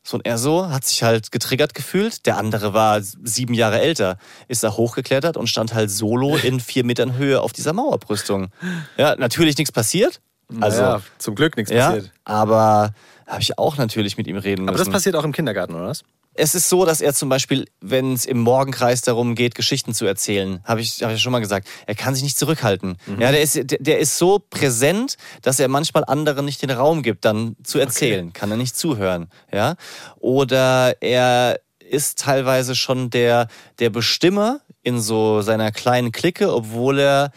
So, 0.04 0.16
und 0.16 0.26
er 0.26 0.36
so, 0.36 0.68
hat 0.68 0.84
sich 0.84 1.02
halt 1.02 1.30
getriggert 1.30 1.74
gefühlt. 1.74 2.26
Der 2.26 2.36
andere 2.36 2.74
war 2.74 3.00
sieben 3.00 3.54
Jahre 3.54 3.80
älter, 3.80 4.18
ist 4.48 4.64
da 4.64 4.72
hochgeklettert 4.72 5.36
und 5.36 5.48
stand 5.48 5.74
halt 5.74 5.90
solo 5.90 6.36
in 6.36 6.58
vier 6.58 6.84
Metern 6.84 7.16
Höhe 7.16 7.40
auf 7.40 7.52
dieser 7.52 7.72
Mauerbrüstung. 7.72 8.48
Ja, 8.96 9.14
natürlich 9.16 9.56
nichts 9.58 9.72
passiert. 9.72 10.20
Also, 10.60 10.82
ja, 10.82 11.02
zum 11.18 11.34
Glück 11.34 11.56
nichts 11.56 11.72
ja, 11.72 11.90
passiert. 11.90 12.12
aber 12.24 12.94
habe 13.26 13.42
ich 13.42 13.58
auch 13.58 13.76
natürlich 13.76 14.16
mit 14.16 14.26
ihm 14.26 14.36
reden 14.36 14.68
Aber 14.68 14.72
müssen. 14.72 14.86
das 14.86 14.92
passiert 14.92 15.16
auch 15.16 15.24
im 15.24 15.32
Kindergarten, 15.32 15.74
oder 15.74 15.88
was? 15.88 16.04
es 16.34 16.54
ist 16.54 16.68
so, 16.68 16.84
dass 16.84 17.00
er 17.00 17.12
zum 17.12 17.28
Beispiel, 17.28 17.66
wenn 17.80 18.14
es 18.14 18.24
im 18.24 18.40
Morgenkreis 18.40 19.02
darum 19.02 19.34
geht, 19.34 19.54
Geschichten 19.54 19.92
zu 19.92 20.06
erzählen, 20.06 20.60
habe 20.64 20.80
ich, 20.80 21.02
hab 21.02 21.12
ich 21.12 21.20
schon 21.20 21.32
mal 21.32 21.40
gesagt, 21.40 21.68
er 21.86 21.94
kann 21.94 22.14
sich 22.14 22.22
nicht 22.22 22.38
zurückhalten. 22.38 22.96
Ja, 23.18 23.32
der 23.32 23.42
ist, 23.42 23.54
der, 23.54 23.78
der 23.78 23.98
ist 23.98 24.16
so 24.16 24.38
präsent, 24.38 25.16
dass 25.42 25.60
er 25.60 25.68
manchmal 25.68 26.04
anderen 26.04 26.44
nicht 26.44 26.62
den 26.62 26.70
Raum 26.70 27.02
gibt, 27.02 27.24
dann 27.24 27.56
zu 27.62 27.78
erzählen. 27.78 28.32
Kann 28.32 28.50
er 28.50 28.56
nicht 28.56 28.76
zuhören. 28.76 29.28
Ja? 29.52 29.76
Oder 30.18 30.96
er 31.02 31.60
ist 31.78 32.18
teilweise 32.18 32.74
schon 32.74 33.10
der, 33.10 33.48
der 33.78 33.90
Bestimmer 33.90 34.60
in 34.82 35.00
so 35.00 35.42
seiner 35.42 35.70
kleinen 35.70 36.12
Clique, 36.12 36.52
obwohl 36.52 36.98
er 36.98 37.30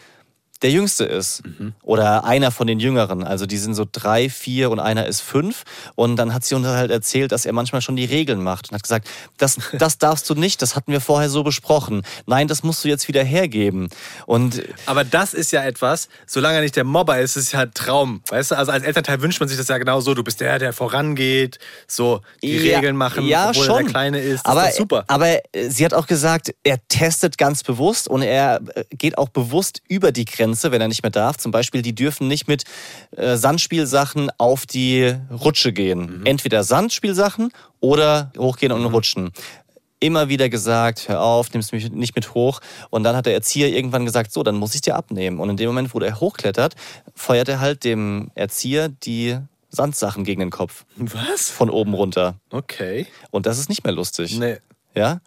der 0.62 0.70
Jüngste 0.70 1.04
ist. 1.04 1.42
Oder 1.82 2.24
einer 2.24 2.50
von 2.50 2.66
den 2.66 2.80
Jüngeren. 2.80 3.24
Also 3.24 3.46
die 3.46 3.58
sind 3.58 3.74
so 3.74 3.86
drei, 3.90 4.28
vier 4.30 4.70
und 4.70 4.80
einer 4.80 5.06
ist 5.06 5.20
fünf. 5.20 5.64
Und 5.94 6.16
dann 6.16 6.32
hat 6.34 6.44
sie 6.44 6.54
uns 6.54 6.66
halt 6.66 6.90
erzählt, 6.90 7.32
dass 7.32 7.46
er 7.46 7.52
manchmal 7.52 7.82
schon 7.82 7.96
die 7.96 8.04
Regeln 8.04 8.42
macht 8.42 8.70
und 8.70 8.74
hat 8.74 8.82
gesagt, 8.82 9.08
das, 9.38 9.58
das 9.78 9.98
darfst 9.98 10.28
du 10.30 10.34
nicht, 10.34 10.62
das 10.62 10.76
hatten 10.76 10.92
wir 10.92 11.00
vorher 11.00 11.30
so 11.30 11.42
besprochen. 11.42 12.02
Nein, 12.26 12.48
das 12.48 12.62
musst 12.62 12.84
du 12.84 12.88
jetzt 12.88 13.08
wieder 13.08 13.22
hergeben. 13.24 13.88
Und 14.26 14.62
Aber 14.86 15.04
das 15.04 15.34
ist 15.34 15.52
ja 15.52 15.64
etwas, 15.64 16.08
solange 16.26 16.56
er 16.56 16.62
nicht 16.62 16.76
der 16.76 16.84
Mobber 16.84 17.18
ist, 17.18 17.36
ist 17.36 17.46
es 17.46 17.52
ja 17.52 17.60
ein 17.60 17.74
Traum. 17.74 18.22
Weißt 18.28 18.50
du, 18.50 18.56
also 18.56 18.72
als 18.72 18.84
Elternteil 18.84 19.20
wünscht 19.22 19.40
man 19.40 19.48
sich 19.48 19.58
das 19.58 19.68
ja 19.68 19.78
genau 19.78 20.00
so. 20.00 20.14
Du 20.14 20.24
bist 20.24 20.40
der, 20.40 20.58
der 20.58 20.72
vorangeht, 20.72 21.58
so 21.86 22.20
die 22.42 22.56
Ja, 22.56 22.76
Regeln 22.76 22.96
machen, 22.96 23.26
ja, 23.26 23.50
obwohl 23.50 23.64
schon. 23.64 23.76
er 23.76 23.82
der 23.82 23.90
Kleine 23.90 24.20
ist. 24.20 24.46
Das 24.46 24.52
aber, 24.52 24.68
ist 24.68 24.76
super. 24.76 25.04
Aber 25.08 25.28
äh, 25.28 25.68
sie 25.68 25.84
hat 25.84 25.94
auch 25.94 26.06
gesagt, 26.06 26.54
er 26.64 26.78
testet 26.88 27.38
ganz 27.38 27.62
bewusst 27.62 28.08
und 28.08 28.22
er 28.22 28.60
äh, 28.74 28.84
geht 28.90 29.18
auch 29.18 29.28
bewusst 29.28 29.82
über 29.88 30.12
die 30.12 30.24
Grenze, 30.24 30.45
wenn 30.54 30.80
er 30.80 30.88
nicht 30.88 31.02
mehr 31.02 31.10
darf. 31.10 31.36
Zum 31.36 31.52
Beispiel, 31.52 31.82
die 31.82 31.94
dürfen 31.94 32.28
nicht 32.28 32.48
mit 32.48 32.64
äh, 33.16 33.36
Sandspielsachen 33.36 34.30
auf 34.38 34.66
die 34.66 35.14
Rutsche 35.30 35.72
gehen. 35.72 36.20
Mhm. 36.20 36.26
Entweder 36.26 36.64
Sandspielsachen 36.64 37.52
oder 37.80 38.32
hochgehen 38.38 38.72
und 38.72 38.84
rutschen. 38.86 39.32
Immer 39.98 40.28
wieder 40.28 40.48
gesagt, 40.48 41.08
hör 41.08 41.22
auf, 41.22 41.52
nimmst 41.52 41.72
mich 41.72 41.90
nicht 41.90 42.14
mit 42.14 42.34
hoch. 42.34 42.60
Und 42.90 43.02
dann 43.02 43.16
hat 43.16 43.26
der 43.26 43.32
Erzieher 43.32 43.68
irgendwann 43.68 44.04
gesagt, 44.04 44.30
so, 44.30 44.42
dann 44.42 44.56
muss 44.56 44.74
ich 44.74 44.82
dir 44.82 44.94
abnehmen. 44.94 45.40
Und 45.40 45.48
in 45.50 45.56
dem 45.56 45.68
Moment, 45.68 45.94
wo 45.94 45.98
der 45.98 46.20
hochklettert, 46.20 46.74
feuert 47.14 47.48
er 47.48 47.60
halt 47.60 47.84
dem 47.84 48.30
Erzieher 48.34 48.90
die 48.90 49.38
Sandsachen 49.70 50.24
gegen 50.24 50.40
den 50.40 50.50
Kopf. 50.50 50.84
Was? 50.96 51.50
Von 51.50 51.70
oben 51.70 51.94
runter. 51.94 52.36
Okay. 52.50 53.06
Und 53.30 53.46
das 53.46 53.58
ist 53.58 53.68
nicht 53.68 53.84
mehr 53.84 53.92
lustig. 53.92 54.38
Nee. 54.38 54.58
Ja. 54.94 55.20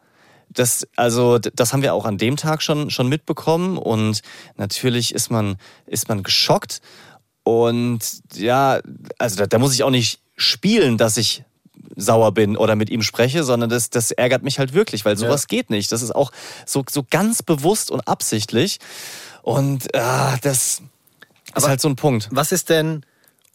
Das, 0.52 0.88
also, 0.96 1.38
das 1.38 1.74
haben 1.74 1.82
wir 1.84 1.94
auch 1.94 2.06
an 2.06 2.18
dem 2.18 2.36
Tag 2.36 2.62
schon, 2.64 2.90
schon 2.90 3.08
mitbekommen 3.08 3.78
und 3.78 4.22
natürlich 4.58 5.14
ist 5.14 5.30
man, 5.30 5.58
ist 5.86 6.10
man 6.10 6.24
geschockt. 6.24 6.82
Und 7.44 8.00
ja, 8.34 8.80
also 9.18 9.38
da, 9.38 9.48
da 9.48 9.60
muss 9.60 9.74
ich 9.74 9.84
auch 9.84 9.90
nicht 9.92 10.20
spielen, 10.36 10.98
dass 10.98 11.18
ich 11.18 11.44
sauer 11.96 12.34
bin 12.34 12.58
oder 12.58 12.76
mit 12.76 12.90
ihm 12.90 13.02
spreche, 13.02 13.44
sondern 13.44 13.70
das, 13.70 13.90
das 13.90 14.12
ärgert 14.12 14.44
mich 14.44 14.60
halt 14.60 14.74
wirklich, 14.74 15.06
weil 15.06 15.18
sowas 15.18 15.48
geht 15.48 15.70
nicht. 15.70 15.92
Das 15.92 16.02
ist 16.02 16.12
auch 16.16 16.32
so, 16.66 16.84
so 16.90 17.06
ganz 17.10 17.44
bewusst 17.44 17.92
und 17.92 18.08
absichtlich. 18.08 18.80
Und 19.42 19.94
ah, 19.96 20.38
das 20.42 20.56
ist 20.56 20.84
Aber- 21.54 21.70
halt 21.70 21.82
so 21.82 21.90
ein 21.90 21.96
Punkt. 21.96 22.28
Was 22.32 22.52
ist 22.52 22.70
denn, 22.70 23.06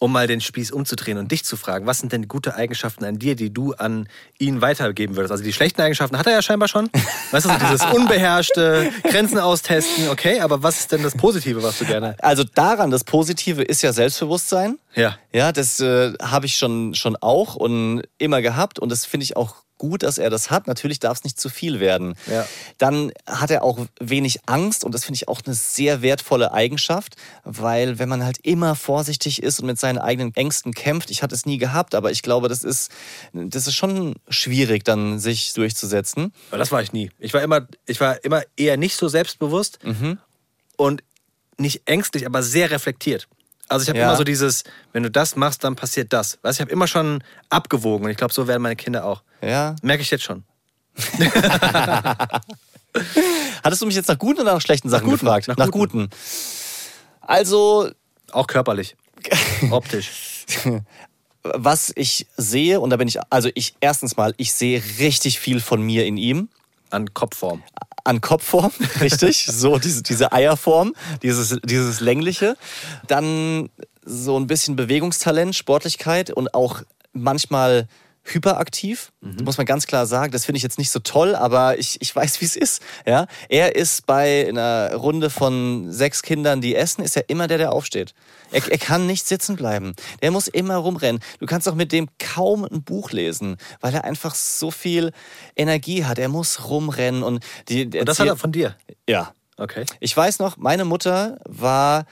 um 0.05 0.13
mal 0.13 0.27
den 0.27 0.43
Spieß 0.43 0.71
umzudrehen 0.71 1.17
und 1.17 1.33
dich 1.33 1.45
zu 1.45 1.57
fragen, 1.57 1.87
was 1.87 2.01
sind 2.01 2.13
denn 2.13 2.29
gute 2.29 2.57
Eigenschaften 2.57 3.07
an 3.07 3.19
dir, 3.19 3.37
die 3.37 3.51
du 3.51 3.73
an 3.73 4.07
ihn 4.39 4.61
weitergeben 4.61 5.17
würdest? 5.17 5.33
Also 5.33 5.43
die 5.43 5.53
schlechten 5.55 5.81
Eigenschaften 5.81 6.19
hat 6.19 6.27
er 6.27 6.35
ja 6.35 6.43
scheinbar 6.43 6.69
schon. 6.69 6.91
Weißt 7.31 7.47
du, 7.47 7.49
so 7.49 7.57
dieses 7.59 7.83
unbeherrschte, 7.87 8.91
Grenzen 9.03 9.39
austesten, 9.39 10.11
okay, 10.11 10.41
aber 10.41 10.63
was 10.63 10.81
ist 10.81 10.93
denn 10.93 11.03
das 11.03 11.15
Positive, 11.17 11.63
was 11.63 11.79
du 11.79 11.87
gerne... 11.87 12.17
Also 12.19 12.45
daran, 12.45 12.91
das 12.91 13.03
Positive 13.03 13.63
ist 13.63 13.81
ja 13.81 13.95
Selbstbewusstsein. 13.95 14.79
Ja. 14.95 15.17
Ja, 15.33 15.53
das 15.53 15.81
äh, 15.81 16.13
habe 16.21 16.45
ich 16.45 16.57
schon, 16.57 16.95
schon 16.95 17.17
auch 17.17 17.55
und 17.55 18.03
immer 18.19 18.43
gehabt 18.43 18.79
und 18.79 18.93
das 18.93 19.07
finde 19.07 19.25
ich 19.25 19.39
auch 19.39 19.65
gut, 19.85 20.03
dass 20.03 20.17
er 20.17 20.31
das 20.31 20.51
hat. 20.51 20.67
Natürlich 20.67 20.99
darf 20.99 21.19
es 21.19 21.25
nicht 21.25 21.39
zu 21.39 21.51
viel 21.51 21.79
werden. 21.79 22.15
Ja. 22.27 22.47
Dann 22.79 23.13
hat 23.27 23.51
er 23.51 23.63
auch 23.63 23.79
wenig 24.01 24.41
Angst 24.47 24.83
und 24.83 24.95
das 24.95 25.05
finde 25.05 25.17
ich 25.17 25.29
auch 25.29 25.43
eine 25.45 25.55
sehr 25.55 26.01
wertvolle 26.01 26.53
Eigenschaft, 26.53 27.17
weil 27.45 27.99
wenn 27.99 28.09
man 28.09 28.25
halt 28.25 28.39
immer 28.43 28.77
vorsichtig 28.77 29.43
ist 29.43 29.61
und 29.61 29.67
mit 29.67 29.79
seinen 29.79 29.99
eigenen 29.99 30.35
Ängsten 30.35 30.73
kämpft, 30.73 31.11
ich 31.11 31.23
hatte 31.23 31.35
es 31.35 31.45
nie 31.45 31.59
gehabt, 31.59 31.95
aber 31.95 32.11
ich 32.11 32.23
glaube, 32.23 32.49
das 32.49 32.65
ist, 32.65 32.91
das 33.35 33.67
ist 33.67 33.75
schon 33.75 34.15
schwierig, 34.31 34.85
dann 34.85 35.19
sich 35.19 35.53
durchzusetzen. 35.53 36.33
Aber 36.49 36.59
das 36.59 36.73
war 36.73 36.81
ich 36.81 36.93
nie. 36.95 37.11
Ich 37.19 37.35
war 37.35 37.43
immer, 37.43 37.69
ich 37.87 38.01
war 38.01 38.25
immer 38.25 38.43
eher 38.57 38.79
nicht 38.79 38.97
so 38.97 39.09
selbstbewusst 39.09 39.79
und 40.77 41.03
nicht 41.59 41.83
ängstlich, 41.85 42.25
aber 42.25 42.43
sehr 42.43 42.71
reflektiert. 42.71 43.29
Also 43.69 43.85
ich 43.85 43.89
habe 43.89 43.99
Ja. 43.99 44.07
immer 44.07 44.17
so 44.17 44.25
dieses, 44.25 44.65
wenn 44.93 45.03
du 45.03 45.11
das 45.11 45.37
machst, 45.37 45.65
dann 45.65 45.75
passiert 45.77 46.13
das. 46.13 46.39
Weißt, 46.43 46.59
ich 46.59 46.61
habe 46.61 46.71
immer 46.73 46.87
schon 46.87 47.23
abgewogen 47.49 48.05
und 48.05 48.11
ich 48.11 48.17
glaube, 48.17 48.33
so 48.35 48.47
werden 48.47 48.63
meine 48.63 48.77
Kinder 48.77 49.05
auch. 49.05 49.23
Ja. 49.43 49.75
Merke 49.83 50.03
ich 50.03 50.11
jetzt 50.11 50.25
schon. 50.25 50.45
Hattest 53.65 53.83
du 53.83 53.87
mich 53.87 53.97
jetzt 53.97 54.09
nach 54.09 54.19
guten 54.19 54.41
oder 54.43 54.55
nach 54.55 54.61
schlechten 54.61 54.89
Sachen 54.89 55.05
guten, 55.07 55.19
gefragt? 55.21 55.49
nach 55.57 55.71
guten. 55.71 56.11
Also, 57.21 57.91
Auch 58.33 58.47
körperlich. 58.47 58.97
Optisch. 59.71 60.45
was 61.43 61.93
ich 61.97 62.27
sehe, 62.37 62.81
und 62.81 62.91
da 62.91 62.97
bin 62.97 63.09
ich, 63.09 63.19
also 63.33 63.49
ich, 63.55 63.75
erstens 63.81 64.17
mal, 64.17 64.35
ich 64.37 64.53
sehe 64.53 64.83
richtig 64.99 65.41
viel 65.41 65.61
von 65.61 65.81
mir 65.83 66.05
in 66.07 66.17
ihm. 66.17 66.49
An 66.95 67.13
Kopfform. 67.13 67.63
An 68.05 68.21
Kopfform, 68.21 68.71
richtig. 69.01 69.47
so 69.47 69.79
diese, 69.79 70.03
diese 70.03 70.33
Eierform, 70.33 70.95
dieses, 71.23 71.59
dieses 71.65 72.01
längliche. 72.01 72.57
Dann 73.09 73.71
so 74.05 74.39
ein 74.39 74.47
bisschen 74.47 74.77
Bewegungstalent, 74.77 75.55
Sportlichkeit 75.55 76.31
und 76.31 76.55
auch 76.55 76.83
manchmal 77.13 77.89
hyperaktiv. 78.25 79.13
Das 79.21 79.45
muss 79.45 79.59
man 79.59 79.67
ganz 79.67 79.87
klar 79.87 80.07
sagen. 80.07 80.33
Das 80.33 80.45
finde 80.45 80.57
ich 80.57 80.63
jetzt 80.63 80.79
nicht 80.79 80.91
so 80.91 80.99
toll, 80.99 81.35
aber 81.35 81.79
ich, 81.79 82.01
ich 82.01 82.15
weiß, 82.15 82.41
wie 82.41 82.45
es 82.47 82.57
ist. 82.57 82.83
Ja? 83.07 83.27
Er 83.49 83.77
ist 83.77 84.07
bei 84.07 84.47
einer 84.49 84.95
Runde 84.95 85.31
von 85.31 85.93
sechs 85.93 86.23
Kindern, 86.23 86.61
die 86.61 86.75
essen, 86.75 87.03
ist 87.03 87.17
er 87.17 87.29
immer 87.29 87.47
der, 87.47 87.59
der 87.59 87.73
aufsteht. 87.73 88.15
Er, 88.51 88.67
er 88.71 88.79
kann 88.79 89.07
nicht 89.07 89.27
sitzen 89.27 89.57
bleiben. 89.57 89.95
Der 90.23 90.31
muss 90.31 90.49
immer 90.49 90.77
rumrennen. 90.77 91.23
Du 91.39 91.47
kannst 91.47 91.69
auch 91.69 91.75
mit 91.75 91.93
dem 91.93 92.09
kaum 92.19 92.65
ein 92.65 92.83
Buch 92.83 93.13
lesen, 93.13 93.57
weil 93.81 93.95
er 93.95 94.05
einfach 94.05 94.35
so 94.35 94.71
viel 94.71 95.13
Energie 95.55 96.05
hat. 96.05 96.19
Er 96.19 96.29
muss 96.29 96.69
rumrennen 96.69 97.23
und 97.23 97.45
die. 97.69 97.85
Und 97.85 98.09
das 98.09 98.19
hat 98.19 98.27
er 98.27 98.37
von 98.37 98.53
dir. 98.53 98.77
ja. 99.09 99.33
Okay. 99.57 99.85
Ich 100.01 100.17
weiß 100.17 100.41
noch, 100.41 100.57
meine 100.57 100.85
Mutter 100.85 101.39
war 101.45 102.07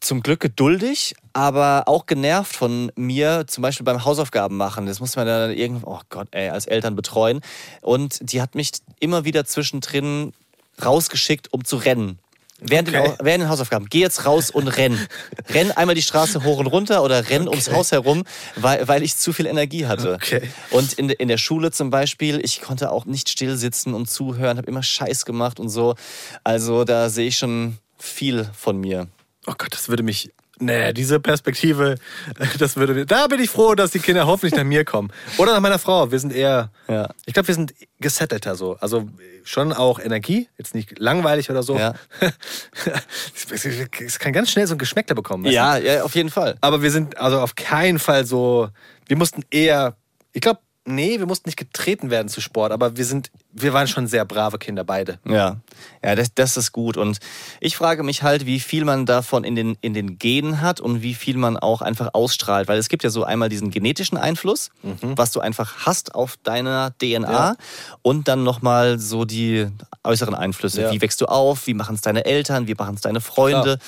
zum 0.00 0.22
Glück 0.22 0.40
geduldig, 0.40 1.14
aber 1.32 1.84
auch 1.86 2.06
genervt 2.06 2.54
von 2.54 2.90
mir, 2.96 3.44
zum 3.46 3.62
Beispiel 3.62 3.84
beim 3.84 4.04
Hausaufgaben 4.04 4.56
machen. 4.56 4.86
Das 4.86 5.00
muss 5.00 5.16
man 5.16 5.26
dann 5.26 5.52
irgendwo, 5.52 5.86
oh 5.92 6.00
Gott, 6.08 6.28
ey, 6.32 6.48
als 6.50 6.66
Eltern 6.66 6.96
betreuen. 6.96 7.40
Und 7.80 8.18
die 8.20 8.42
hat 8.42 8.54
mich 8.54 8.72
immer 9.00 9.24
wieder 9.24 9.44
zwischendrin 9.44 10.32
rausgeschickt, 10.84 11.52
um 11.52 11.64
zu 11.64 11.76
rennen. 11.76 12.18
Während, 12.64 12.88
Okay. 12.90 13.02
den, 13.02 13.26
während 13.26 13.42
den 13.42 13.48
Hausaufgaben. 13.48 13.88
Geh 13.90 13.98
jetzt 14.00 14.24
raus 14.24 14.50
und 14.50 14.68
renn. 14.68 14.96
renn 15.48 15.72
einmal 15.72 15.96
die 15.96 16.02
Straße 16.02 16.44
hoch 16.44 16.58
und 16.58 16.68
runter 16.68 17.02
oder 17.02 17.28
renn 17.28 17.48
ums 17.48 17.72
Haus 17.72 17.90
herum, 17.90 18.22
weil, 18.54 18.86
weil 18.86 19.02
ich 19.02 19.16
zu 19.16 19.32
viel 19.32 19.46
Energie 19.46 19.86
hatte. 19.86 20.14
Okay. 20.14 20.48
Und 20.70 20.92
in, 20.92 21.10
in 21.10 21.26
der 21.26 21.38
Schule 21.38 21.72
zum 21.72 21.90
Beispiel, 21.90 22.40
ich 22.44 22.60
konnte 22.60 22.92
auch 22.92 23.04
nicht 23.04 23.28
still 23.28 23.56
sitzen 23.56 23.94
und 23.94 24.08
zuhören, 24.08 24.58
habe 24.58 24.68
immer 24.68 24.82
Scheiß 24.82 25.24
gemacht 25.24 25.58
und 25.58 25.70
so. 25.70 25.96
Also 26.44 26.84
da 26.84 27.08
sehe 27.08 27.26
ich 27.26 27.36
schon 27.38 27.78
viel 27.98 28.48
von 28.56 28.78
mir. 28.78 29.08
Oh 29.46 29.54
Gott, 29.58 29.72
das 29.72 29.88
würde 29.88 30.02
mich. 30.02 30.32
Nee, 30.58 30.92
diese 30.92 31.18
Perspektive, 31.18 31.96
das 32.58 32.76
würde. 32.76 33.04
Da 33.06 33.26
bin 33.26 33.40
ich 33.40 33.50
froh, 33.50 33.74
dass 33.74 33.90
die 33.90 33.98
Kinder 33.98 34.26
hoffentlich 34.26 34.54
nach 34.54 34.64
mir 34.64 34.84
kommen. 34.84 35.10
Oder 35.38 35.54
nach 35.54 35.60
meiner 35.60 35.78
Frau. 35.78 36.12
Wir 36.12 36.20
sind 36.20 36.32
eher. 36.32 36.70
Ja. 36.88 37.08
Ich 37.26 37.34
glaube, 37.34 37.48
wir 37.48 37.54
sind 37.54 37.74
gesettelter 37.98 38.54
so. 38.54 38.76
Also 38.80 39.08
schon 39.44 39.72
auch 39.72 39.98
Energie, 39.98 40.48
jetzt 40.58 40.74
nicht 40.74 40.98
langweilig 40.98 41.50
oder 41.50 41.62
so. 41.62 41.76
Ja. 41.76 41.94
Es 44.04 44.18
kann 44.18 44.32
ganz 44.32 44.50
schnell 44.50 44.66
so 44.66 44.74
ein 44.74 44.78
Geschmäckler 44.78 45.14
bekommen. 45.14 45.44
Ja, 45.46 45.76
ja, 45.76 46.02
auf 46.02 46.14
jeden 46.14 46.30
Fall. 46.30 46.56
Aber 46.60 46.82
wir 46.82 46.90
sind 46.90 47.18
also 47.18 47.40
auf 47.40 47.54
keinen 47.54 47.98
Fall 47.98 48.24
so. 48.24 48.68
Wir 49.06 49.16
mussten 49.16 49.42
eher. 49.50 49.96
Ich 50.32 50.40
glaube, 50.40 50.60
nee, 50.84 51.18
wir 51.18 51.26
mussten 51.26 51.48
nicht 51.48 51.56
getreten 51.58 52.10
werden 52.10 52.28
zu 52.28 52.40
Sport, 52.40 52.72
aber 52.72 52.96
wir 52.96 53.04
sind. 53.04 53.30
Wir 53.54 53.74
waren 53.74 53.86
schon 53.86 54.06
sehr 54.06 54.24
brave 54.24 54.58
Kinder, 54.58 54.82
beide. 54.82 55.18
Ja, 55.28 55.58
ja 56.02 56.14
das, 56.14 56.32
das 56.34 56.56
ist 56.56 56.72
gut. 56.72 56.96
Und 56.96 57.18
ich 57.60 57.76
frage 57.76 58.02
mich 58.02 58.22
halt, 58.22 58.46
wie 58.46 58.60
viel 58.60 58.86
man 58.86 59.04
davon 59.04 59.44
in 59.44 59.54
den, 59.54 59.76
in 59.82 59.92
den 59.92 60.18
Genen 60.18 60.62
hat 60.62 60.80
und 60.80 61.02
wie 61.02 61.12
viel 61.12 61.36
man 61.36 61.58
auch 61.58 61.82
einfach 61.82 62.14
ausstrahlt. 62.14 62.66
Weil 62.68 62.78
es 62.78 62.88
gibt 62.88 63.04
ja 63.04 63.10
so 63.10 63.24
einmal 63.24 63.50
diesen 63.50 63.70
genetischen 63.70 64.16
Einfluss, 64.16 64.70
was 65.02 65.32
du 65.32 65.40
einfach 65.40 65.84
hast 65.84 66.14
auf 66.14 66.38
deiner 66.42 66.92
DNA 66.98 67.18
Mhm. 67.18 67.32
Ja. 67.32 67.56
und 68.00 68.26
dann 68.28 68.42
nochmal 68.42 68.98
so 68.98 69.24
die 69.26 69.66
äußeren 70.02 70.34
Einflüsse. 70.34 70.82
Ja. 70.82 70.90
Wie 70.92 71.00
wächst 71.02 71.20
du 71.20 71.26
auf? 71.26 71.66
Wie 71.66 71.74
machen 71.74 71.94
es 71.94 72.00
deine 72.00 72.24
Eltern? 72.24 72.66
Wie 72.66 72.74
machen 72.74 72.94
es 72.94 73.02
deine 73.02 73.20
Freunde? 73.20 73.78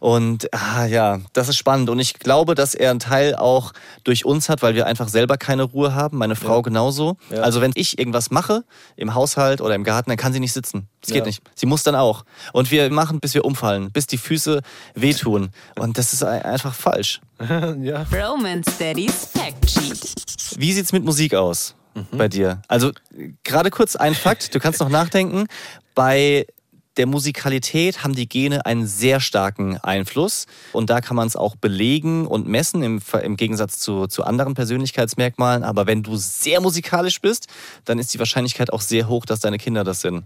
Und 0.00 0.52
ah, 0.54 0.86
ja, 0.86 1.20
das 1.34 1.48
ist 1.48 1.56
spannend. 1.56 1.90
Und 1.90 1.98
ich 1.98 2.14
glaube, 2.14 2.54
dass 2.54 2.74
er 2.74 2.90
einen 2.90 3.00
Teil 3.00 3.34
auch 3.36 3.72
durch 4.02 4.24
uns 4.24 4.48
hat, 4.48 4.62
weil 4.62 4.74
wir 4.74 4.86
einfach 4.86 5.08
selber 5.08 5.36
keine 5.36 5.62
Ruhe 5.64 5.94
haben. 5.94 6.16
Meine 6.18 6.36
Frau 6.36 6.62
genauso. 6.62 7.16
Ja. 7.30 7.40
Also 7.42 7.60
wenn 7.60 7.72
ich 7.74 7.98
irgendwas 7.98 8.30
mache 8.30 8.64
im 8.96 9.14
Haushalt 9.14 9.60
oder 9.60 9.74
im 9.74 9.84
Garten, 9.84 10.10
dann 10.10 10.16
kann 10.16 10.32
sie 10.32 10.40
nicht 10.40 10.54
sitzen. 10.54 10.88
Das 11.02 11.08
geht 11.10 11.18
Ja. 11.20 11.26
nicht. 11.26 11.42
Sie 11.54 11.66
muss 11.66 11.82
dann 11.82 11.94
auch. 11.94 12.24
Und 12.52 12.70
wir 12.70 12.90
machen, 12.90 13.20
bis 13.20 13.34
wir 13.34 13.44
umfallen, 13.44 13.92
bis 13.92 14.06
die 14.06 14.18
Füße 14.18 14.60
wehtun. 14.94 15.50
Und 15.78 15.98
das 15.98 16.12
ist 16.14 16.24
ein- 16.24 16.42
einfach 16.42 16.74
falsch. 16.74 17.20
ja. 17.82 18.06
Romance 18.12 18.72
Daddy's 18.78 19.26
Fact 19.32 19.70
Sheet. 19.70 20.14
Wie 20.56 20.72
sieht's 20.72 20.92
mit 20.92 21.04
Musik 21.04 21.34
aus 21.34 21.74
bei 22.12 22.28
dir? 22.28 22.62
Also 22.68 22.92
gerade 23.44 23.68
kurz 23.70 23.96
ein 23.96 24.14
Fakt, 24.14 24.54
du 24.54 24.60
kannst 24.60 24.80
noch 24.80 24.88
nachdenken. 24.88 25.46
Bei 25.94 26.46
der 27.00 27.06
Musikalität 27.06 28.04
haben 28.04 28.14
die 28.14 28.28
Gene 28.28 28.66
einen 28.66 28.86
sehr 28.86 29.20
starken 29.20 29.78
Einfluss 29.78 30.44
und 30.74 30.90
da 30.90 31.00
kann 31.00 31.16
man 31.16 31.26
es 31.26 31.34
auch 31.34 31.56
belegen 31.56 32.26
und 32.26 32.46
messen 32.46 32.82
im, 32.82 33.00
im 33.22 33.38
Gegensatz 33.38 33.78
zu, 33.78 34.06
zu 34.06 34.22
anderen 34.22 34.52
Persönlichkeitsmerkmalen. 34.52 35.64
Aber 35.64 35.86
wenn 35.86 36.02
du 36.02 36.16
sehr 36.16 36.60
musikalisch 36.60 37.22
bist, 37.22 37.46
dann 37.86 37.98
ist 37.98 38.12
die 38.12 38.18
Wahrscheinlichkeit 38.18 38.70
auch 38.70 38.82
sehr 38.82 39.08
hoch, 39.08 39.24
dass 39.24 39.40
deine 39.40 39.56
Kinder 39.56 39.82
das 39.82 40.02
sind. 40.02 40.24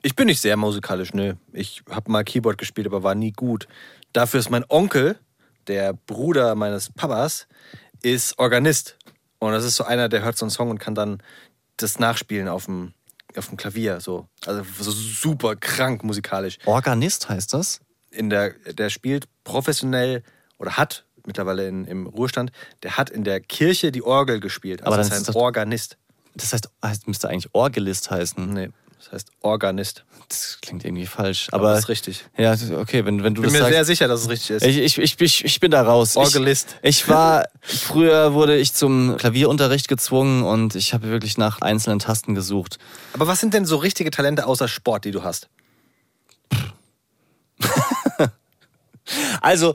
Ich 0.00 0.16
bin 0.16 0.24
nicht 0.24 0.40
sehr 0.40 0.56
musikalisch, 0.56 1.12
nö. 1.12 1.34
Ich 1.52 1.82
habe 1.90 2.10
mal 2.10 2.24
Keyboard 2.24 2.56
gespielt, 2.56 2.86
aber 2.86 3.02
war 3.02 3.14
nie 3.14 3.32
gut. 3.32 3.68
Dafür 4.14 4.40
ist 4.40 4.48
mein 4.48 4.64
Onkel, 4.70 5.18
der 5.66 5.92
Bruder 5.92 6.54
meines 6.54 6.88
Papas, 6.88 7.46
ist 8.00 8.38
Organist. 8.38 8.96
Und 9.38 9.52
das 9.52 9.64
ist 9.64 9.76
so 9.76 9.84
einer, 9.84 10.08
der 10.08 10.22
hört 10.22 10.38
so 10.38 10.46
einen 10.46 10.50
Song 10.50 10.70
und 10.70 10.78
kann 10.78 10.94
dann 10.94 11.22
das 11.76 11.98
nachspielen 11.98 12.48
auf 12.48 12.64
dem, 12.64 12.94
auf 13.36 13.48
dem 13.48 13.56
Klavier. 13.56 14.00
So. 14.00 14.28
Also 14.46 14.62
so 14.80 14.90
super 14.90 15.56
krank 15.56 16.04
musikalisch. 16.04 16.58
Organist 16.66 17.28
heißt 17.28 17.52
das? 17.54 17.80
In 18.10 18.30
der, 18.30 18.50
der 18.72 18.90
spielt 18.90 19.28
professionell 19.44 20.22
oder 20.58 20.76
hat 20.76 21.04
mittlerweile 21.26 21.68
in, 21.68 21.84
im 21.84 22.06
Ruhestand, 22.06 22.50
der 22.82 22.96
hat 22.96 23.10
in 23.10 23.24
der 23.24 23.40
Kirche 23.40 23.92
die 23.92 24.02
Orgel 24.02 24.40
gespielt. 24.40 24.80
Also 24.82 24.86
Aber 24.94 24.96
das 24.96 25.22
das- 25.22 25.36
Organist. 25.36 25.96
Das 26.34 26.52
heißt, 26.52 26.70
heißt 26.84 27.06
müsste 27.08 27.28
eigentlich 27.28 27.52
Orgelist 27.54 28.10
heißen. 28.10 28.52
Nee, 28.52 28.70
das 28.98 29.12
heißt 29.12 29.30
Organist. 29.40 30.04
Das 30.30 30.58
klingt 30.62 30.84
irgendwie 30.84 31.06
falsch. 31.06 31.48
Aber 31.50 31.64
Aber 31.64 31.70
das 31.74 31.80
ist 31.80 31.88
richtig. 31.88 32.24
Ja, 32.38 32.54
okay, 32.76 33.04
wenn, 33.04 33.22
wenn 33.24 33.34
du 33.34 33.42
Ich 33.42 33.48
bin 33.48 33.52
das 33.54 33.62
mir 33.62 33.68
sehr 33.68 33.78
sagst. 33.78 33.86
sicher, 33.88 34.06
dass 34.08 34.22
es 34.22 34.28
richtig 34.28 34.50
ist. 34.50 34.64
Ich, 34.64 34.78
ich, 34.78 34.98
ich, 34.98 35.20
ich, 35.20 35.44
ich 35.44 35.60
bin 35.60 35.70
da 35.72 35.82
raus. 35.82 36.16
Orgelist. 36.16 36.76
Ich, 36.82 37.00
ich 37.00 37.08
war, 37.08 37.46
früher 37.60 38.32
wurde 38.32 38.56
ich 38.56 38.72
zum 38.72 39.16
Klavierunterricht 39.16 39.88
gezwungen 39.88 40.44
und 40.44 40.76
ich 40.76 40.94
habe 40.94 41.08
wirklich 41.08 41.36
nach 41.36 41.60
einzelnen 41.62 41.98
Tasten 41.98 42.34
gesucht. 42.36 42.78
Aber 43.12 43.26
was 43.26 43.40
sind 43.40 43.54
denn 43.54 43.64
so 43.66 43.76
richtige 43.76 44.10
Talente 44.12 44.46
außer 44.46 44.68
Sport, 44.68 45.04
die 45.04 45.10
du 45.10 45.24
hast? 45.24 45.48
Also, 49.40 49.74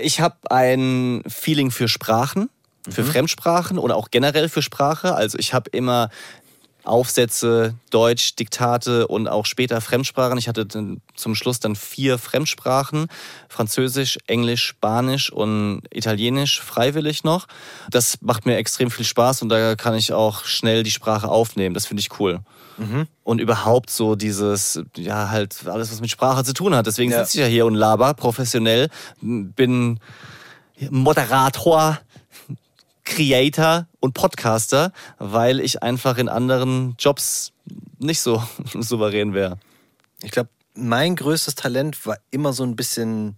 ich 0.00 0.20
habe 0.20 0.36
ein 0.48 1.24
Feeling 1.26 1.72
für 1.72 1.88
Sprachen, 1.88 2.50
für 2.88 3.04
Fremdsprachen 3.04 3.78
oder 3.78 3.96
auch 3.96 4.10
generell 4.12 4.48
für 4.48 4.62
Sprache. 4.62 5.14
Also, 5.14 5.38
ich 5.38 5.52
habe 5.54 5.70
immer 5.70 6.08
Aufsätze, 6.84 7.74
Deutsch, 7.90 8.36
Diktate 8.36 9.06
und 9.06 9.28
auch 9.28 9.46
später 9.46 9.80
Fremdsprachen. 9.80 10.38
Ich 10.38 10.48
hatte 10.48 10.66
zum 10.68 11.34
Schluss 11.34 11.60
dann 11.60 11.76
vier 11.76 12.18
Fremdsprachen. 12.18 13.06
Französisch, 13.48 14.18
Englisch, 14.26 14.64
Spanisch 14.64 15.30
und 15.32 15.82
Italienisch 15.92 16.60
freiwillig 16.60 17.24
noch. 17.24 17.46
Das 17.90 18.18
macht 18.22 18.46
mir 18.46 18.56
extrem 18.56 18.90
viel 18.90 19.04
Spaß 19.04 19.42
und 19.42 19.48
da 19.48 19.76
kann 19.76 19.94
ich 19.94 20.12
auch 20.12 20.44
schnell 20.44 20.82
die 20.82 20.90
Sprache 20.90 21.28
aufnehmen. 21.28 21.74
Das 21.74 21.86
finde 21.86 22.00
ich 22.00 22.18
cool. 22.20 22.40
Und 23.24 23.42
überhaupt 23.42 23.90
so 23.90 24.14
dieses, 24.16 24.80
ja, 24.96 25.28
halt 25.28 25.66
alles, 25.66 25.92
was 25.92 26.00
mit 26.00 26.10
Sprache 26.10 26.44
zu 26.44 26.54
tun 26.54 26.74
hat. 26.74 26.86
Deswegen 26.86 27.12
Ja. 27.12 27.18
sitze 27.24 27.36
ich 27.36 27.44
ja 27.44 27.46
hier 27.46 27.66
und 27.66 27.74
laber 27.74 28.14
professionell. 28.14 28.88
Bin 29.20 30.00
Moderator, 30.88 31.98
Creator 33.10 33.86
und 33.98 34.14
Podcaster, 34.14 34.92
weil 35.18 35.58
ich 35.60 35.82
einfach 35.82 36.16
in 36.16 36.28
anderen 36.28 36.94
Jobs 36.98 37.52
nicht 37.98 38.20
so 38.20 38.42
souverän 38.78 39.34
wäre. 39.34 39.58
Ich 40.22 40.30
glaube, 40.30 40.48
mein 40.74 41.16
größtes 41.16 41.56
Talent 41.56 42.06
war 42.06 42.18
immer 42.30 42.52
so 42.52 42.62
ein 42.62 42.76
bisschen 42.76 43.36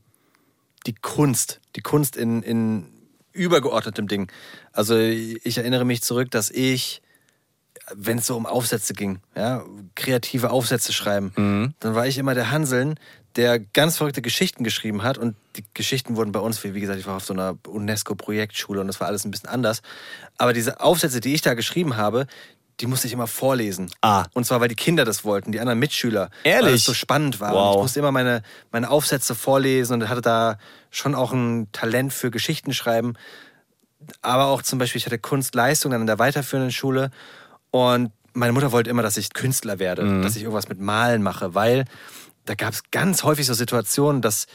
die 0.86 0.94
Kunst. 0.94 1.60
Die 1.74 1.80
Kunst 1.80 2.16
in, 2.16 2.42
in 2.42 2.86
übergeordnetem 3.32 4.08
Ding. 4.08 4.30
Also 4.72 4.96
ich 4.98 5.56
erinnere 5.56 5.86
mich 5.86 6.02
zurück, 6.02 6.30
dass 6.30 6.50
ich, 6.50 7.00
wenn 7.94 8.18
es 8.18 8.26
so 8.26 8.36
um 8.36 8.44
Aufsätze 8.44 8.92
ging, 8.92 9.20
ja, 9.34 9.64
kreative 9.94 10.50
Aufsätze 10.50 10.92
schreiben, 10.92 11.32
Mhm. 11.36 11.74
dann 11.80 11.94
war 11.94 12.06
ich 12.06 12.18
immer 12.18 12.34
der 12.34 12.50
Hanseln, 12.50 13.00
der 13.36 13.58
ganz 13.58 13.96
verrückte 13.96 14.22
Geschichten 14.22 14.64
geschrieben 14.64 15.02
hat. 15.02 15.18
Und 15.18 15.36
die 15.56 15.64
Geschichten 15.74 16.16
wurden 16.16 16.32
bei 16.32 16.40
uns, 16.40 16.62
wie 16.64 16.74
wie 16.74 16.80
gesagt, 16.80 16.98
ich 16.98 17.06
war 17.06 17.16
auf 17.16 17.24
so 17.24 17.32
einer 17.32 17.56
UNESCO-Projektschule 17.66 18.80
und 18.80 18.86
das 18.86 19.00
war 19.00 19.08
alles 19.08 19.24
ein 19.24 19.30
bisschen 19.30 19.48
anders. 19.48 19.82
Aber 20.38 20.52
diese 20.52 20.80
Aufsätze, 20.80 21.20
die 21.20 21.34
ich 21.34 21.42
da 21.42 21.54
geschrieben 21.54 21.96
habe, 21.96 22.26
die 22.80 22.86
musste 22.86 23.06
ich 23.06 23.12
immer 23.12 23.26
vorlesen. 23.26 23.90
Ah. 24.00 24.24
Und 24.32 24.44
zwar, 24.44 24.60
weil 24.60 24.68
die 24.68 24.74
Kinder 24.74 25.04
das 25.04 25.24
wollten, 25.24 25.52
die 25.52 25.60
anderen 25.60 25.78
Mitschüler. 25.78 26.30
Ehrlich? 26.42 26.66
Weil 26.66 26.74
es 26.74 26.84
so 26.84 26.94
spannend 26.94 27.38
war. 27.38 27.52
Wow. 27.52 27.76
Ich 27.76 27.82
musste 27.82 28.00
immer 28.00 28.12
meine, 28.12 28.42
meine 28.72 28.90
Aufsätze 28.90 29.34
vorlesen 29.34 29.94
und 30.02 30.08
hatte 30.08 30.22
da 30.22 30.58
schon 30.90 31.14
auch 31.14 31.32
ein 31.32 31.70
Talent 31.72 32.12
für 32.12 32.30
Geschichten 32.30 32.72
schreiben. 32.72 33.14
Aber 34.20 34.46
auch 34.46 34.62
zum 34.62 34.78
Beispiel, 34.78 34.98
ich 34.98 35.06
hatte 35.06 35.18
Kunstleistung 35.18 35.92
dann 35.92 36.00
in 36.00 36.06
der 36.06 36.18
weiterführenden 36.18 36.72
Schule. 36.72 37.10
Und 37.70 38.10
meine 38.32 38.52
Mutter 38.52 38.72
wollte 38.72 38.90
immer, 38.90 39.02
dass 39.02 39.16
ich 39.16 39.32
Künstler 39.32 39.78
werde, 39.78 40.02
Mhm. 40.02 40.22
dass 40.22 40.34
ich 40.36 40.42
irgendwas 40.42 40.68
mit 40.68 40.80
Malen 40.80 41.22
mache, 41.22 41.54
weil 41.54 41.84
da 42.44 42.54
gab 42.54 42.72
es 42.72 42.82
ganz 42.90 43.22
häufig 43.24 43.46
so 43.46 43.54
Situationen, 43.54 44.22
dass, 44.22 44.46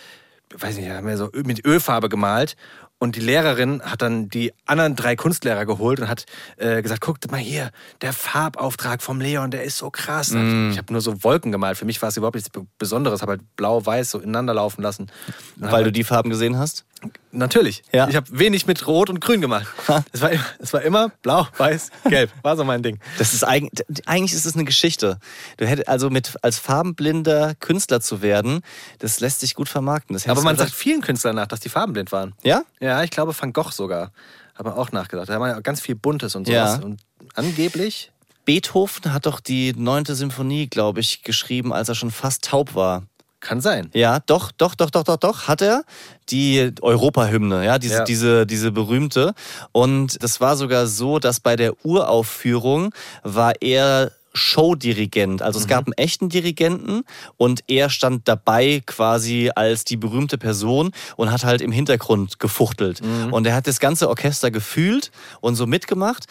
weiß 0.58 0.78
nicht, 0.78 0.90
haben 0.90 1.08
wir 1.08 1.18
so 1.18 1.30
mit 1.34 1.66
Ölfarbe 1.66 2.10
gemalt. 2.10 2.56
Und 3.00 3.16
die 3.16 3.20
Lehrerin 3.20 3.84
hat 3.84 4.02
dann 4.02 4.28
die 4.28 4.54
anderen 4.66 4.96
drei 4.96 5.16
Kunstlehrer 5.16 5.68
geholt 5.68 6.00
und 6.00 6.08
hat 6.08 6.26
äh, 6.58 6.82
gesagt, 6.82 7.02
guckt 7.02 7.30
mal 7.30 7.38
hier, 7.38 7.70
der 8.02 8.12
Farbauftrag 8.12 9.04
vom 9.04 9.22
Leon, 9.22 9.52
der 9.52 9.64
ist 9.64 9.78
so 9.78 9.92
krass. 9.92 10.32
Mhm. 10.32 10.72
Ich 10.72 10.80
habe 10.80 10.92
nur 10.92 11.02
so 11.02 11.24
Wolken 11.24 11.52
gemalt. 11.52 11.78
Für 11.78 11.86
mich 11.86 12.02
war 12.02 12.10
es 12.10 12.18
überhaupt 12.18 12.36
nichts 12.36 12.50
Besonderes. 12.80 13.22
habe 13.22 13.34
halt 13.34 13.56
blau-weiß 13.56 14.10
so 14.10 14.20
ineinander 14.20 14.56
laufen 14.56 14.82
lassen. 14.82 15.12
Weil 15.58 15.84
du 15.84 15.92
die 15.92 16.04
Farben 16.04 16.32
gesehen 16.32 16.58
hast? 16.58 16.86
Natürlich. 17.32 17.84
Ja. 17.94 18.08
Ich 18.10 18.16
habe 18.16 18.28
wenig 18.32 18.66
mit 18.66 18.88
Rot 18.88 19.10
und 19.10 19.22
Grün 19.22 19.42
gemacht. 19.42 19.68
Es 20.12 20.22
war, 20.22 20.32
immer- 20.32 20.46
es 20.60 20.74
war 20.74 20.82
immer 20.82 21.10
blau, 21.22 21.48
weiß, 21.58 21.92
gelb. 22.10 22.32
War 22.42 22.58
so 22.58 22.64
mein 22.64 22.82
Ding. 22.82 23.00
Das 23.18 23.34
ist 23.34 23.44
eigentlich, 23.44 23.86
eigentlich 24.08 24.34
ist 24.34 24.46
es 24.46 24.56
eine 24.56 24.66
Geschichte. 24.66 25.20
Du 25.58 25.68
hättest 25.68 25.88
also 25.88 26.10
mit 26.10 26.34
als 26.42 26.58
farbenblinder 26.58 27.54
Künstler 27.56 28.02
zu 28.02 28.22
werden, 28.22 28.62
das 29.00 29.20
lässt 29.20 29.42
sich 29.42 29.54
gut 29.54 29.70
vermarkten. 29.70 30.14
Das 30.16 30.28
Aber 30.28 30.42
man 30.42 30.56
sagt 30.58 30.72
vielen 30.72 31.02
Künstlern 31.02 31.36
nach, 31.36 31.48
dass 31.48 31.60
die 31.60 31.70
farbenblind 31.70 32.12
waren. 32.12 32.34
ja? 32.44 32.64
Ja, 32.80 33.04
ich 33.04 33.12
glaube 33.12 33.36
Van 33.40 33.54
Gogh 33.54 33.72
sogar. 33.72 34.12
Habe 34.56 34.76
auch 34.76 34.92
nachgedacht. 34.92 35.30
Da 35.30 35.40
war 35.40 35.50
ja 35.50 35.60
ganz 35.60 35.82
viel 35.82 35.96
Buntes 35.96 36.36
und 36.36 36.48
Ja. 36.48 36.68
sowas. 36.68 36.84
Und 36.84 37.02
angeblich. 37.36 38.12
Beethoven 38.46 39.14
hat 39.14 39.26
doch 39.26 39.40
die 39.40 39.74
neunte 39.74 40.16
Symphonie, 40.16 40.68
glaube 40.68 41.00
ich, 41.02 41.22
geschrieben, 41.24 41.74
als 41.74 41.90
er 41.90 41.96
schon 41.96 42.12
fast 42.12 42.46
taub 42.46 42.74
war. 42.76 43.04
Kann 43.40 43.62
sein. 43.62 43.90
Ja, 43.94 44.20
doch, 44.26 44.52
doch, 44.52 44.74
doch, 44.74 44.90
doch, 44.90 45.04
doch, 45.04 45.18
doch, 45.18 45.48
hat 45.48 45.62
er 45.62 45.84
die 46.30 46.72
Europahymne, 46.82 47.64
ja, 47.66 47.78
diese, 47.78 47.98
Ja. 48.00 48.04
diese, 48.04 48.46
diese 48.48 48.72
berühmte. 48.72 49.34
Und 49.72 50.22
das 50.24 50.42
war 50.42 50.56
sogar 50.58 50.88
so, 50.88 51.20
dass 51.20 51.40
bei 51.40 51.56
der 51.56 51.74
Uraufführung 51.86 52.94
war 53.24 53.54
er 53.62 54.12
Showdirigent. 54.34 55.42
Also 55.42 55.60
es 55.60 55.68
gab 55.68 55.86
einen 55.86 55.94
echten 55.94 56.30
Dirigenten 56.30 57.04
und 57.38 57.62
er 57.68 57.90
stand 57.90 58.28
dabei 58.28 58.84
quasi 58.86 59.52
als 59.56 59.84
die 59.84 59.98
berühmte 59.98 60.38
Person 60.38 60.92
und 61.16 61.32
hat 61.32 61.44
halt 61.44 61.62
im 61.62 61.72
Hintergrund 61.72 62.40
gefuchtelt. 62.40 63.02
Und 63.32 63.48
er 63.48 63.56
hat 63.56 63.66
das 63.68 63.80
ganze 63.80 64.08
Orchester 64.10 64.52
gefühlt 64.52 65.12
und 65.42 65.56
so 65.56 65.66
mitgemacht. 65.66 66.26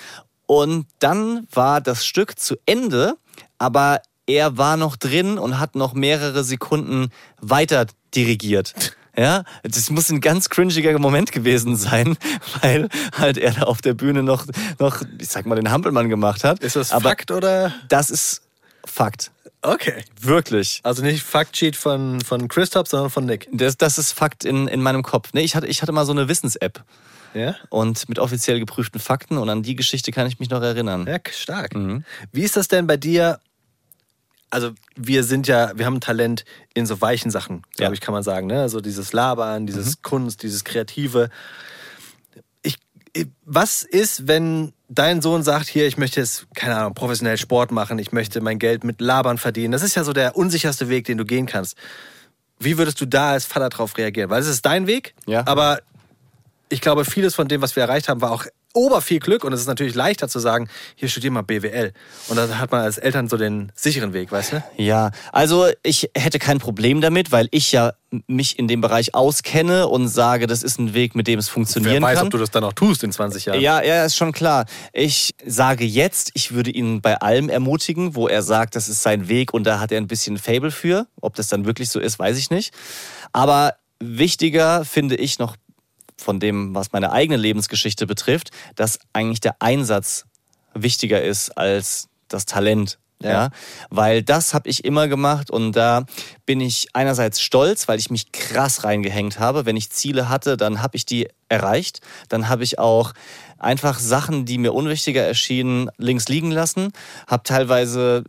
Und 0.47 0.87
dann 1.01 1.49
war 1.51 1.81
das 1.81 2.07
Stück 2.07 2.39
zu 2.39 2.55
Ende, 2.67 3.15
aber 3.59 4.01
er 4.27 4.59
war 4.59 4.77
noch 4.77 4.97
drin 4.97 5.39
und 5.39 5.59
hat 5.59 5.74
noch 5.74 5.95
mehrere 5.95 6.45
Sekunden 6.45 7.11
weiter 7.41 7.87
dirigiert. 8.14 8.74
Ja, 9.18 9.45
das 9.62 9.89
muss 9.89 10.11
ein 10.11 10.20
ganz 10.20 10.51
cringiger 10.51 10.99
Moment 10.99 11.33
gewesen 11.33 11.74
sein, 11.74 12.18
weil 12.61 12.91
halt 13.16 13.39
er 13.39 13.53
da 13.53 13.62
auf 13.62 13.81
der 13.81 13.95
Bühne 13.95 14.22
noch, 14.22 14.45
noch 14.79 15.01
ich 15.18 15.29
sag 15.29 15.47
mal, 15.47 15.55
den 15.55 15.70
Hampelmann 15.70 16.11
gemacht 16.11 16.45
hat. 16.45 16.59
Ist 16.59 16.77
das 16.77 16.93
Aber 16.93 17.09
Fakt 17.09 17.31
oder? 17.31 17.72
Das 17.89 18.11
ist 18.11 18.43
Fakt. 18.85 19.31
Okay. 19.62 20.05
Wirklich. 20.20 20.81
Also 20.83 21.03
nicht 21.03 21.22
Faktsheet 21.22 21.77
von, 21.77 22.20
von 22.20 22.47
Christoph, 22.49 22.89
sondern 22.89 23.09
von 23.09 23.24
Nick. 23.24 23.49
Das, 23.53 23.79
das 23.79 23.97
ist 23.97 24.12
Fakt 24.12 24.45
in, 24.45 24.68
in 24.68 24.83
meinem 24.83 25.03
Kopf. 25.03 25.31
Ich 25.33 25.57
hatte, 25.57 25.66
ich 25.66 25.81
hatte 25.81 25.93
mal 25.93 26.05
so 26.05 26.12
eine 26.12 26.29
Wissens-App 26.29 26.85
Ja? 27.33 27.57
und 27.70 28.11
mit 28.11 28.18
offiziell 28.18 28.61
geprüften 28.61 29.01
Fakten 29.01 29.39
und 29.39 29.49
an 29.49 29.62
die 29.62 29.77
Geschichte 29.77 30.12
kann 30.12 30.27
ich 30.27 30.39
mich 30.39 30.51
noch 30.51 30.61
erinnern. 30.61 31.07
Ja, 31.09 31.18
stark. 31.33 31.74
Mhm. 31.74 32.05
Wie 32.33 32.43
ist 32.43 32.59
das 32.59 32.68
denn 32.68 32.87
bei 32.87 32.99
dir? 32.99 33.41
Also, 34.51 34.71
wir 34.95 35.25
sind 35.25 35.49
ja, 35.49 35.73
wir 35.77 35.87
haben 35.87 36.01
Talent 36.01 36.45
in 36.75 36.87
so 36.87 37.01
weichen 37.01 37.31
Sachen, 37.31 37.63
glaube 37.77 37.83
Ja. 37.83 37.89
Mhm. 37.89 37.95
ich, 37.95 38.01
kann 38.01 38.15
man 38.15 38.23
sagen. 38.23 38.47
Ne? 38.47 38.61
Also 38.63 38.81
dieses 38.81 39.13
Labern, 39.13 39.67
dieses 39.67 40.03
Kunst, 40.03 40.43
dieses 40.43 40.65
Kreative. 40.65 41.31
Ich, 42.63 42.77
ich- 43.13 43.27
was 43.45 43.83
ist, 43.83 44.29
wenn 44.29 44.73
dein 44.89 45.21
Sohn 45.21 45.43
sagt, 45.43 45.67
hier, 45.69 45.87
ich 45.87 45.99
möchte 45.99 46.21
jetzt, 46.21 46.47
keine 46.55 46.77
Ahnung, 46.77 46.95
professionell 46.95 47.39
Sport 47.39 47.73
machen, 47.73 47.99
ich 47.99 48.13
möchte 48.13 48.41
mein 48.41 48.59
Geld 48.61 48.85
mit 48.85 49.01
Labern 49.01 49.37
verdienen? 49.39 49.73
Das 49.73 49.83
ist 49.83 49.97
ja 49.97 50.05
so 50.05 50.13
der 50.13 50.37
unsicherste 50.37 50.89
Weg, 50.89 51.07
den 51.07 51.19
du 51.19 51.25
gehen 51.25 51.47
kannst. 51.47 51.77
Wie 52.61 52.79
würdest 52.79 53.01
du 53.01 53.07
da 53.07 53.33
als 53.33 53.45
Vater 53.45 53.69
drauf 53.69 53.99
reagieren? 53.99 54.31
Weil 54.31 54.41
es 54.41 54.47
ist 54.49 54.65
dein 54.65 54.87
Weg, 54.87 55.15
Ja. 55.27 55.43
aber 55.47 55.81
ich 56.69 56.81
glaube, 56.81 57.05
vieles 57.05 57.35
von 57.35 57.49
dem, 57.49 57.63
was 57.63 57.75
wir 57.77 57.83
erreicht 57.83 58.09
haben, 58.09 58.21
war 58.21 58.31
auch 58.31 58.47
ober 58.77 59.01
viel 59.01 59.18
Glück 59.18 59.43
und 59.43 59.53
es 59.53 59.61
ist 59.61 59.66
natürlich 59.66 59.95
leichter 59.95 60.29
zu 60.29 60.39
sagen, 60.39 60.68
hier 60.95 61.09
studier 61.09 61.31
mal 61.31 61.43
BWL. 61.43 61.93
Und 62.29 62.37
dann 62.37 62.59
hat 62.59 62.70
man 62.70 62.83
als 62.83 62.99
Eltern 62.99 63.29
so 63.29 63.37
den 63.37 63.72
sicheren 63.74 64.12
Weg, 64.12 64.31
weißt 64.31 64.53
du? 64.53 64.64
Ja, 64.77 65.11
also 65.33 65.66
ich 65.83 66.11
hätte 66.14 66.39
kein 66.39 66.59
Problem 66.59 67.01
damit, 67.01 67.33
weil 67.33 67.49
ich 67.51 67.72
ja 67.72 67.95
mich 68.27 68.59
in 68.59 68.68
dem 68.68 68.81
Bereich 68.81 69.14
auskenne 69.14 69.89
und 69.89 70.09
sage, 70.09 70.47
das 70.47 70.62
ist 70.62 70.79
ein 70.79 70.95
Weg, 70.95 71.14
mit 71.14 71.27
dem 71.27 71.39
es 71.39 71.49
funktionieren 71.49 71.95
Wer 71.95 72.03
weiß, 72.03 72.18
kann. 72.18 72.27
ob 72.27 72.31
du 72.31 72.39
das 72.39 72.51
dann 72.51 72.64
auch 72.64 72.72
tust 72.72 73.03
in 73.03 73.12
20 73.12 73.47
Jahren. 73.47 73.61
Ja, 73.61 73.83
ja, 73.83 74.05
ist 74.05 74.16
schon 74.16 74.33
klar. 74.33 74.66
Ich 74.93 75.35
sage 75.45 75.85
jetzt, 75.85 76.31
ich 76.35 76.53
würde 76.53 76.70
ihn 76.70 77.01
bei 77.01 77.16
allem 77.20 77.49
ermutigen, 77.49 78.14
wo 78.14 78.29
er 78.29 78.43
sagt, 78.43 78.77
das 78.77 78.89
ist 78.89 79.03
sein 79.03 79.29
Weg 79.29 79.53
und 79.53 79.64
da 79.64 79.81
hat 79.81 79.91
er 79.93 79.99
ein 79.99 80.07
bisschen 80.07 80.39
Fable 80.39 80.70
für. 80.70 81.07
Ob 81.20 81.35
das 81.35 81.49
dann 81.49 81.64
wirklich 81.64 81.91
so 81.91 81.99
ist, 81.99 82.18
weiß 82.18 82.39
ich 82.39 82.51
nicht. 82.51 82.72
Aber 83.33 83.74
wichtiger 83.99 84.85
finde 84.85 85.16
ich 85.16 85.39
noch 85.39 85.57
von 86.17 86.41
dem, 86.41 86.75
was 86.75 86.93
meine 86.93 87.12
eigene 87.12 87.37
Lebensgeschichte 87.37 88.07
betrifft, 88.07 88.51
dass 88.75 88.99
eigentlich 89.12 89.41
der 89.41 89.57
Einsatz 89.61 90.25
wichtiger 90.75 91.23
ist 91.23 91.57
als 91.57 92.09
das 92.29 92.47
Talent. 92.47 92.99
Ja. 93.23 93.31
Ja. 93.31 93.51
weil 93.89 94.23
das 94.23 94.53
habe 94.53 94.69
ich 94.69 94.85
immer 94.85 95.09
gemacht 95.09 95.51
und 95.51 95.73
da 95.73 96.05
bin 96.45 96.61
ich 96.61 96.89
einerseits 96.93 97.41
stolz, 97.41 97.89
weil 97.89 97.99
ich 97.99 98.11
mich 98.11 98.31
krass 98.31 98.85
reingehängt 98.85 99.39
habe. 99.39 99.64
Wenn 99.64 99.75
ich 99.75 99.89
Ziele 99.89 100.29
hatte, 100.29 100.59
dann 100.59 100.83
habe 100.83 100.99
ich 100.99 101.07
die 101.07 101.27
erreicht. 101.49 102.03
Dann 102.29 102.51
habe 102.51 102.62
ich 102.62 102.79
auch 102.79 103.14
einfach 103.59 103.99
Sachen, 103.99 104.45
die 104.45 104.59
mir 104.59 104.75
unwichtiger 104.75 105.23
erschienen, 105.23 105.89
links 105.97 106.29
liegen 106.29 106.51
lassen. 106.51 106.93
Habe 107.27 107.43
teilweise 107.45 108.23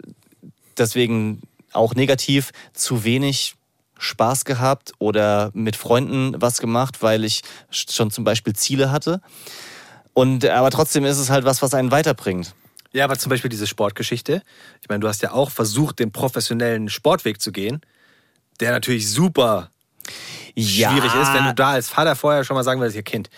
deswegen 0.77 1.41
auch 1.73 1.93
negativ 1.93 2.51
zu 2.73 3.03
wenig 3.03 3.55
Spaß 3.99 4.45
gehabt 4.45 4.93
oder 4.99 5.51
mit 5.53 5.75
Freunden 5.75 6.39
was 6.39 6.59
gemacht, 6.59 7.01
weil 7.01 7.23
ich 7.23 7.41
schon 7.69 8.11
zum 8.11 8.23
Beispiel 8.23 8.53
Ziele 8.53 8.91
hatte. 8.91 9.21
Und 10.13 10.45
aber 10.45 10.71
trotzdem 10.71 11.05
ist 11.05 11.17
es 11.17 11.29
halt 11.29 11.45
was, 11.45 11.61
was 11.61 11.73
einen 11.73 11.91
weiterbringt. 11.91 12.53
Ja, 12.93 13.03
aber 13.03 13.17
zum 13.17 13.29
Beispiel 13.29 13.49
diese 13.49 13.67
Sportgeschichte. 13.67 14.41
Ich 14.81 14.89
meine, 14.89 15.01
du 15.01 15.07
hast 15.07 15.21
ja 15.21 15.31
auch 15.31 15.51
versucht, 15.51 15.99
den 15.99 16.11
professionellen 16.11 16.89
Sportweg 16.89 17.41
zu 17.41 17.51
gehen, 17.51 17.81
der 18.59 18.71
natürlich 18.71 19.11
super 19.11 19.69
schwierig 20.55 21.13
ist, 21.13 21.33
wenn 21.33 21.45
du 21.45 21.53
da 21.53 21.71
als 21.71 21.89
Vater 21.89 22.15
vorher 22.15 22.43
schon 22.43 22.55
mal 22.55 22.63
sagen 22.63 22.79
würdest, 22.79 22.95
ihr 22.95 23.03
Kind, 23.03 23.29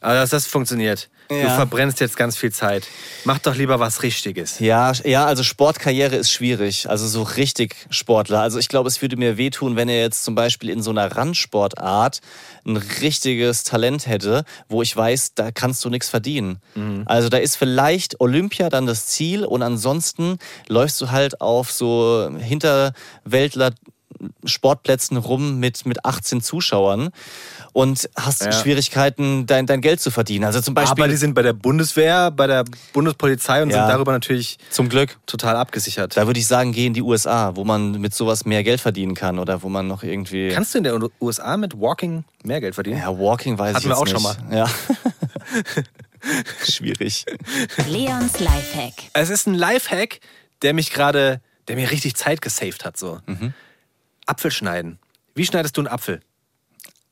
aber 0.00 0.14
dass 0.14 0.30
das 0.30 0.46
funktioniert. 0.46 1.08
Du 1.28 1.34
Ja. 1.34 1.56
verbrennst 1.56 1.98
jetzt 1.98 2.16
ganz 2.16 2.36
viel 2.36 2.52
Zeit. 2.52 2.86
Mach 3.24 3.40
doch 3.40 3.56
lieber 3.56 3.80
was 3.80 4.04
Richtiges. 4.04 4.60
Ja, 4.60 4.92
ja, 5.02 5.24
also 5.26 5.42
Sportkarriere 5.42 6.14
ist 6.14 6.30
schwierig. 6.30 6.88
Also 6.88 7.08
so 7.08 7.22
richtig 7.24 7.74
Sportler. 7.90 8.42
Also 8.42 8.60
ich 8.60 8.68
glaube, 8.68 8.88
es 8.88 9.02
würde 9.02 9.16
mir 9.16 9.36
wehtun, 9.36 9.74
wenn 9.74 9.88
er 9.88 10.00
jetzt 10.00 10.22
zum 10.22 10.36
Beispiel 10.36 10.70
in 10.70 10.82
so 10.84 10.90
einer 10.90 11.16
Randsportart 11.16 12.20
ein 12.64 12.76
richtiges 12.76 13.64
Talent 13.64 14.06
hätte, 14.06 14.44
wo 14.68 14.82
ich 14.82 14.96
weiß, 14.96 15.34
da 15.34 15.50
kannst 15.50 15.84
du 15.84 15.90
nichts 15.90 16.08
verdienen. 16.08 16.60
Also 17.06 17.28
da 17.28 17.38
ist 17.38 17.56
vielleicht 17.56 18.20
Olympia 18.20 18.68
dann 18.68 18.86
das 18.86 19.06
Ziel 19.06 19.44
und 19.44 19.62
ansonsten 19.62 20.38
läufst 20.68 21.00
du 21.00 21.10
halt 21.10 21.40
auf 21.40 21.72
so 21.72 22.30
Hinterwäldler 22.38 23.72
Sportplätzen 24.44 25.16
rum 25.16 25.58
mit, 25.60 25.84
mit 25.86 26.04
18 26.04 26.40
Zuschauern 26.40 27.10
und 27.72 28.08
hast 28.16 28.42
Ja. 28.44 28.52
Schwierigkeiten, 28.52 29.46
dein, 29.46 29.66
dein 29.66 29.80
Geld 29.80 30.00
zu 30.00 30.10
verdienen. 30.10 30.44
Also 30.44 30.60
zum 30.60 30.74
Beispiel 30.74 31.02
Aber 31.04 31.08
die 31.10 31.16
sind 31.16 31.34
bei 31.34 31.42
der 31.42 31.52
Bundeswehr, 31.52 32.30
bei 32.30 32.46
der 32.46 32.64
Bundespolizei 32.92 33.62
und 33.62 33.70
Ja. 33.70 33.80
sind 33.86 33.88
darüber 33.94 34.12
natürlich 34.12 34.58
zum 34.70 34.88
Glück. 34.88 35.18
total 35.26 35.56
abgesichert. 35.56 36.16
Da 36.16 36.26
würde 36.26 36.40
ich 36.40 36.46
sagen, 36.46 36.72
geh 36.72 36.86
in 36.86 36.94
die 36.94 37.02
USA, 37.02 37.54
wo 37.56 37.64
man 37.64 38.00
mit 38.00 38.14
sowas 38.14 38.44
mehr 38.44 38.62
Geld 38.64 38.80
verdienen 38.80 39.14
kann 39.14 39.38
oder 39.38 39.62
wo 39.62 39.68
man 39.68 39.86
noch 39.86 40.02
irgendwie. 40.02 40.48
Kannst 40.50 40.74
du 40.74 40.78
in 40.78 40.84
der 40.84 40.98
USA 41.20 41.56
mit 41.56 41.78
Walking 41.78 42.24
mehr 42.42 42.60
Geld 42.60 42.74
verdienen? 42.74 42.98
ja, 42.98 43.08
Walking 43.18 43.58
weiß 43.58 43.74
Hatten 43.76 43.86
ich 43.90 43.96
wir 43.96 43.98
jetzt 44.04 44.14
auch 44.16 44.34
nicht. 44.36 44.40
schon 44.40 44.52
Ja. 44.56 44.68
Schwierig. 46.68 47.24
Leons 47.88 48.40
Lifehack. 48.40 48.94
Es 49.12 49.30
ist 49.30 49.46
ein 49.46 49.54
Lifehack, 49.54 50.20
der 50.62 50.74
mich 50.74 50.90
gerade, 50.90 51.40
der 51.68 51.76
mir 51.76 51.90
richtig 51.90 52.16
Zeit 52.16 52.42
gesaved 52.42 52.84
hat. 52.84 52.96
So. 52.96 53.20
Mhm. 53.26 53.52
Apfel 54.26 54.50
schneiden. 54.50 54.98
Wie 55.34 55.46
schneidest 55.46 55.76
du 55.76 55.82
einen 55.82 55.88
Apfel? 55.88 56.20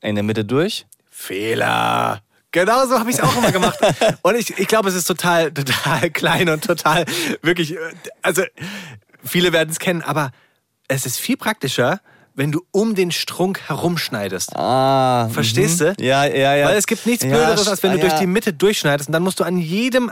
In 0.01 0.15
der 0.15 0.23
Mitte 0.23 0.45
durch. 0.45 0.85
Fehler. 1.09 2.21
Genau 2.51 2.85
so 2.85 2.97
habe 2.99 3.09
ich 3.09 3.17
es 3.17 3.21
auch 3.21 3.35
immer 3.35 3.51
gemacht. 3.51 3.77
Und 4.21 4.35
ich, 4.35 4.57
ich 4.57 4.67
glaube, 4.67 4.89
es 4.89 4.95
ist 4.95 5.05
total, 5.05 5.51
total 5.51 6.09
klein 6.11 6.47
und 6.47 6.63
total 6.63 7.05
wirklich, 7.41 7.75
also 8.21 8.43
viele 9.23 9.51
werden 9.51 9.69
es 9.71 9.79
kennen, 9.79 10.01
aber 10.01 10.31
es 10.87 11.05
ist 11.05 11.19
viel 11.19 11.35
praktischer, 11.35 11.99
wenn 12.33 12.51
du 12.51 12.65
um 12.71 12.95
den 12.95 13.11
Strunk 13.11 13.61
herumschneidest. 13.67 14.55
Ah, 14.55 15.29
Verstehst 15.33 15.81
mhm. 15.81 15.95
du? 15.97 16.03
Ja, 16.03 16.25
ja, 16.25 16.55
ja. 16.55 16.67
Weil 16.67 16.77
es 16.77 16.87
gibt 16.87 17.05
nichts 17.05 17.23
Ja, 17.23 17.31
Blöderes, 17.31 17.67
als 17.67 17.83
wenn 17.83 17.91
du 17.91 17.97
ja. 17.97 18.07
durch 18.07 18.19
die 18.19 18.27
Mitte 18.27 18.53
durchschneidest 18.53 19.09
und 19.09 19.13
dann 19.13 19.23
musst 19.23 19.39
du 19.39 19.43
an 19.43 19.57
jedem 19.57 20.11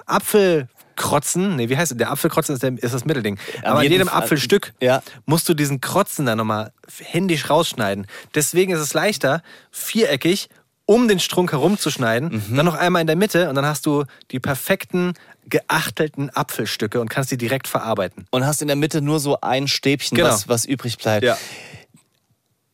Apfelkrotzen, 0.95 1.55
nee, 1.55 1.69
wie 1.69 1.77
heißt 1.77 1.91
es? 1.91 1.97
Der 1.97 2.11
Apfelkrotzen 2.11 2.55
ist, 2.55 2.63
der, 2.63 2.73
ist 2.77 2.93
das 2.93 3.05
Mittelding. 3.05 3.37
Aber 3.63 3.79
an 3.79 3.89
jedem 3.89 4.07
Apfelstück 4.09 4.73
Ja. 4.81 5.01
musst 5.25 5.47
du 5.49 5.53
diesen 5.53 5.81
Krotzen 5.81 6.25
dann 6.25 6.37
nochmal 6.37 6.71
händisch 6.99 7.49
rausschneiden. 7.49 8.07
Deswegen 8.35 8.73
ist 8.73 8.79
es 8.79 8.93
leichter, 8.93 9.41
viereckig 9.71 10.49
um 10.85 11.07
den 11.07 11.19
Strunk 11.19 11.51
herumzuschneiden, 11.53 12.43
Mhm. 12.49 12.55
dann 12.57 12.65
noch 12.65 12.75
einmal 12.75 13.01
in 13.01 13.07
der 13.07 13.15
Mitte 13.15 13.47
und 13.49 13.55
dann 13.55 13.65
hast 13.65 13.85
du 13.85 14.03
die 14.31 14.39
perfekten, 14.39 15.13
geachtelten 15.47 16.29
Apfelstücke 16.29 16.99
und 16.99 17.09
kannst 17.09 17.31
die 17.31 17.37
direkt 17.37 17.67
verarbeiten. 17.67 18.27
Und 18.31 18.45
hast 18.45 18.61
in 18.61 18.67
der 18.67 18.75
Mitte 18.77 19.01
nur 19.01 19.19
so 19.19 19.39
ein 19.41 19.67
Stäbchen, 19.67 20.17
Genau. 20.17 20.29
was, 20.29 20.47
was 20.49 20.65
übrig 20.65 20.97
bleibt. 20.97 21.23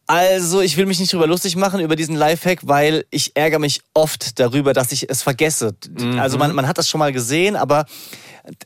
Also, 0.10 0.60
ich 0.62 0.76
will 0.76 0.88
mich 0.88 1.00
nicht 1.00 1.14
drüber 1.14 1.28
lustig 1.28 1.56
machen, 1.56 1.82
über 1.82 1.96
diesen 1.96 2.16
Lifehack, 2.16 2.62
weil 2.64 3.06
ich 3.12 3.36
ärgere 3.36 3.60
mich 3.60 3.82
oft 3.94 4.40
darüber, 4.40 4.74
dass 4.74 4.92
ich 4.92 5.08
es 5.08 5.22
vergesse. 5.22 5.76
Also, 6.18 6.40
man, 6.40 6.56
man 6.56 6.68
hat 6.68 6.80
das 6.80 6.90
schon 6.90 6.98
mal 6.98 7.14
gesehen, 7.14 7.56
aber 7.56 7.86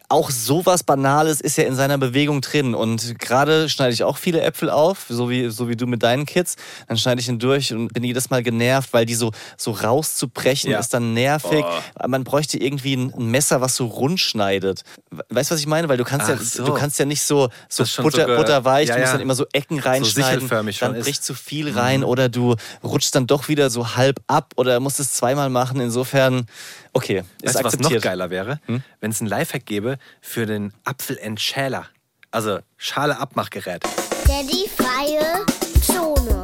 auch 0.09 0.29
sowas 0.29 0.84
Banales 0.84 1.41
ist 1.41 1.57
ja 1.57 1.63
in 1.65 1.75
seiner 1.75 1.97
Bewegung 1.97 2.41
drin. 2.41 2.75
Und 2.75 3.17
gerade 3.19 3.69
schneide 3.69 3.93
ich 3.93 4.03
auch 4.03 4.17
viele 4.17 4.41
Äpfel 4.41 4.69
auf, 4.69 5.05
so 5.09 5.29
wie, 5.29 5.49
so 5.49 5.67
wie 5.69 5.75
du 5.75 5.88
mit 5.88 6.03
deinen 6.03 6.25
Kids. 6.25 6.55
Dann 6.88 6.97
schneide 6.97 7.21
ich 7.21 7.27
ihn 7.27 7.39
durch 7.39 7.73
und 7.73 7.93
bin 7.93 8.03
jedes 8.03 8.29
Mal 8.29 8.43
genervt, 8.43 8.93
weil 8.93 9.05
die 9.05 9.15
so, 9.15 9.31
so 9.57 9.71
rauszubrechen 9.71 10.71
Ja. 10.71 10.79
ist 10.79 10.93
dann 10.93 11.13
nervig. 11.13 11.65
Man 12.07 12.23
bräuchte 12.23 12.57
irgendwie 12.57 12.95
ein 12.95 13.31
Messer, 13.31 13.61
was 13.61 13.75
so 13.75 13.86
rund 13.88 14.19
schneidet. 14.19 14.84
Weißt 15.29 15.51
du, 15.51 15.55
was 15.55 15.59
ich 15.61 15.67
meine? 15.67 15.89
Weil 15.89 15.97
du 15.97 16.03
kannst, 16.03 16.29
ja, 16.29 16.38
so. 16.38 16.65
du 16.65 16.73
kannst 16.73 16.99
ja 16.99 17.05
nicht 17.05 17.21
so, 17.23 17.49
so 17.69 17.84
ist 17.84 17.97
Butter, 17.97 18.21
so 18.21 18.27
ge- 18.27 18.38
butterweich, 18.38 18.88
Ja, 18.89 18.95
du 18.95 19.01
musst 19.01 19.11
ja. 19.11 19.17
dann 19.17 19.21
immer 19.21 19.36
so 19.36 19.45
Ecken 19.53 19.79
reinschneiden. 19.79 20.47
schon 20.49 20.63
dann 20.79 20.95
ist. 20.95 21.03
bricht 21.05 21.23
zu 21.23 21.34
viel 21.34 21.71
rein 21.71 22.03
oder 22.03 22.29
du 22.29 22.55
rutschst 22.84 23.15
dann 23.15 23.27
doch 23.27 23.47
wieder 23.47 23.69
so 23.69 23.95
halb 23.95 24.19
ab 24.27 24.53
oder 24.57 24.79
musst 24.79 24.99
es 24.99 25.13
zweimal 25.13 25.49
machen. 25.49 25.79
Insofern, 25.79 26.45
okay, 26.93 27.23
ist 27.41 27.55
Weißt 27.55 27.59
du, 27.59 27.63
was 27.63 27.73
noch 27.73 27.79
akzeptiert. 27.79 28.03
geiler 28.03 28.29
wäre? 28.29 28.59
Hm? 28.65 28.83
Wenn 28.99 29.11
es 29.11 29.19
einen 29.21 29.29
Lifehack 29.29 29.65
gäbe 29.65 29.97
für 30.21 30.45
den 30.45 30.73
Apfelentschäler. 30.83 31.87
Also 32.31 32.59
Schale-Abmachgerät. 32.77 33.83
Daddy 34.25 34.67
freie 34.75 35.45
Zone. 35.81 36.41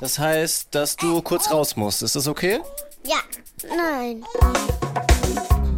Das 0.00 0.18
heißt, 0.18 0.68
dass 0.74 0.96
du 0.96 1.22
kurz 1.22 1.50
raus 1.50 1.76
musst. 1.76 2.02
Ist 2.02 2.16
das 2.16 2.26
okay? 2.26 2.60
Ja, 3.06 3.18
nein. 3.76 4.24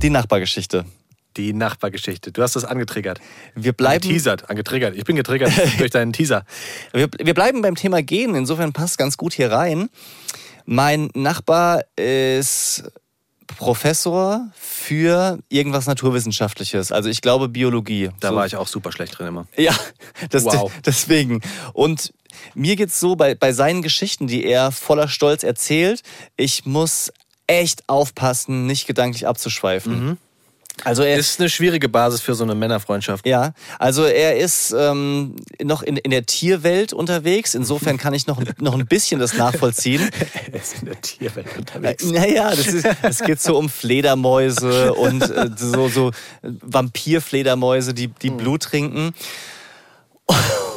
Die 0.02 0.10
Nachbargeschichte. 0.10 0.84
Die 1.36 1.52
Nachbargeschichte. 1.52 2.30
Du 2.32 2.42
hast 2.42 2.56
das 2.56 2.64
angetriggert. 2.64 3.20
Wir 3.54 3.72
bleiben, 3.72 4.02
Angeteasert, 4.02 4.50
angetriggert. 4.50 4.96
Ich 4.96 5.04
bin 5.04 5.16
getriggert 5.16 5.52
durch 5.78 5.90
deinen 5.90 6.12
Teaser. 6.12 6.44
wir, 6.92 7.08
wir 7.18 7.34
bleiben 7.34 7.62
beim 7.62 7.74
Thema 7.74 8.02
Gehen. 8.02 8.34
Insofern 8.34 8.72
passt 8.72 8.98
ganz 8.98 9.16
gut 9.16 9.32
hier 9.32 9.50
rein. 9.50 9.88
Mein 10.66 11.10
Nachbar 11.14 11.84
ist 11.96 12.84
Professor 13.46 14.48
für 14.54 15.38
irgendwas 15.48 15.86
Naturwissenschaftliches. 15.86 16.92
Also 16.92 17.08
ich 17.08 17.20
glaube 17.20 17.48
Biologie. 17.48 18.10
Da 18.20 18.28
So- 18.30 18.36
war 18.36 18.46
ich 18.46 18.56
auch 18.56 18.68
super 18.68 18.92
schlecht 18.92 19.18
drin 19.18 19.28
immer. 19.28 19.46
Ja, 19.56 19.74
das, 20.30 20.44
Wow. 20.44 20.72
deswegen. 20.86 21.40
Und 21.72 22.12
mir 22.54 22.76
geht's 22.76 22.98
so 23.00 23.16
bei, 23.16 23.34
bei 23.34 23.52
seinen 23.52 23.82
Geschichten, 23.82 24.26
die 24.26 24.44
er 24.44 24.72
voller 24.72 25.08
Stolz 25.08 25.42
erzählt, 25.42 26.02
ich 26.36 26.64
muss 26.66 27.12
echt 27.46 27.88
aufpassen, 27.88 28.66
nicht 28.66 28.86
gedanklich 28.86 29.26
abzuschweifen. 29.26 30.18
Also 30.84 31.02
er 31.02 31.16
Ist 31.16 31.38
eine 31.38 31.48
schwierige 31.48 31.88
Basis 31.88 32.20
für 32.20 32.34
so 32.34 32.44
eine 32.44 32.54
Männerfreundschaft. 32.54 33.26
ja, 33.26 33.52
also 33.78 34.04
er 34.04 34.36
ist 34.38 34.74
ähm, 34.76 35.36
noch 35.62 35.82
in, 35.82 35.96
in 35.96 36.10
der 36.10 36.26
Tierwelt 36.26 36.92
unterwegs. 36.92 37.54
Insofern 37.54 37.98
kann 37.98 38.14
ich 38.14 38.26
noch, 38.26 38.42
noch 38.58 38.74
ein 38.74 38.86
bisschen 38.86 39.20
das 39.20 39.34
nachvollziehen. 39.34 40.10
Er 40.52 40.60
ist 40.60 40.80
in 40.80 40.86
der 40.86 41.00
Tierwelt 41.00 41.46
unterwegs. 41.56 42.04
Naja, 42.04 42.50
das 42.50 42.66
ist, 42.66 42.86
es 43.02 43.20
geht 43.20 43.40
so 43.40 43.56
um 43.56 43.68
Fledermäuse 43.68 44.92
und 44.94 45.22
äh, 45.22 45.50
so, 45.56 45.88
so 45.88 46.10
Vampirfledermäuse, 46.42 47.94
die, 47.94 48.08
die 48.08 48.30
Blut 48.30 48.62
trinken. 48.62 49.14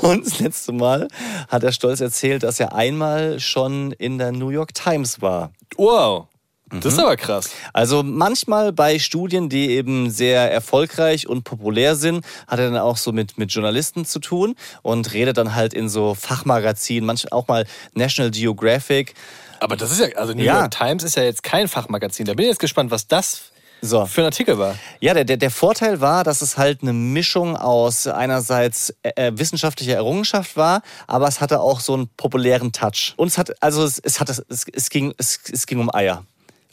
Und 0.02 0.26
das 0.26 0.40
letzte 0.40 0.72
Mal 0.72 1.08
hat 1.48 1.64
er 1.64 1.72
stolz 1.72 2.00
erzählt, 2.00 2.44
dass 2.44 2.60
er 2.60 2.76
einmal 2.76 3.40
schon 3.40 3.92
in 3.94 4.18
der 4.18 4.32
New 4.32 4.50
York 4.50 4.74
Times 4.74 5.22
war. 5.22 5.52
Wow. 5.78 6.28
Das 6.72 6.94
ist 6.94 7.00
aber 7.00 7.16
krass. 7.16 7.52
Also 7.74 8.02
manchmal 8.04 8.74
bei 8.74 8.98
Studien, 8.98 9.50
die 9.50 9.70
eben 9.70 10.10
sehr 10.10 10.52
erfolgreich 10.52 11.28
und 11.28 11.44
populär 11.44 11.96
sind, 11.96 12.26
hat 12.48 12.60
er 12.60 12.72
dann 12.72 12.80
auch 12.80 12.98
so 12.98 13.12
mit, 13.12 13.38
mit 13.38 13.52
Journalisten 13.52 14.04
zu 14.06 14.20
tun 14.20 14.56
und 14.82 15.14
redet 15.14 15.38
dann 15.38 15.54
halt 15.54 15.74
in 15.76 15.90
so 15.90 16.16
Fachmagazinen, 16.16 17.06
manchmal 17.06 17.34
auch 17.40 17.48
mal 17.48 17.66
National 17.94 18.32
Geographic. 18.32 19.14
Aber 19.60 19.76
das 19.78 19.92
ist 19.92 20.00
ja, 20.00 20.08
also 20.18 20.34
New 20.34 20.44
Ja. 20.44 20.60
York 20.62 20.72
Times 20.72 21.04
ist 21.04 21.16
ja 21.16 21.24
jetzt 21.24 21.44
kein 21.44 21.68
Fachmagazin. 21.68 22.26
Da 22.26 22.34
bin 22.34 22.46
ich 22.46 22.50
jetzt 22.50 22.60
gespannt, 22.60 22.90
was 22.92 23.08
das 23.08 23.52
So. 23.82 24.06
für 24.08 24.22
ein 24.22 24.26
Artikel 24.26 24.58
war. 24.58 24.76
Ja, 25.00 25.14
der, 25.14 25.24
der, 25.24 25.38
der 25.38 25.52
Vorteil 25.52 26.02
war, 26.02 26.24
dass 26.24 26.42
es 26.42 26.58
halt 26.58 26.82
eine 26.82 26.94
Mischung 26.94 27.56
aus 27.56 28.08
einerseits 28.08 28.94
äh, 29.04 29.32
wissenschaftlicher 29.36 29.94
Errungenschaft 29.94 30.58
war, 30.58 30.82
aber 31.08 31.28
es 31.28 31.42
hatte 31.42 31.60
auch 31.62 31.80
so 31.80 31.94
einen 31.94 32.08
populären 32.18 32.72
Touch. 32.72 33.14
Und 33.18 33.28
es 33.28 33.38
hat, 33.38 33.52
also 33.62 33.84
es, 33.86 34.00
es, 34.00 34.20
hat, 34.20 34.30
es, 34.30 34.44
es, 34.50 34.90
ging, 34.90 35.14
es, 35.18 35.40
es 35.52 35.68
ging 35.68 35.80
um 35.80 35.94
Eier, 35.94 36.26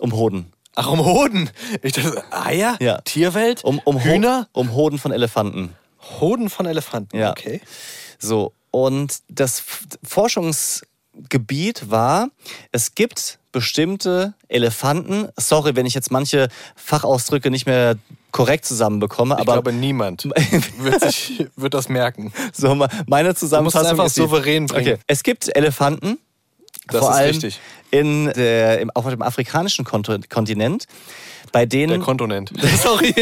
um 0.03 0.13
Hoden. 0.13 0.53
Ach, 0.75 0.89
um 0.91 1.05
Hoden. 1.05 1.51
Ich 1.83 1.93
dachte, 1.93 2.23
Eier? 2.33 2.77
Ja. 2.81 3.01
Tierwelt? 3.03 3.63
Um, 3.65 3.79
um 3.85 3.97
Ho- 3.97 4.05
Hühner? 4.05 4.49
Um 4.53 4.73
Hoden 4.73 4.99
von 4.99 5.13
Elefanten. 5.13 5.75
Hoden 6.21 6.49
von 6.51 6.67
Elefanten. 6.67 7.17
Ja. 7.19 7.31
Okay. 7.31 7.61
So, 8.19 8.53
und 8.71 9.21
das 9.29 9.63
Forschungsgebiet 10.03 11.91
war, 11.91 12.29
es 12.73 12.95
gibt 12.95 13.39
bestimmte 13.53 14.33
Elefanten, 14.49 15.29
sorry, 15.39 15.77
wenn 15.77 15.85
ich 15.87 15.95
jetzt 15.95 16.11
manche 16.11 16.49
Fachausdrücke 16.75 17.51
nicht 17.51 17.67
mehr 17.67 17.97
korrekt 18.31 18.65
zusammenbekomme, 18.65 19.35
Ich 19.35 19.41
aber 19.43 19.53
glaube, 19.55 19.73
niemand 19.75 20.25
wird, 20.79 21.01
sich, 21.03 21.47
wird 21.55 21.75
das 21.75 21.91
merken. 21.91 22.33
so, 22.55 22.75
me- 22.75 22.89
meine 23.07 23.35
Zusammenfassung 23.35 23.91
einfach 23.91 24.07
ist 24.07 24.17
die- 24.17 24.21
souverän 24.21 24.67
bringen. 24.67 24.95
Okay. 24.95 25.03
Es 25.07 25.23
gibt 25.23 25.55
Elefanten, 25.55 26.19
Das 26.89 27.01
vor 27.01 27.11
ist 27.11 27.17
allem 27.17 27.31
richtig. 27.31 27.61
in 27.91 28.27
der, 28.33 28.81
im, 28.81 28.91
auf 28.91 29.09
dem 29.09 29.23
afrikanischen 29.23 29.85
Kontinent, 29.85 30.87
bei 31.53 31.67
Der 31.67 31.87
denen, 31.87 32.03
Kontonent. 32.03 32.53
Sorry. 32.83 33.15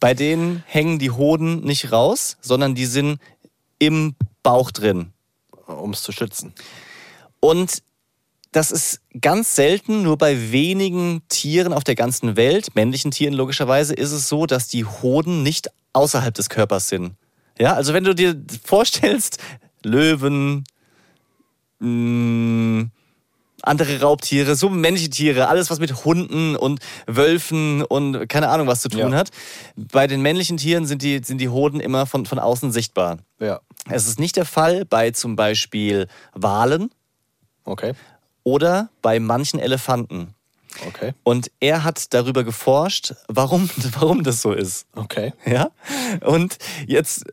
bei 0.00 0.14
denen 0.14 0.62
hängen 0.66 0.98
die 0.98 1.10
Hoden 1.10 1.60
nicht 1.60 1.92
raus, 1.92 2.36
sondern 2.40 2.74
die 2.74 2.86
sind 2.86 3.18
im 3.78 4.14
Bauch 4.42 4.70
drin. 4.70 5.12
um 5.66 5.92
es 5.92 6.02
zu 6.02 6.12
schützen. 6.12 6.54
Und 7.40 7.82
das 8.52 8.70
ist 8.70 9.00
ganz 9.20 9.54
selten, 9.56 10.02
nur 10.02 10.16
bei 10.16 10.52
wenigen 10.52 11.22
Tieren 11.28 11.72
auf 11.72 11.82
der 11.84 11.96
ganzen 11.96 12.36
Welt, 12.36 12.74
männlichen 12.76 13.10
Tieren 13.10 13.34
logischerweise, 13.34 13.94
ist 13.94 14.12
es 14.12 14.28
so, 14.28 14.46
dass 14.46 14.68
die 14.68 14.84
Hoden 14.84 15.42
nicht 15.42 15.68
außerhalb 15.92 16.32
des 16.34 16.48
Körpers 16.48 16.88
sind. 16.88 17.14
Ja, 17.58 17.74
also 17.74 17.92
wenn 17.94 18.04
du 18.04 18.14
dir 18.14 18.40
vorstellst, 18.64 19.38
Löwen, 19.84 20.64
mh, 21.84 22.88
andere 23.62 24.00
Raubtiere, 24.00 24.56
so 24.56 24.68
männliche 24.68 25.08
Tiere, 25.08 25.48
alles 25.48 25.70
was 25.70 25.78
mit 25.78 26.04
Hunden 26.04 26.54
und 26.54 26.80
Wölfen 27.06 27.82
und 27.82 28.28
keine 28.28 28.48
Ahnung 28.50 28.66
was 28.66 28.82
zu 28.82 28.88
tun 28.90 29.12
Ja. 29.12 29.12
hat. 29.12 29.30
Bei 29.76 30.06
den 30.06 30.20
männlichen 30.20 30.58
Tieren 30.58 30.84
sind 30.86 31.00
die, 31.02 31.20
sind 31.24 31.38
die 31.38 31.48
Hoden 31.48 31.80
immer 31.80 32.04
von, 32.06 32.26
von 32.26 32.38
außen 32.38 32.72
sichtbar. 32.72 33.18
Ja. 33.40 33.60
Es 33.88 34.06
ist 34.06 34.18
nicht 34.20 34.36
der 34.36 34.44
Fall 34.44 34.84
bei 34.84 35.10
zum 35.12 35.36
Beispiel 35.36 36.08
Walen, 36.34 36.90
Okay. 37.64 37.94
oder 38.42 38.90
bei 39.00 39.18
manchen 39.20 39.58
Elefanten. 39.58 40.34
Okay. 40.88 41.14
Und 41.22 41.50
er 41.60 41.84
hat 41.84 42.12
darüber 42.12 42.44
geforscht, 42.44 43.14
warum, 43.28 43.70
warum 43.98 44.22
das 44.24 44.42
so 44.42 44.52
ist. 44.52 44.86
Okay. 44.94 45.32
Ja? 45.46 45.70
Und 46.20 46.58
jetzt 46.86 47.24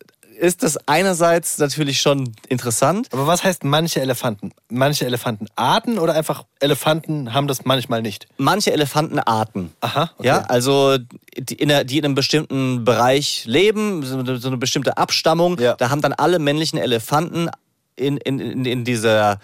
ist 0.42 0.64
das 0.64 0.78
einerseits 0.88 1.60
natürlich 1.60 2.02
schon 2.02 2.34
interessant. 2.50 3.08
Aber 3.12 3.28
was 3.28 3.44
heißt 3.44 3.64
manche 3.64 4.02
Elefanten? 4.02 4.52
Manche 4.70 5.06
Elefantenarten 5.06 6.00
oder 6.00 6.14
einfach 6.16 6.46
Elefanten 6.60 7.34
haben 7.34 7.48
das 7.48 7.64
manchmal 7.64 8.02
nicht? 8.02 8.28
Manche 8.38 8.72
Elefantenarten. 8.74 9.72
Aha. 9.82 10.10
Okay. 10.18 10.28
Ja, 10.28 10.40
also 10.48 10.98
die 11.38 11.54
in, 11.56 11.70
der, 11.70 11.84
die 11.84 12.00
in 12.00 12.06
einem 12.06 12.16
bestimmten 12.16 12.84
Bereich 12.84 13.44
leben, 13.46 14.04
so 14.04 14.18
eine, 14.18 14.38
so 14.38 14.48
eine 14.48 14.58
bestimmte 14.58 14.98
Abstammung, 14.98 15.60
Ja. 15.60 15.76
da 15.76 15.92
haben 15.92 16.02
dann 16.02 16.14
alle 16.14 16.40
männlichen 16.40 16.80
Elefanten 16.80 17.50
in, 17.96 18.18
in, 18.18 18.40
in, 18.40 18.66
in 18.66 18.84
dieser 18.84 19.40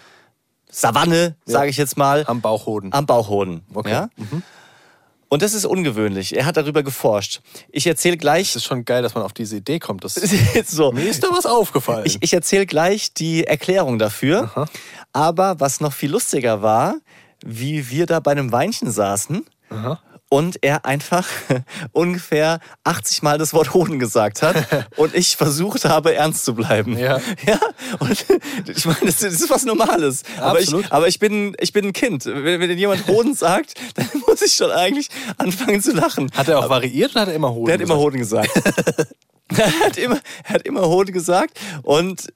Savanne, 0.70 1.36
sage 1.46 1.70
ich 1.70 1.76
jetzt 1.76 1.96
mal, 1.96 2.24
Am 2.26 2.40
Bauchhoden. 2.40 2.92
am 2.92 3.06
Bauchhoden. 3.06 3.62
Okay. 3.72 3.90
Ja? 3.92 4.08
Und 5.28 5.42
das 5.42 5.52
ist 5.52 5.66
ungewöhnlich. 5.66 6.34
Er 6.34 6.46
hat 6.46 6.56
darüber 6.56 6.82
geforscht. 6.82 7.40
Ich 7.70 7.86
erzähle 7.86 8.16
gleich. 8.16 8.50
Es 8.50 8.56
ist 8.56 8.64
schon 8.64 8.84
geil, 8.84 9.02
dass 9.02 9.14
man 9.14 9.24
auf 9.24 9.34
diese 9.34 9.56
Idee 9.56 9.78
kommt. 9.78 10.04
Das 10.04 10.14
so. 10.66 10.92
Mir 10.92 11.08
ist 11.08 11.22
da 11.22 11.28
was 11.30 11.44
aufgefallen. 11.44 12.04
Ich, 12.06 12.18
ich 12.20 12.32
erzähle 12.32 12.64
gleich 12.66 13.12
die 13.12 13.44
Erklärung 13.44 13.98
dafür. 13.98 14.50
Aber 15.12 15.60
was 15.60 15.80
noch 15.80 15.92
viel 15.92 16.10
lustiger 16.10 16.62
war, 16.62 16.96
wie 17.44 17.90
wir 17.90 18.06
da 18.06 18.20
bei 18.20 18.32
einem 18.32 18.52
Weinchen 18.52 18.90
saßen 18.90 19.44
und 20.28 20.62
er 20.62 20.84
einfach 20.84 21.26
ungefähr 21.92 22.60
80 22.84 23.22
Mal 23.22 23.38
das 23.38 23.52
Wort 23.52 23.74
Hoden 23.74 23.98
gesagt 23.98 24.42
hat 24.42 24.88
und 24.96 25.14
ich 25.14 25.36
versucht 25.36 25.84
habe, 25.84 26.14
ernst 26.14 26.44
zu 26.44 26.54
bleiben. 26.54 26.98
Ja. 26.98 27.20
Ja, 27.46 27.60
und 28.00 28.26
ich 28.68 28.84
meine, 28.84 29.06
das 29.06 29.22
ist 29.22 29.48
was 29.48 29.64
Normales. 29.64 30.22
Aber 30.40 30.60
ich, 30.60 30.66
Absolut. 30.66 30.92
aber 30.92 31.08
ich 31.08 31.18
bin, 31.18 31.56
ich 31.60 31.72
bin 31.72 31.86
ein 31.86 31.92
Kind. 31.92 32.26
Wenn, 32.26 32.60
wenn 32.60 32.76
jemand 32.76 33.06
Hoden 33.06 33.34
sagt, 33.34 33.74
dann 33.94 34.08
muss 34.26 34.42
ich 34.42 34.52
schon 34.52 34.70
eigentlich 34.70 35.08
anfangen 35.38 35.80
zu 35.80 35.92
lachen. 35.92 36.30
Hat 36.34 36.48
er 36.48 36.58
auch 36.58 36.68
variiert 36.68 37.12
oder 37.12 37.22
hat 37.22 37.28
er 37.28 37.34
immer 37.34 37.54
Hoden? 37.54 37.66
Der 37.66 37.74
hat 37.74 37.80
immer 37.80 38.10
gesagt? 38.10 38.48
Hoden 38.54 38.68
gesagt. 38.68 39.14
er, 39.56 39.80
hat 39.80 39.96
immer, 39.96 40.20
er 40.44 40.54
hat 40.54 40.62
immer 40.62 40.86
Hoden 40.88 41.12
gesagt 41.12 41.58
und 41.82 42.32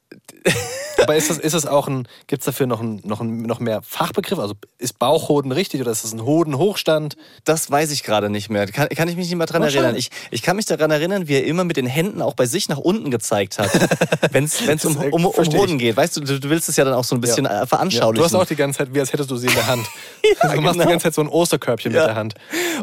Aber 1.02 1.16
ist 1.16 1.30
das, 1.30 1.38
ist 1.38 1.54
das 1.54 1.66
auch 1.66 1.88
ein, 1.88 2.06
gibt 2.26 2.42
es 2.42 2.46
dafür 2.46 2.66
noch, 2.66 2.80
ein, 2.80 3.00
noch, 3.04 3.20
ein, 3.20 3.42
noch 3.42 3.58
mehr 3.60 3.82
Fachbegriff? 3.82 4.38
Also 4.38 4.54
ist 4.78 4.98
Bauchhoden 4.98 5.50
richtig 5.50 5.80
oder 5.80 5.90
ist 5.90 6.04
das 6.04 6.12
ein 6.12 6.24
Hodenhochstand? 6.24 7.16
das 7.44 7.70
weiß 7.70 7.90
ich 7.90 8.02
gerade 8.04 8.30
nicht 8.30 8.50
mehr. 8.50 8.66
Kann, 8.66 8.88
kann 8.88 9.08
ich 9.08 9.16
mich 9.16 9.26
nicht 9.28 9.36
mehr 9.36 9.46
dran 9.46 9.62
Oh, 9.62 9.66
erinnern. 9.66 9.96
Ich, 9.96 10.10
ich 10.30 10.42
kann 10.42 10.56
mich 10.56 10.66
daran 10.66 10.90
erinnern, 10.90 11.26
wie 11.28 11.34
er 11.34 11.44
immer 11.44 11.64
mit 11.64 11.76
den 11.76 11.86
Händen 11.86 12.22
auch 12.22 12.34
bei 12.34 12.46
sich 12.46 12.68
nach 12.68 12.78
unten 12.78 13.10
gezeigt 13.10 13.58
hat, 13.58 13.70
wenn 14.32 14.44
es 14.44 14.84
um, 14.84 14.96
um, 14.96 15.26
um. 15.26 15.46
Hoden 15.52 15.78
geht. 15.78 15.96
Weißt 15.96 16.16
du, 16.16 16.20
du, 16.20 16.38
du 16.38 16.50
willst 16.50 16.68
es 16.68 16.76
ja 16.76 16.84
dann 16.84 16.94
auch 16.94 17.04
so 17.04 17.14
ein 17.16 17.20
bisschen 17.20 17.46
Ja. 17.46 17.62
äh, 17.62 17.66
veranschaulichen. 17.66 18.16
du 18.18 18.24
hast 18.24 18.34
auch 18.34 18.46
die 18.46 18.56
ganze 18.56 18.78
Zeit, 18.78 18.94
wie 18.94 19.00
als 19.00 19.12
hättest 19.12 19.30
du 19.30 19.36
sie 19.36 19.48
in 19.48 19.54
der 19.54 19.66
Hand. 19.66 19.86
du 20.22 20.60
machst 20.60 20.74
genau. 20.74 20.84
die 20.84 20.90
ganze 20.90 21.04
Zeit 21.04 21.14
so 21.14 21.22
ein 21.22 21.28
Osterkörbchen 21.28 21.92
Ja. 21.92 22.00
mit 22.02 22.08
der 22.10 22.16
Hand. 22.16 22.34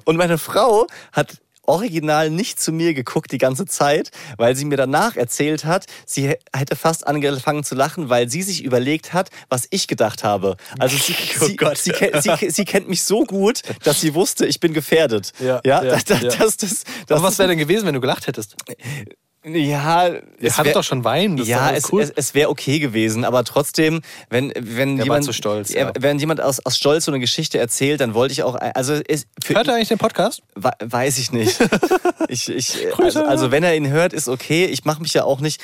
Und 0.05 0.18
meine 0.18 0.38
Frau 0.38 0.88
hat 1.14 1.38
original 1.70 2.30
nicht 2.30 2.59
zu 2.59 2.72
mir 2.72 2.93
geguckt 2.93 3.32
die 3.32 3.38
ganze 3.38 3.65
Zeit, 3.65 4.11
weil 4.38 4.55
sie 4.55 4.65
mir 4.65 4.76
danach 4.76 5.15
erzählt 5.15 5.65
hat, 5.65 5.86
sie 6.05 6.36
hätte 6.53 6.76
fast 6.76 7.07
angefangen 7.07 7.63
zu 7.63 7.76
lachen, 7.76 8.09
weil 8.09 8.30
sie 8.30 8.41
sich 8.41 8.63
überlegt 8.63 9.13
hat, 9.13 9.30
was 9.49 9.67
ich 9.70 9.88
gedacht 9.88 10.24
habe. 10.24 10.57
Also 10.80 10.97
sie, 10.97 11.15
Oh 11.41 11.45
sie, 11.76 11.93
sie, 11.93 12.22
sie, 12.22 12.49
sie 12.49 12.65
kennt 12.65 12.89
mich 12.89 13.03
so 13.03 13.24
gut, 13.24 13.61
dass 13.84 14.01
sie 14.01 14.13
wusste, 14.13 14.45
ich 14.45 14.59
bin 14.59 14.74
gefährdet. 14.74 15.32
Ja, 15.39 15.61
ja, 15.63 15.84
ja, 15.84 15.91
das, 15.91 16.05
das, 16.05 16.22
ja. 16.22 16.30
das, 16.30 16.57
das, 16.57 16.84
Aber 17.09 17.24
was 17.24 17.38
wäre 17.38 17.49
denn 17.49 17.57
gewesen, 17.57 17.86
wenn 17.86 17.93
du 17.93 18.01
gelacht 18.01 18.28
hättest? 18.28 18.55
Ja, 19.45 20.07
Ihr 20.07 20.21
es 20.41 20.57
hattet 20.57 20.75
doch 20.75 20.83
schon 20.83 21.03
Wein. 21.03 21.37
Das 21.37 21.45
ist 21.45 21.49
ja, 21.49 21.71
es, 21.71 21.91
cool. 21.91 22.01
es, 22.01 22.11
es 22.13 22.33
wäre 22.33 22.49
okay 22.49 22.79
gewesen, 22.79 23.23
aber 23.23 23.43
trotzdem, 23.45 24.01
wenn, 24.29 24.51
wenn 24.57 24.97
war 24.97 25.05
jemand 25.05 25.33
stolz, 25.33 25.71
ja, 25.73 25.91
wenn 25.97 26.19
jemand 26.19 26.41
aus, 26.41 26.59
aus 26.65 26.77
Stolz 26.77 27.05
so 27.05 27.11
eine 27.11 27.19
Geschichte 27.19 27.57
erzählt, 27.57 28.01
dann 28.01 28.13
wollte 28.13 28.33
ich 28.33 28.43
auch, 28.43 28.55
also 28.55 28.93
es, 29.07 29.27
für, 29.41 29.55
Hört 29.55 29.67
er 29.67 29.75
eigentlich 29.75 29.87
den 29.87 29.97
Podcast? 29.97 30.41
We- 30.55 30.71
Weiß 30.83 31.17
ich 31.19 31.31
nicht. 31.31 31.57
ich, 32.27 32.49
ich, 32.49 32.87
Grüße. 32.91 33.19
also, 33.19 33.23
also 33.23 33.51
wenn 33.51 33.63
er 33.63 33.75
ihn 33.75 33.87
hört, 33.87 34.11
ist 34.13 34.27
okay. 34.27 34.65
Ich 34.65 34.83
mache 34.83 35.01
mich 35.01 35.13
ja 35.13 35.23
auch 35.23 35.39
nicht 35.39 35.61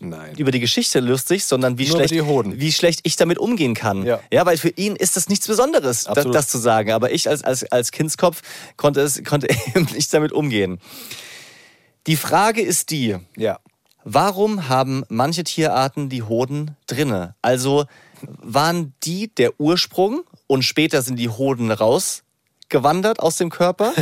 Nein. 0.00 0.34
über 0.36 0.50
die 0.50 0.60
Geschichte 0.60 1.00
lustig, 1.00 1.44
sondern 1.44 1.78
wie 1.78 1.88
Nur 1.88 1.96
schlecht, 1.96 2.14
wie 2.60 2.72
schlecht 2.72 3.00
ich 3.04 3.16
damit 3.16 3.38
umgehen 3.38 3.74
kann. 3.74 4.04
Ja. 4.04 4.20
ja, 4.30 4.44
weil 4.44 4.58
für 4.58 4.70
ihn 4.70 4.96
ist 4.96 5.16
das 5.16 5.28
nichts 5.28 5.46
Besonderes, 5.46 6.04
das, 6.04 6.26
das 6.30 6.48
zu 6.48 6.58
sagen. 6.58 6.92
Aber 6.92 7.10
ich 7.12 7.28
als, 7.28 7.42
als, 7.42 7.64
als 7.72 7.90
Kindskopf 7.90 8.42
konnte, 8.76 9.00
es, 9.00 9.22
konnte 9.24 9.48
eben 9.74 9.86
nicht 9.94 10.12
damit 10.12 10.32
umgehen. 10.32 10.78
Die 12.06 12.16
Frage 12.16 12.62
ist 12.62 12.90
die, 12.90 13.16
Ja. 13.36 13.58
Warum 14.06 14.68
haben 14.68 15.04
manche 15.08 15.44
Tierarten 15.44 16.10
die 16.10 16.22
Hoden 16.22 16.76
drinne? 16.86 17.34
Also 17.40 17.86
waren 18.20 18.92
die 19.02 19.34
der 19.34 19.58
Ursprung 19.58 20.24
und 20.46 20.62
später 20.62 21.00
sind 21.00 21.16
die 21.16 21.30
Hoden 21.30 21.70
rausgewandert 21.70 23.20
aus 23.20 23.36
dem 23.38 23.48
Körper? 23.48 23.94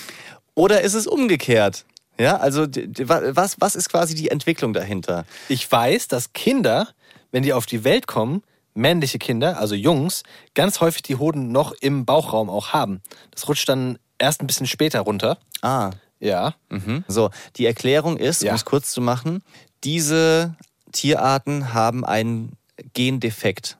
Oder 0.54 0.82
ist 0.82 0.94
es 0.94 1.08
umgekehrt? 1.08 1.84
Ja, 2.20 2.36
also 2.36 2.66
was, 2.68 3.60
was 3.60 3.74
ist 3.74 3.88
quasi 3.88 4.14
die 4.14 4.30
Entwicklung 4.30 4.72
dahinter? 4.72 5.24
Ich 5.48 5.70
weiß, 5.70 6.06
dass 6.06 6.32
Kinder, 6.32 6.88
wenn 7.32 7.42
die 7.42 7.52
auf 7.52 7.66
die 7.66 7.82
Welt 7.82 8.06
kommen, 8.06 8.42
männliche 8.74 9.18
Kinder, 9.18 9.58
also 9.58 9.74
Jungs, 9.74 10.22
ganz 10.54 10.80
häufig 10.80 11.02
die 11.02 11.16
Hoden 11.16 11.50
noch 11.50 11.72
im 11.80 12.04
Bauchraum 12.04 12.48
auch 12.48 12.72
haben. 12.72 13.02
Das 13.32 13.48
rutscht 13.48 13.68
dann 13.68 13.98
erst 14.18 14.40
ein 14.40 14.46
bisschen 14.46 14.66
später 14.66 15.00
runter. 15.00 15.38
Ah, 15.62 15.90
Ja. 16.20 16.54
mhm. 16.70 17.04
so. 17.08 17.30
Die 17.56 17.66
Erklärung 17.66 18.16
ist, 18.16 18.42
Ja. 18.42 18.50
um 18.52 18.56
es 18.56 18.64
kurz 18.64 18.92
zu 18.92 19.00
machen, 19.00 19.42
diese 19.84 20.54
Tierarten 20.92 21.72
haben 21.74 22.04
einen 22.04 22.52
Gendefekt. 22.94 23.78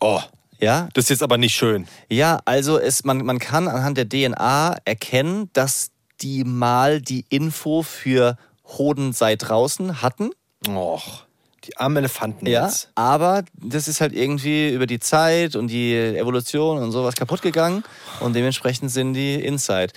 Oh, 0.00 0.20
Ja, 0.60 0.88
das 0.94 1.04
ist 1.06 1.08
jetzt 1.10 1.22
aber 1.22 1.38
nicht 1.38 1.54
schön. 1.54 1.86
Ja, 2.10 2.40
also 2.44 2.78
es, 2.78 3.04
man, 3.04 3.24
man 3.24 3.38
kann 3.38 3.66
anhand 3.66 3.96
der 3.96 4.08
DNA 4.08 4.76
erkennen, 4.84 5.48
dass 5.54 5.90
die 6.20 6.44
mal 6.44 7.00
die 7.00 7.24
Info 7.30 7.82
für 7.82 8.36
Hoden 8.66 9.12
sei 9.14 9.36
draußen 9.36 10.02
hatten. 10.02 10.30
Och, 10.68 11.24
die 11.64 11.76
armen 11.78 11.96
Elefanten 11.96 12.46
Ja, 12.46 12.66
jetzt. 12.66 12.90
aber 12.94 13.42
das 13.54 13.88
ist 13.88 14.00
halt 14.02 14.12
irgendwie 14.12 14.68
über 14.70 14.86
die 14.86 15.00
Zeit 15.00 15.56
und 15.56 15.68
die 15.68 15.94
Evolution 15.96 16.76
und 16.82 16.92
sowas 16.92 17.14
kaputt 17.14 17.40
gegangen 17.42 17.82
und 18.20 18.34
dementsprechend 18.34 18.90
sind 18.90 19.14
die 19.14 19.34
Inside. 19.36 19.92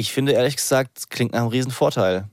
Ich 0.00 0.12
finde 0.12 0.32
ehrlich 0.32 0.56
gesagt, 0.56 0.96
es 0.98 1.08
klingt 1.10 1.32
nach 1.32 1.40
einem 1.40 1.48
riesen 1.48 1.70
Vorteil. 1.70 2.24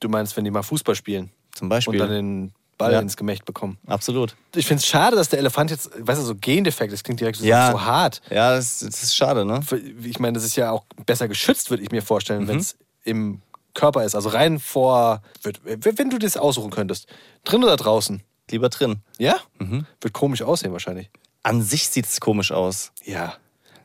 Du 0.00 0.08
meinst, 0.08 0.34
wenn 0.38 0.44
die 0.44 0.50
mal 0.50 0.62
Fußball 0.62 0.94
spielen 0.94 1.30
Zum 1.54 1.66
und 1.66 1.68
Beispiel. 1.68 1.98
dann 1.98 2.08
den 2.08 2.52
Ball 2.78 2.92
Ja. 2.94 3.00
ins 3.00 3.16
Gemächt 3.18 3.44
bekommen. 3.44 3.76
Absolut. 3.86 4.34
Ich 4.54 4.66
finde 4.66 4.80
es 4.80 4.86
schade, 4.86 5.14
dass 5.14 5.28
der 5.28 5.38
Elefant 5.38 5.70
jetzt, 5.70 5.90
weißt 5.98 6.20
du, 6.20 6.24
so 6.24 6.34
Gendefekt, 6.34 6.92
das 6.94 7.04
klingt 7.04 7.20
direkt 7.20 7.36
so, 7.38 7.44
Ja. 7.44 7.70
so 7.72 7.82
hart. 7.82 8.22
Ja, 8.30 8.54
das, 8.56 8.78
das 8.78 9.02
ist 9.02 9.14
schade, 9.14 9.44
ne? 9.44 9.60
Ich 10.02 10.18
meine, 10.18 10.32
das 10.32 10.44
ist 10.44 10.56
ja 10.56 10.70
auch 10.70 10.84
besser 11.04 11.28
geschützt, 11.28 11.68
würde 11.70 11.82
ich 11.82 11.90
mir 11.90 12.00
Mhm. 12.00 12.06
vorstellen, 12.06 12.48
wenn 12.48 12.56
es 12.58 12.76
im 13.04 13.42
Körper 13.74 14.02
ist. 14.04 14.14
Also 14.14 14.30
rein 14.30 14.58
vor, 14.58 15.20
wenn 15.42 16.08
du 16.10 16.18
das 16.18 16.36
aussuchen 16.38 16.70
könntest. 16.70 17.06
Drin 17.44 17.62
oder 17.62 17.76
draußen? 17.76 18.22
Lieber 18.50 18.70
drin. 18.70 18.96
Ja? 19.18 19.36
Mhm. 19.58 19.86
Wird 20.00 20.14
komisch 20.14 20.40
aussehen 20.42 20.72
wahrscheinlich. 20.72 21.10
An 21.42 21.60
sich 21.62 21.88
sieht 21.90 22.06
es 22.06 22.18
komisch 22.20 22.50
aus. 22.50 22.92
Ja. 23.04 23.34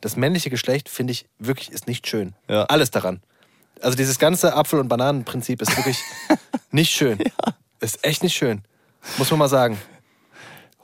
Das 0.00 0.16
männliche 0.16 0.50
Geschlecht, 0.50 0.88
finde 0.88 1.12
ich, 1.12 1.26
wirklich 1.38 1.70
ist 1.70 1.86
nicht 1.86 2.06
schön. 2.06 2.34
Ja. 2.48 2.64
Alles 2.64 2.90
daran. 2.90 3.20
Also 3.82 3.96
dieses 3.96 4.18
ganze 4.18 4.54
Apfel- 4.54 4.80
und 4.80 4.88
Bananenprinzip 4.88 5.60
ist 5.62 5.76
wirklich 5.76 5.98
nicht 6.70 6.90
schön. 6.90 7.18
Ist 7.80 8.04
echt 8.04 8.22
nicht 8.22 8.34
schön. 8.34 8.62
Muss 9.18 9.30
man 9.30 9.38
mal 9.38 9.48
sagen. 9.48 9.78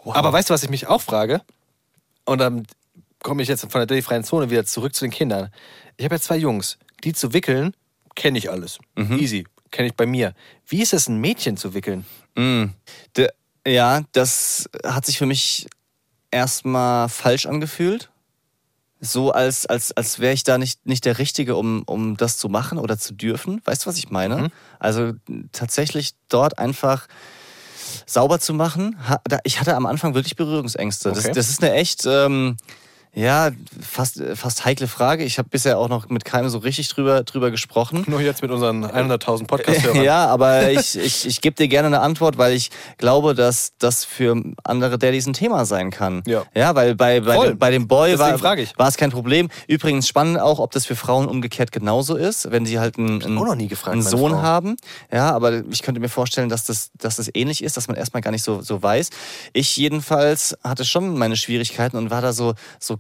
Aber 0.05 0.33
weißt 0.33 0.51
du, 0.51 0.55
was 0.55 0.63
ich 0.63 0.71
mich 0.71 0.87
auch 0.87 1.03
frage? 1.03 1.43
Und 2.25 2.39
dann 2.39 2.67
komme 3.23 3.43
ich 3.43 3.49
jetzt 3.49 3.71
von 3.71 3.87
der 3.87 4.03
freien 4.03 4.25
Zone 4.25 4.51
wieder 4.51 4.65
zurück 4.65 4.95
zu 4.95 5.05
den 5.05 5.11
Kindern. 5.11 5.51
Ich 5.97 6.05
habe 6.05 6.15
ja 6.15 6.21
zwei 6.21 6.37
Jungs. 6.37 6.79
Die 7.05 7.13
zu 7.13 7.33
wickeln, 7.33 7.75
kenne 8.15 8.39
ich 8.39 8.51
alles. 8.51 8.79
Easy. 8.97 9.47
Kenne 9.71 9.89
ich 9.89 9.95
bei 9.95 10.07
mir. 10.07 10.35
Wie 10.67 10.81
ist 10.81 10.95
es, 10.95 11.09
ein 11.09 11.21
Mädchen 11.21 11.57
zu 11.57 11.75
wickeln? 11.75 12.07
De, 12.37 13.29
ja, 13.67 14.03
das 14.13 14.71
hat 14.85 15.05
sich 15.07 15.19
für 15.19 15.27
mich 15.27 15.67
erstmal 16.31 17.09
falsch 17.09 17.47
angefühlt. 17.47 18.11
So 19.01 19.31
als, 19.31 19.67
als, 19.67 19.93
als 19.93 20.21
wäre 20.21 20.33
ich 20.33 20.43
da 20.43 20.57
nicht, 20.57 20.87
nicht 20.87 21.05
der 21.05 21.19
Richtige, 21.19 21.57
um, 21.57 21.83
um 21.87 22.17
das 22.17 22.39
zu 22.39 22.49
machen 22.49 22.79
oder 22.79 22.99
zu 22.99 23.13
dürfen. 23.13 23.61
Weißt 23.65 23.85
du, 23.85 23.89
was 23.89 23.99
ich 23.99 24.11
meine? 24.11 24.37
Mhm. 24.37 24.49
Also 24.79 25.13
tatsächlich 25.53 26.13
dort 26.29 26.59
einfach 26.59 27.07
sauber 28.07 28.41
zu 28.41 28.55
machen. 28.55 28.97
Ich 29.45 29.61
hatte 29.61 29.77
am 29.77 29.87
Anfang 29.87 30.15
wirklich 30.15 30.37
Berührungsängste. 30.37 31.11
Das, 31.11 31.25
Okay. 31.27 31.35
das 31.35 31.51
ist 31.51 31.63
eine 31.63 31.75
echt, 31.75 32.05
ähm, 32.07 32.57
ja, 33.17 33.51
fast, 33.81 34.23
fast 34.35 34.67
heikle 34.67 34.89
Frage. 34.89 35.25
Ich 35.25 35.39
habe 35.39 35.49
bisher 35.49 35.79
auch 35.79 35.89
noch 35.89 36.11
mit 36.11 36.27
keinem 36.27 36.51
so 36.51 36.59
richtig 36.59 36.89
drüber, 36.89 37.23
drüber 37.23 37.51
gesprochen. 37.51 38.05
Nur 38.09 38.21
jetzt 38.21 38.43
mit 38.43 38.51
unseren 38.51 38.85
100.000 38.85 39.47
Podcast-Hörern. 39.47 39.97
Ja, 40.07 40.27
aber 40.27 40.71
ich, 40.71 40.99
ich, 40.99 41.27
ich 41.27 41.41
gebe 41.41 41.57
dir 41.57 41.67
gerne 41.67 41.87
eine 41.87 42.01
Antwort, 42.01 42.37
weil 42.37 42.53
ich 42.53 42.71
glaube, 42.99 43.35
dass 43.35 43.73
das 43.79 44.05
für 44.05 44.37
andere 44.65 44.99
Daddys 44.99 45.27
ein 45.27 45.33
Thema 45.33 45.65
sein 45.65 45.91
kann. 45.91 46.23
Ja. 46.27 46.45
Ja, 46.55 46.75
weil 46.75 46.95
bei, 46.95 47.21
bei, 47.21 47.35
Voll. 47.35 47.49
dem, 47.49 47.59
bei 47.59 47.71
dem 47.71 47.89
Boy 47.89 48.11
Deswegen 48.11 48.43
war, 48.43 48.57
war 48.77 48.89
es 48.89 48.99
kein 48.99 49.11
Problem. 49.11 49.49
Übrigens 49.67 50.07
spannend 50.07 50.39
auch, 50.39 50.59
ob 50.59 50.73
das 50.73 50.85
für 50.85 50.95
Frauen 50.95 51.27
umgekehrt 51.27 51.73
genauso 51.73 52.17
ist, 52.17 52.51
wenn 52.51 52.67
sie 52.67 52.79
halt 52.79 52.99
einen, 52.99 53.23
einen, 53.23 53.69
gefragt, 53.69 53.95
einen 53.95 54.03
Sohn 54.03 54.33
Frau. 54.33 54.43
haben. 54.43 54.77
Ja, 55.11 55.35
aber 55.35 55.63
ich 55.71 55.81
könnte 55.81 56.03
mir 56.03 56.11
vorstellen, 56.11 56.51
dass 56.51 56.65
das, 56.65 56.91
dass 56.99 57.17
das 57.17 57.31
ähnlich 57.33 57.65
ist, 57.65 57.79
dass 57.79 57.89
man 57.89 57.97
erstmal 57.97 58.21
gar 58.21 58.31
nicht 58.31 58.45
so, 58.45 58.61
so 58.61 58.83
weiß. 58.83 59.09
Ich 59.55 59.75
jedenfalls 59.79 60.55
hatte 60.63 60.85
schon 60.85 61.17
meine 61.17 61.37
Schwierigkeiten 61.37 61.97
und 61.97 62.11
war 62.11 62.21
da 62.21 62.35
so, 62.35 62.53
so 62.79 62.99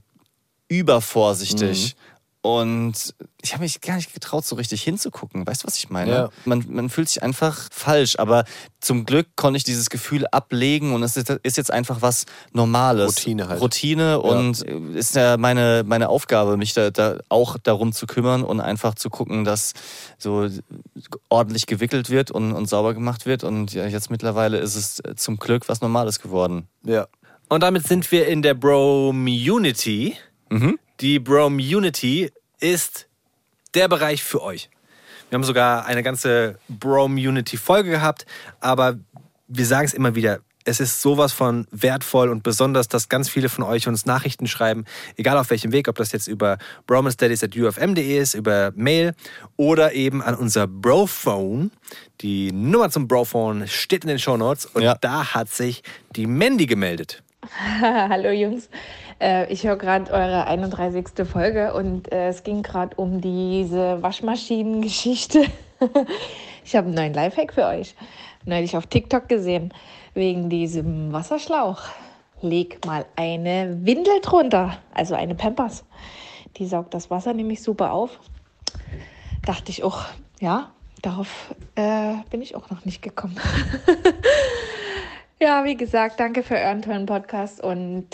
übervorsichtig. 0.68 1.94
Mhm. 1.96 2.16
Und 2.46 3.12
ich 3.42 3.54
habe 3.54 3.64
mich 3.64 3.80
gar 3.80 3.96
nicht 3.96 4.14
getraut, 4.14 4.44
so 4.44 4.54
richtig 4.54 4.80
hinzugucken. 4.80 5.44
Weißt 5.44 5.64
du, 5.64 5.66
was 5.66 5.76
ich 5.78 5.90
meine? 5.90 6.12
Ja. 6.12 6.28
Man, 6.44 6.64
man 6.68 6.90
fühlt 6.90 7.08
sich 7.08 7.20
einfach 7.20 7.68
falsch. 7.72 8.20
Aber 8.20 8.44
zum 8.80 9.04
Glück 9.04 9.26
konnte 9.34 9.56
ich 9.56 9.64
dieses 9.64 9.90
Gefühl 9.90 10.28
ablegen 10.28 10.94
und 10.94 11.02
es 11.02 11.16
ist, 11.16 11.28
jetzt 11.42 11.72
einfach 11.72 12.02
was 12.02 12.24
Normales. 12.52 13.16
Routine 13.16 13.48
halt. 13.48 13.60
Routine 13.60 14.20
und 14.20 14.62
ist 14.94 15.16
ja 15.16 15.36
meine, 15.38 15.82
meine 15.84 16.08
Aufgabe, 16.08 16.56
mich 16.56 16.72
da, 16.72 16.90
da 16.90 17.18
auch 17.28 17.58
darum 17.58 17.92
zu 17.92 18.06
kümmern 18.06 18.44
und 18.44 18.60
einfach 18.60 18.94
zu 18.94 19.10
gucken, 19.10 19.44
dass 19.44 19.72
so 20.16 20.48
ordentlich 21.28 21.66
gewickelt 21.66 22.10
wird 22.10 22.30
und, 22.30 22.52
und 22.52 22.68
sauber 22.68 22.94
gemacht 22.94 23.26
wird. 23.26 23.42
Und 23.42 23.72
ja, 23.72 23.88
jetzt 23.88 24.08
mittlerweile 24.08 24.58
ist 24.58 24.76
es 24.76 25.02
zum 25.16 25.38
Glück 25.38 25.68
was 25.68 25.80
Normales 25.80 26.20
geworden. 26.20 26.68
Ja. 26.84 27.08
Und 27.48 27.64
damit 27.64 27.88
sind 27.88 28.12
wir 28.12 28.28
in 28.28 28.42
der 28.42 28.54
Bro-Unity. 30.48 30.78
Die 31.00 31.18
Bro-Unity 31.18 32.32
ist 32.60 33.06
der 33.74 33.88
Bereich 33.88 34.22
für 34.22 34.42
euch. 34.42 34.70
Wir 35.28 35.36
haben 35.36 35.44
sogar 35.44 35.86
eine 35.86 36.02
ganze 36.02 36.58
Bro-Unity-Folge 36.68 37.90
gehabt, 37.90 38.26
aber 38.60 38.96
wir 39.48 39.66
sagen 39.66 39.86
es 39.86 39.94
immer 39.94 40.14
wieder, 40.14 40.40
Es 40.68 40.80
ist 40.80 41.00
sowas 41.00 41.32
von 41.32 41.68
wertvoll 41.70 42.28
und 42.28 42.42
besonders, 42.42 42.88
dass 42.88 43.08
ganz 43.08 43.28
viele 43.28 43.48
von 43.48 43.62
euch 43.62 43.86
uns 43.86 44.04
Nachrichten 44.04 44.48
schreiben, 44.48 44.84
egal 45.16 45.38
auf 45.38 45.50
welchem 45.50 45.70
Weg, 45.70 45.86
ob 45.86 45.94
das 45.94 46.10
jetzt 46.10 46.26
über 46.26 46.58
bromanstudies.ufm.de 46.88 48.18
ist, 48.18 48.34
über 48.34 48.72
Mail 48.74 49.14
oder 49.56 49.92
eben 49.92 50.22
an 50.22 50.34
unser 50.34 50.66
Brophone. 50.66 51.70
Die 52.20 52.50
Nummer 52.50 52.90
zum 52.90 53.06
Brophone 53.06 53.68
steht 53.68 54.02
in 54.02 54.08
den 54.08 54.18
Shownotes 54.18 54.66
und 54.66 54.82
Ja. 54.82 54.96
da 55.00 55.34
hat 55.34 55.50
sich 55.50 55.84
die 56.16 56.26
Mandy 56.26 56.66
gemeldet. 56.66 57.22
Hallo 57.80 58.30
Jungs, 58.30 58.68
äh, 59.20 59.52
ich 59.52 59.64
höre 59.66 59.76
gerade 59.76 60.10
eure 60.12 60.46
31. 60.46 61.26
Folge 61.26 61.74
und 61.74 62.12
äh, 62.12 62.28
es 62.28 62.42
ging 62.42 62.62
gerade 62.62 62.96
um 62.96 63.20
diese 63.20 64.02
Waschmaschinengeschichte. 64.02 65.44
ich 66.64 66.76
habe 66.76 66.86
einen 66.86 66.96
neuen 66.96 67.14
Lifehack 67.14 67.52
für 67.52 67.66
euch. 67.66 67.94
Neulich 68.44 68.76
auf 68.76 68.86
TikTok 68.86 69.28
gesehen, 69.28 69.72
wegen 70.14 70.48
diesem 70.48 71.12
Wasserschlauch. 71.12 71.82
Leg 72.40 72.84
mal 72.84 73.06
eine 73.16 73.78
Windel 73.82 74.20
drunter, 74.22 74.78
also 74.94 75.14
eine 75.14 75.34
Pampers. 75.34 75.84
Die 76.56 76.66
saugt 76.66 76.94
das 76.94 77.10
Wasser 77.10 77.32
nämlich 77.32 77.62
super 77.62 77.92
auf. 77.92 78.20
Dachte 79.44 79.70
ich 79.70 79.82
auch, 79.82 80.04
ja, 80.40 80.70
darauf 81.02 81.54
äh, 81.74 82.14
bin 82.30 82.42
ich 82.42 82.54
auch 82.54 82.70
noch 82.70 82.84
nicht 82.84 83.02
gekommen. 83.02 83.38
Ja, 85.38 85.64
wie 85.64 85.76
gesagt, 85.76 86.18
danke 86.18 86.42
für 86.42 86.54
euren 86.54 86.80
tollen 86.80 87.04
Podcast 87.04 87.62
und 87.62 88.06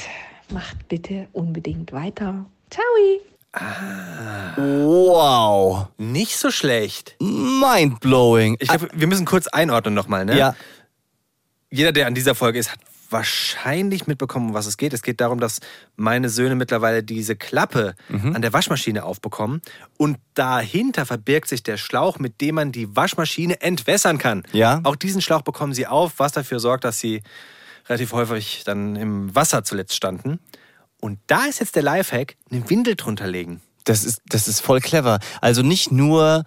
macht 0.52 0.88
bitte 0.88 1.28
unbedingt 1.32 1.92
weiter. 1.92 2.46
Ciao! 2.70 2.84
Wow. 4.56 5.88
Nicht 5.98 6.36
so 6.36 6.50
schlecht. 6.50 7.16
Mindblowing. 7.20 8.56
Ich 8.60 8.68
glaube, 8.68 8.88
wir 8.94 9.06
müssen 9.06 9.26
kurz 9.26 9.46
einordnen 9.46 9.94
nochmal, 9.94 10.24
ne? 10.24 10.36
ja. 10.38 10.54
Jeder, 11.70 11.92
der 11.92 12.06
an 12.06 12.14
dieser 12.14 12.34
Folge 12.34 12.58
ist, 12.58 12.70
hat 12.72 12.80
wahrscheinlich 13.08 14.06
mitbekommen, 14.06 14.48
um 14.50 14.54
was 14.54 14.66
es 14.66 14.76
geht. 14.78 14.92
Es 14.94 15.02
geht 15.02 15.20
darum, 15.20 15.38
dass 15.38 15.60
meine 15.96 16.28
Söhne 16.30 16.54
mittlerweile 16.54 17.02
diese 17.02 17.36
Klappe 17.36 17.94
Mhm. 18.08 18.34
an 18.34 18.42
der 18.42 18.52
Waschmaschine 18.54 19.04
aufbekommen 19.04 19.60
und 19.98 20.16
dahinter 20.34 21.04
verbirgt 21.04 21.48
sich 21.48 21.62
der 21.62 21.76
Schlauch, 21.76 22.18
mit 22.18 22.40
dem 22.40 22.54
man 22.54 22.72
die 22.72 22.94
Waschmaschine 22.96 23.60
entwässern 23.60 24.16
kann. 24.18 24.44
Ja. 24.52 24.80
Auch 24.84 24.96
diesen 24.96 25.20
Schlauch 25.20 25.42
bekommen 25.42 25.74
sie 25.74 25.86
auf, 25.86 26.14
was 26.18 26.32
dafür 26.32 26.58
sorgt, 26.58 26.84
dass 26.84 27.00
sie 27.00 27.22
relativ 27.88 28.12
häufig 28.12 28.62
dann 28.64 28.96
im 28.96 29.34
Wasser 29.34 29.64
zuletzt 29.64 29.94
standen. 29.94 30.38
Und 31.00 31.18
da 31.26 31.46
ist 31.46 31.60
jetzt 31.60 31.74
der 31.76 31.82
Lifehack, 31.82 32.36
eine 32.50 32.68
Windel 32.70 32.94
drunter 32.94 33.26
legen. 33.26 33.60
Das 33.84 34.04
ist, 34.04 34.22
das 34.26 34.46
ist 34.46 34.60
voll 34.60 34.80
clever. 34.80 35.18
Also 35.40 35.62
nicht 35.62 35.90
nur 35.90 36.44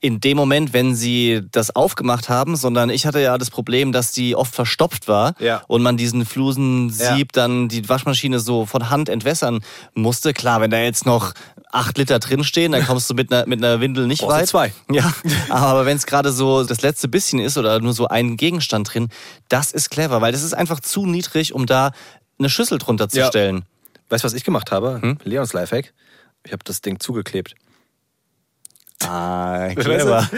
in 0.00 0.20
dem 0.20 0.36
Moment, 0.36 0.72
wenn 0.72 0.94
sie 0.94 1.42
das 1.50 1.74
aufgemacht 1.74 2.28
haben, 2.28 2.54
sondern 2.54 2.88
ich 2.88 3.04
hatte 3.04 3.20
ja 3.20 3.36
das 3.36 3.50
Problem, 3.50 3.90
dass 3.90 4.12
die 4.12 4.36
oft 4.36 4.54
verstopft 4.54 5.08
war 5.08 5.34
Ja. 5.40 5.62
und 5.66 5.82
man 5.82 5.96
diesen 5.96 6.24
Flusensieb 6.24 7.02
Ja. 7.34 7.42
dann 7.42 7.68
die 7.68 7.88
Waschmaschine 7.88 8.38
so 8.38 8.64
von 8.64 8.90
Hand 8.90 9.08
entwässern 9.08 9.60
musste. 9.94 10.32
Klar, 10.32 10.60
wenn 10.60 10.70
da 10.70 10.78
jetzt 10.78 11.04
noch 11.04 11.32
acht 11.72 11.98
Liter 11.98 12.18
drinstehen, 12.20 12.72
dann 12.72 12.86
kommst 12.86 13.10
du 13.10 13.14
mit 13.14 13.32
einer, 13.32 13.46
mit 13.46 13.62
einer 13.62 13.80
Windel 13.80 14.06
nicht 14.06 14.20
Brauchst 14.22 14.36
weit. 14.36 14.48
zwei. 14.48 14.72
Ja, 14.90 15.12
aber 15.48 15.84
wenn 15.84 15.96
es 15.96 16.06
gerade 16.06 16.30
so 16.32 16.62
das 16.64 16.80
letzte 16.82 17.08
bisschen 17.08 17.40
ist 17.40 17.58
oder 17.58 17.80
nur 17.80 17.92
so 17.92 18.06
ein 18.06 18.36
Gegenstand 18.36 18.94
drin, 18.94 19.08
das 19.48 19.72
ist 19.72 19.90
clever, 19.90 20.20
weil 20.20 20.30
das 20.32 20.42
ist 20.44 20.54
einfach 20.54 20.78
zu 20.80 21.06
niedrig, 21.06 21.52
um 21.54 21.66
da 21.66 21.90
eine 22.38 22.48
Schüssel 22.48 22.78
drunter 22.78 23.08
zu 23.08 23.18
Ja. 23.18 23.26
stellen. 23.26 23.64
Weißt 24.10 24.22
du, 24.22 24.26
was 24.26 24.34
ich 24.34 24.44
gemacht 24.44 24.70
habe? 24.70 25.00
Hm? 25.02 25.18
Leons 25.24 25.52
Lifehack. 25.52 25.92
Ich 26.44 26.52
habe 26.52 26.62
das 26.64 26.80
Ding 26.80 27.00
zugeklebt. 27.00 27.54
Ah, 29.04 29.68
du, 29.74 30.28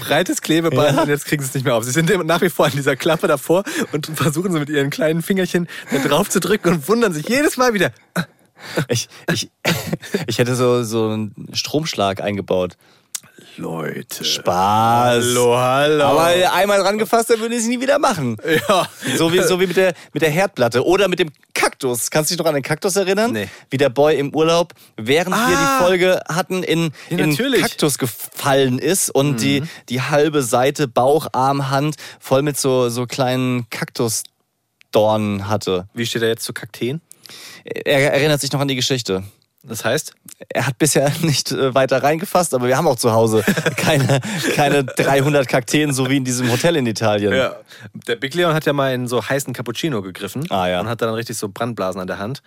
Breites 0.00 0.40
Klebeband 0.40 1.00
und 1.00 1.08
jetzt 1.08 1.26
kriegen 1.26 1.42
sie 1.42 1.48
es 1.48 1.54
nicht 1.54 1.64
mehr 1.64 1.74
auf. 1.74 1.84
Sie 1.84 1.90
sind 1.90 2.08
nach 2.26 2.40
wie 2.40 2.48
vor 2.48 2.66
an 2.66 2.72
dieser 2.72 2.96
Klappe 2.96 3.28
davor 3.28 3.62
und 3.92 4.06
versuchen 4.06 4.52
so 4.52 4.58
mit 4.58 4.70
ihren 4.70 4.90
kleinen 4.90 5.22
Fingerchen 5.22 5.68
da 5.90 5.98
drauf 5.98 6.30
zu 6.30 6.40
drücken 6.40 6.68
und 6.68 6.88
wundern 6.88 7.12
sich 7.12 7.28
jedes 7.28 7.56
Mal 7.58 7.74
wieder. 7.74 7.92
Ich, 8.88 9.08
ich, 9.32 9.50
ich 10.26 10.38
hätte 10.38 10.54
so, 10.54 10.82
so 10.82 11.08
einen 11.08 11.34
Stromschlag 11.52 12.20
eingebaut. 12.20 12.76
Leute. 13.56 14.24
Spaß. 14.24 15.24
Hallo, 15.24 15.56
hallo. 15.56 16.04
Aber 16.04 16.52
einmal 16.52 16.80
dran 16.80 16.98
gefasst, 16.98 17.30
dann 17.30 17.40
würde 17.40 17.54
ich 17.54 17.62
es 17.62 17.68
nie 17.68 17.80
wieder 17.80 17.98
machen. 17.98 18.36
ja. 18.68 18.86
So 19.16 19.32
wie, 19.32 19.42
so 19.42 19.60
wie 19.60 19.66
mit, 19.66 19.76
der, 19.76 19.94
mit 20.12 20.22
der 20.22 20.30
Herdplatte 20.30 20.84
oder 20.84 21.08
mit 21.08 21.18
dem 21.18 21.30
Kaktus. 21.54 22.10
Kannst 22.10 22.30
du 22.30 22.34
dich 22.34 22.38
noch 22.38 22.46
an 22.46 22.54
den 22.54 22.62
Kaktus 22.62 22.96
erinnern? 22.96 23.32
Nee. 23.32 23.48
Wie 23.68 23.76
der 23.76 23.88
Boy 23.90 24.18
im 24.18 24.34
Urlaub, 24.34 24.72
während 24.96 25.34
wir 25.34 25.58
Ah. 25.58 25.78
die 25.78 25.84
Folge 25.84 26.20
hatten, 26.28 26.62
in, 26.62 26.90
Ja, 27.10 27.18
in. 27.18 27.36
Kaktus 27.60 27.98
gefallen 27.98 28.78
ist 28.78 29.10
und 29.10 29.40
die, 29.42 29.62
die 29.88 30.00
halbe 30.02 30.42
Seite 30.42 30.88
Bauch, 30.88 31.26
Arm, 31.32 31.70
Hand 31.70 31.96
voll 32.18 32.42
mit 32.42 32.56
so, 32.56 32.88
so 32.88 33.06
kleinen 33.06 33.68
Kaktusdornen 33.70 35.48
hatte. 35.48 35.88
Wie 35.94 36.06
steht 36.06 36.22
er 36.22 36.28
jetzt 36.28 36.44
zu 36.44 36.52
Kakteen? 36.52 37.00
Er 37.64 38.12
erinnert 38.14 38.40
sich 38.40 38.52
noch 38.52 38.60
an 38.60 38.68
die 38.68 38.76
Geschichte. 38.76 39.22
Das 39.62 39.84
heißt? 39.84 40.14
Er 40.48 40.66
hat 40.66 40.78
bisher 40.78 41.10
nicht 41.22 41.52
äh, 41.52 41.74
weiter 41.74 42.02
reingefasst, 42.02 42.54
aber 42.54 42.66
wir 42.66 42.76
haben 42.76 42.86
auch 42.88 42.96
zu 42.96 43.12
Hause 43.12 43.44
keine, 43.76 44.20
keine 44.54 44.84
300 44.84 45.46
Kakteen, 45.46 45.92
so 45.92 46.08
wie 46.08 46.16
in 46.16 46.24
diesem 46.24 46.50
Hotel 46.50 46.76
in 46.76 46.86
Italien. 46.86 47.32
Ja. 47.34 47.56
Der 48.06 48.16
Big 48.16 48.34
Leon 48.34 48.54
hat 48.54 48.64
ja 48.66 48.72
mal 48.72 48.92
in 48.94 49.06
so 49.06 49.22
heißen 49.28 49.52
Cappuccino 49.52 50.02
gegriffen 50.02 50.50
Ah, 50.50 50.66
ja. 50.68 50.80
und 50.80 50.88
hat 50.88 51.02
dann 51.02 51.12
richtig 51.14 51.36
so 51.36 51.48
Brandblasen 51.48 52.00
an 52.00 52.06
der 52.06 52.18
Hand. 52.18 52.42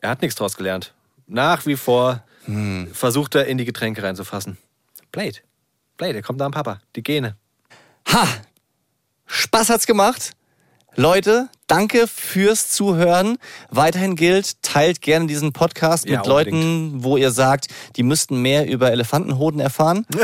Er 0.00 0.10
hat 0.10 0.22
nichts 0.22 0.36
draus 0.36 0.56
gelernt. 0.56 0.92
Nach 1.26 1.64
wie 1.66 1.76
vor 1.76 2.22
Hm. 2.46 2.88
versucht 2.94 3.34
er 3.34 3.44
in 3.46 3.58
die 3.58 3.64
Getränke 3.66 4.02
reinzufassen. 4.02 4.56
Blade. 5.12 5.36
Blade, 5.98 6.14
der 6.14 6.22
kommt 6.22 6.40
da 6.40 6.46
am 6.46 6.52
Papa. 6.52 6.80
Die 6.96 7.02
Gene. 7.02 7.36
Ha! 8.12 8.26
Spaß 9.26 9.68
hat's 9.68 9.86
gemacht. 9.86 10.32
Leute, 10.96 11.48
danke 11.68 12.06
fürs 12.08 12.70
Zuhören. 12.70 13.38
Weiterhin 13.70 14.16
gilt, 14.16 14.62
teilt 14.62 15.00
gerne 15.00 15.26
diesen 15.26 15.52
Podcast 15.52 16.08
Ja, 16.08 16.18
mit 16.18 16.26
Leuten, 16.26 17.04
wo 17.04 17.16
ihr 17.16 17.30
sagt, 17.30 17.68
die 17.96 18.02
müssten 18.02 18.42
mehr 18.42 18.68
über 18.68 18.90
Elefantenhoden 18.90 19.60
erfahren. 19.60 20.04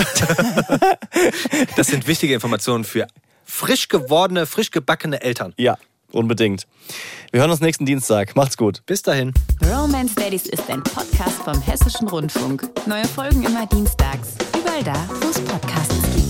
Das 1.76 1.88
sind 1.88 2.06
wichtige 2.06 2.34
Informationen 2.34 2.84
für 2.84 3.06
frisch 3.44 3.88
gewordene, 3.88 4.46
frisch 4.46 4.70
gebackene 4.70 5.20
Eltern. 5.22 5.54
Ja, 5.56 5.76
unbedingt. 6.10 6.66
Wir 7.30 7.40
hören 7.40 7.50
uns 7.50 7.60
nächsten 7.60 7.86
Dienstag. 7.86 8.34
Macht's 8.36 8.56
gut. 8.56 8.82
Bis 8.86 9.02
dahin. 9.02 9.32
Romance 9.64 10.14
Daddies 10.14 10.46
ist 10.46 10.68
ein 10.70 10.82
Podcast 10.82 11.42
vom 11.44 11.60
Hessischen 11.60 12.08
Rundfunk. 12.08 12.68
Neue 12.86 13.06
Folgen 13.06 13.44
immer 13.44 13.66
dienstags. 13.66 14.34
Überall 14.58 14.82
da, 14.82 15.08
wo 15.20 15.28
es 15.28 15.40
Podcasts 15.40 15.94
gibt. 16.14 16.23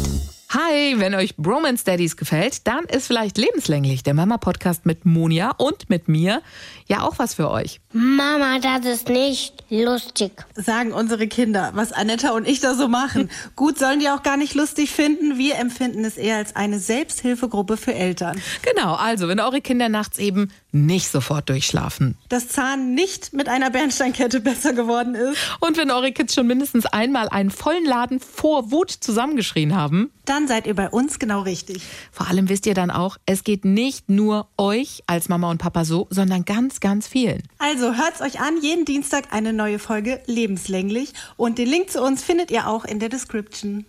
Hi, 0.55 0.95
wenn 1.01 1.17
euch 1.17 1.37
Bromance 1.37 1.85
Daddies 1.85 2.17
gefällt, 2.17 2.69
dann 2.69 2.85
ist 2.85 3.09
vielleicht 3.09 3.39
lebenslänglich 3.39 4.05
der 4.05 4.15
Mama-Podcast 4.15 4.87
mit 4.87 5.05
Monia 5.05 5.51
und 5.51 5.91
mit 5.91 6.07
mir 6.07 6.43
ja 6.87 7.03
auch 7.03 7.19
was 7.19 7.35
für 7.35 7.51
euch. 7.51 7.81
Mama, 7.93 8.61
das 8.61 8.87
ist 8.87 9.09
nicht 9.09 9.65
lustig. 9.69 10.31
sagen 10.55 10.93
unsere 10.93 11.27
Kinder, 11.27 11.73
was 11.75 11.91
Anetta 11.91 12.31
und 12.31 12.47
ich 12.47 12.61
da 12.61 12.77
so 12.77 12.87
machen. 12.87 13.31
Gut, 13.57 13.81
sollen 13.81 13.99
die 13.99 14.09
auch 14.11 14.23
gar 14.23 14.37
nicht 14.37 14.55
lustig 14.55 14.93
finden. 14.93 15.39
Wir 15.39 15.57
empfinden 15.57 16.05
es 16.05 16.17
eher 16.17 16.37
als 16.37 16.55
eine 16.55 16.79
Selbsthilfegruppe 16.79 17.77
für 17.77 17.93
Eltern. 17.93 18.41
Genau, 18.63 18.95
also 18.95 19.27
wenn 19.27 19.41
eure 19.41 19.61
Kinder 19.61 19.89
nachts 19.89 20.19
eben 20.19 20.53
nicht 20.71 21.09
sofort 21.09 21.49
durchschlafen. 21.49 22.17
Das 22.29 22.47
Zahn 22.47 22.95
nicht 22.95 23.33
mit 23.33 23.49
einer 23.49 23.71
Bernsteinkette 23.71 24.39
besser 24.39 24.73
geworden 24.73 25.17
ist, 25.17 25.37
Und 25.59 25.77
wenn 25.77 25.91
eure 25.91 26.13
Kids 26.13 26.33
schon 26.33 26.47
mindestens 26.47 26.87
einmal 26.87 27.29
einen 27.29 27.51
vollen 27.51 27.85
Laden 27.85 28.21
vor 28.21 28.71
Wut 28.71 28.93
zusammengeschrien 28.93 29.75
haben. 29.75 30.13
Dann 30.25 30.49
seid 30.49 30.67
ihr 30.67 30.75
bei 30.75 30.89
uns 30.89 31.19
genau 31.19 31.43
richtig. 31.43 31.83
Vor 32.13 32.29
allem 32.29 32.49
wisst 32.49 32.67
ihr 32.67 32.75
dann 32.75 32.91
auch, 32.91 33.17
es 33.27 33.45
geht 33.45 33.65
nicht 33.65 34.09
nur 34.09 34.49
euch 34.57 35.03
als 35.07 35.29
Mama 35.29 35.51
und 35.51 35.59
Papa 35.59 35.85
so, 35.85 36.07
sondern 36.11 36.45
ganz, 36.45 36.81
ganz 36.81 37.07
vielen. 37.07 37.43
Also 37.59 37.95
hört's 37.95 38.21
euch 38.21 38.41
an, 38.41 38.61
jeden 38.61 38.85
Dienstag 38.85 39.33
eine 39.33 39.53
neue 39.53 39.79
Folge 39.79 40.21
lebenslänglich 40.27 41.13
und 41.37 41.59
den 41.59 41.69
Link 41.69 41.91
zu 41.91 42.03
uns 42.03 42.23
findet 42.23 42.51
ihr 42.51 42.69
auch 42.69 42.85
in 42.85 42.99
der 42.99 43.09
Description. 43.09 43.87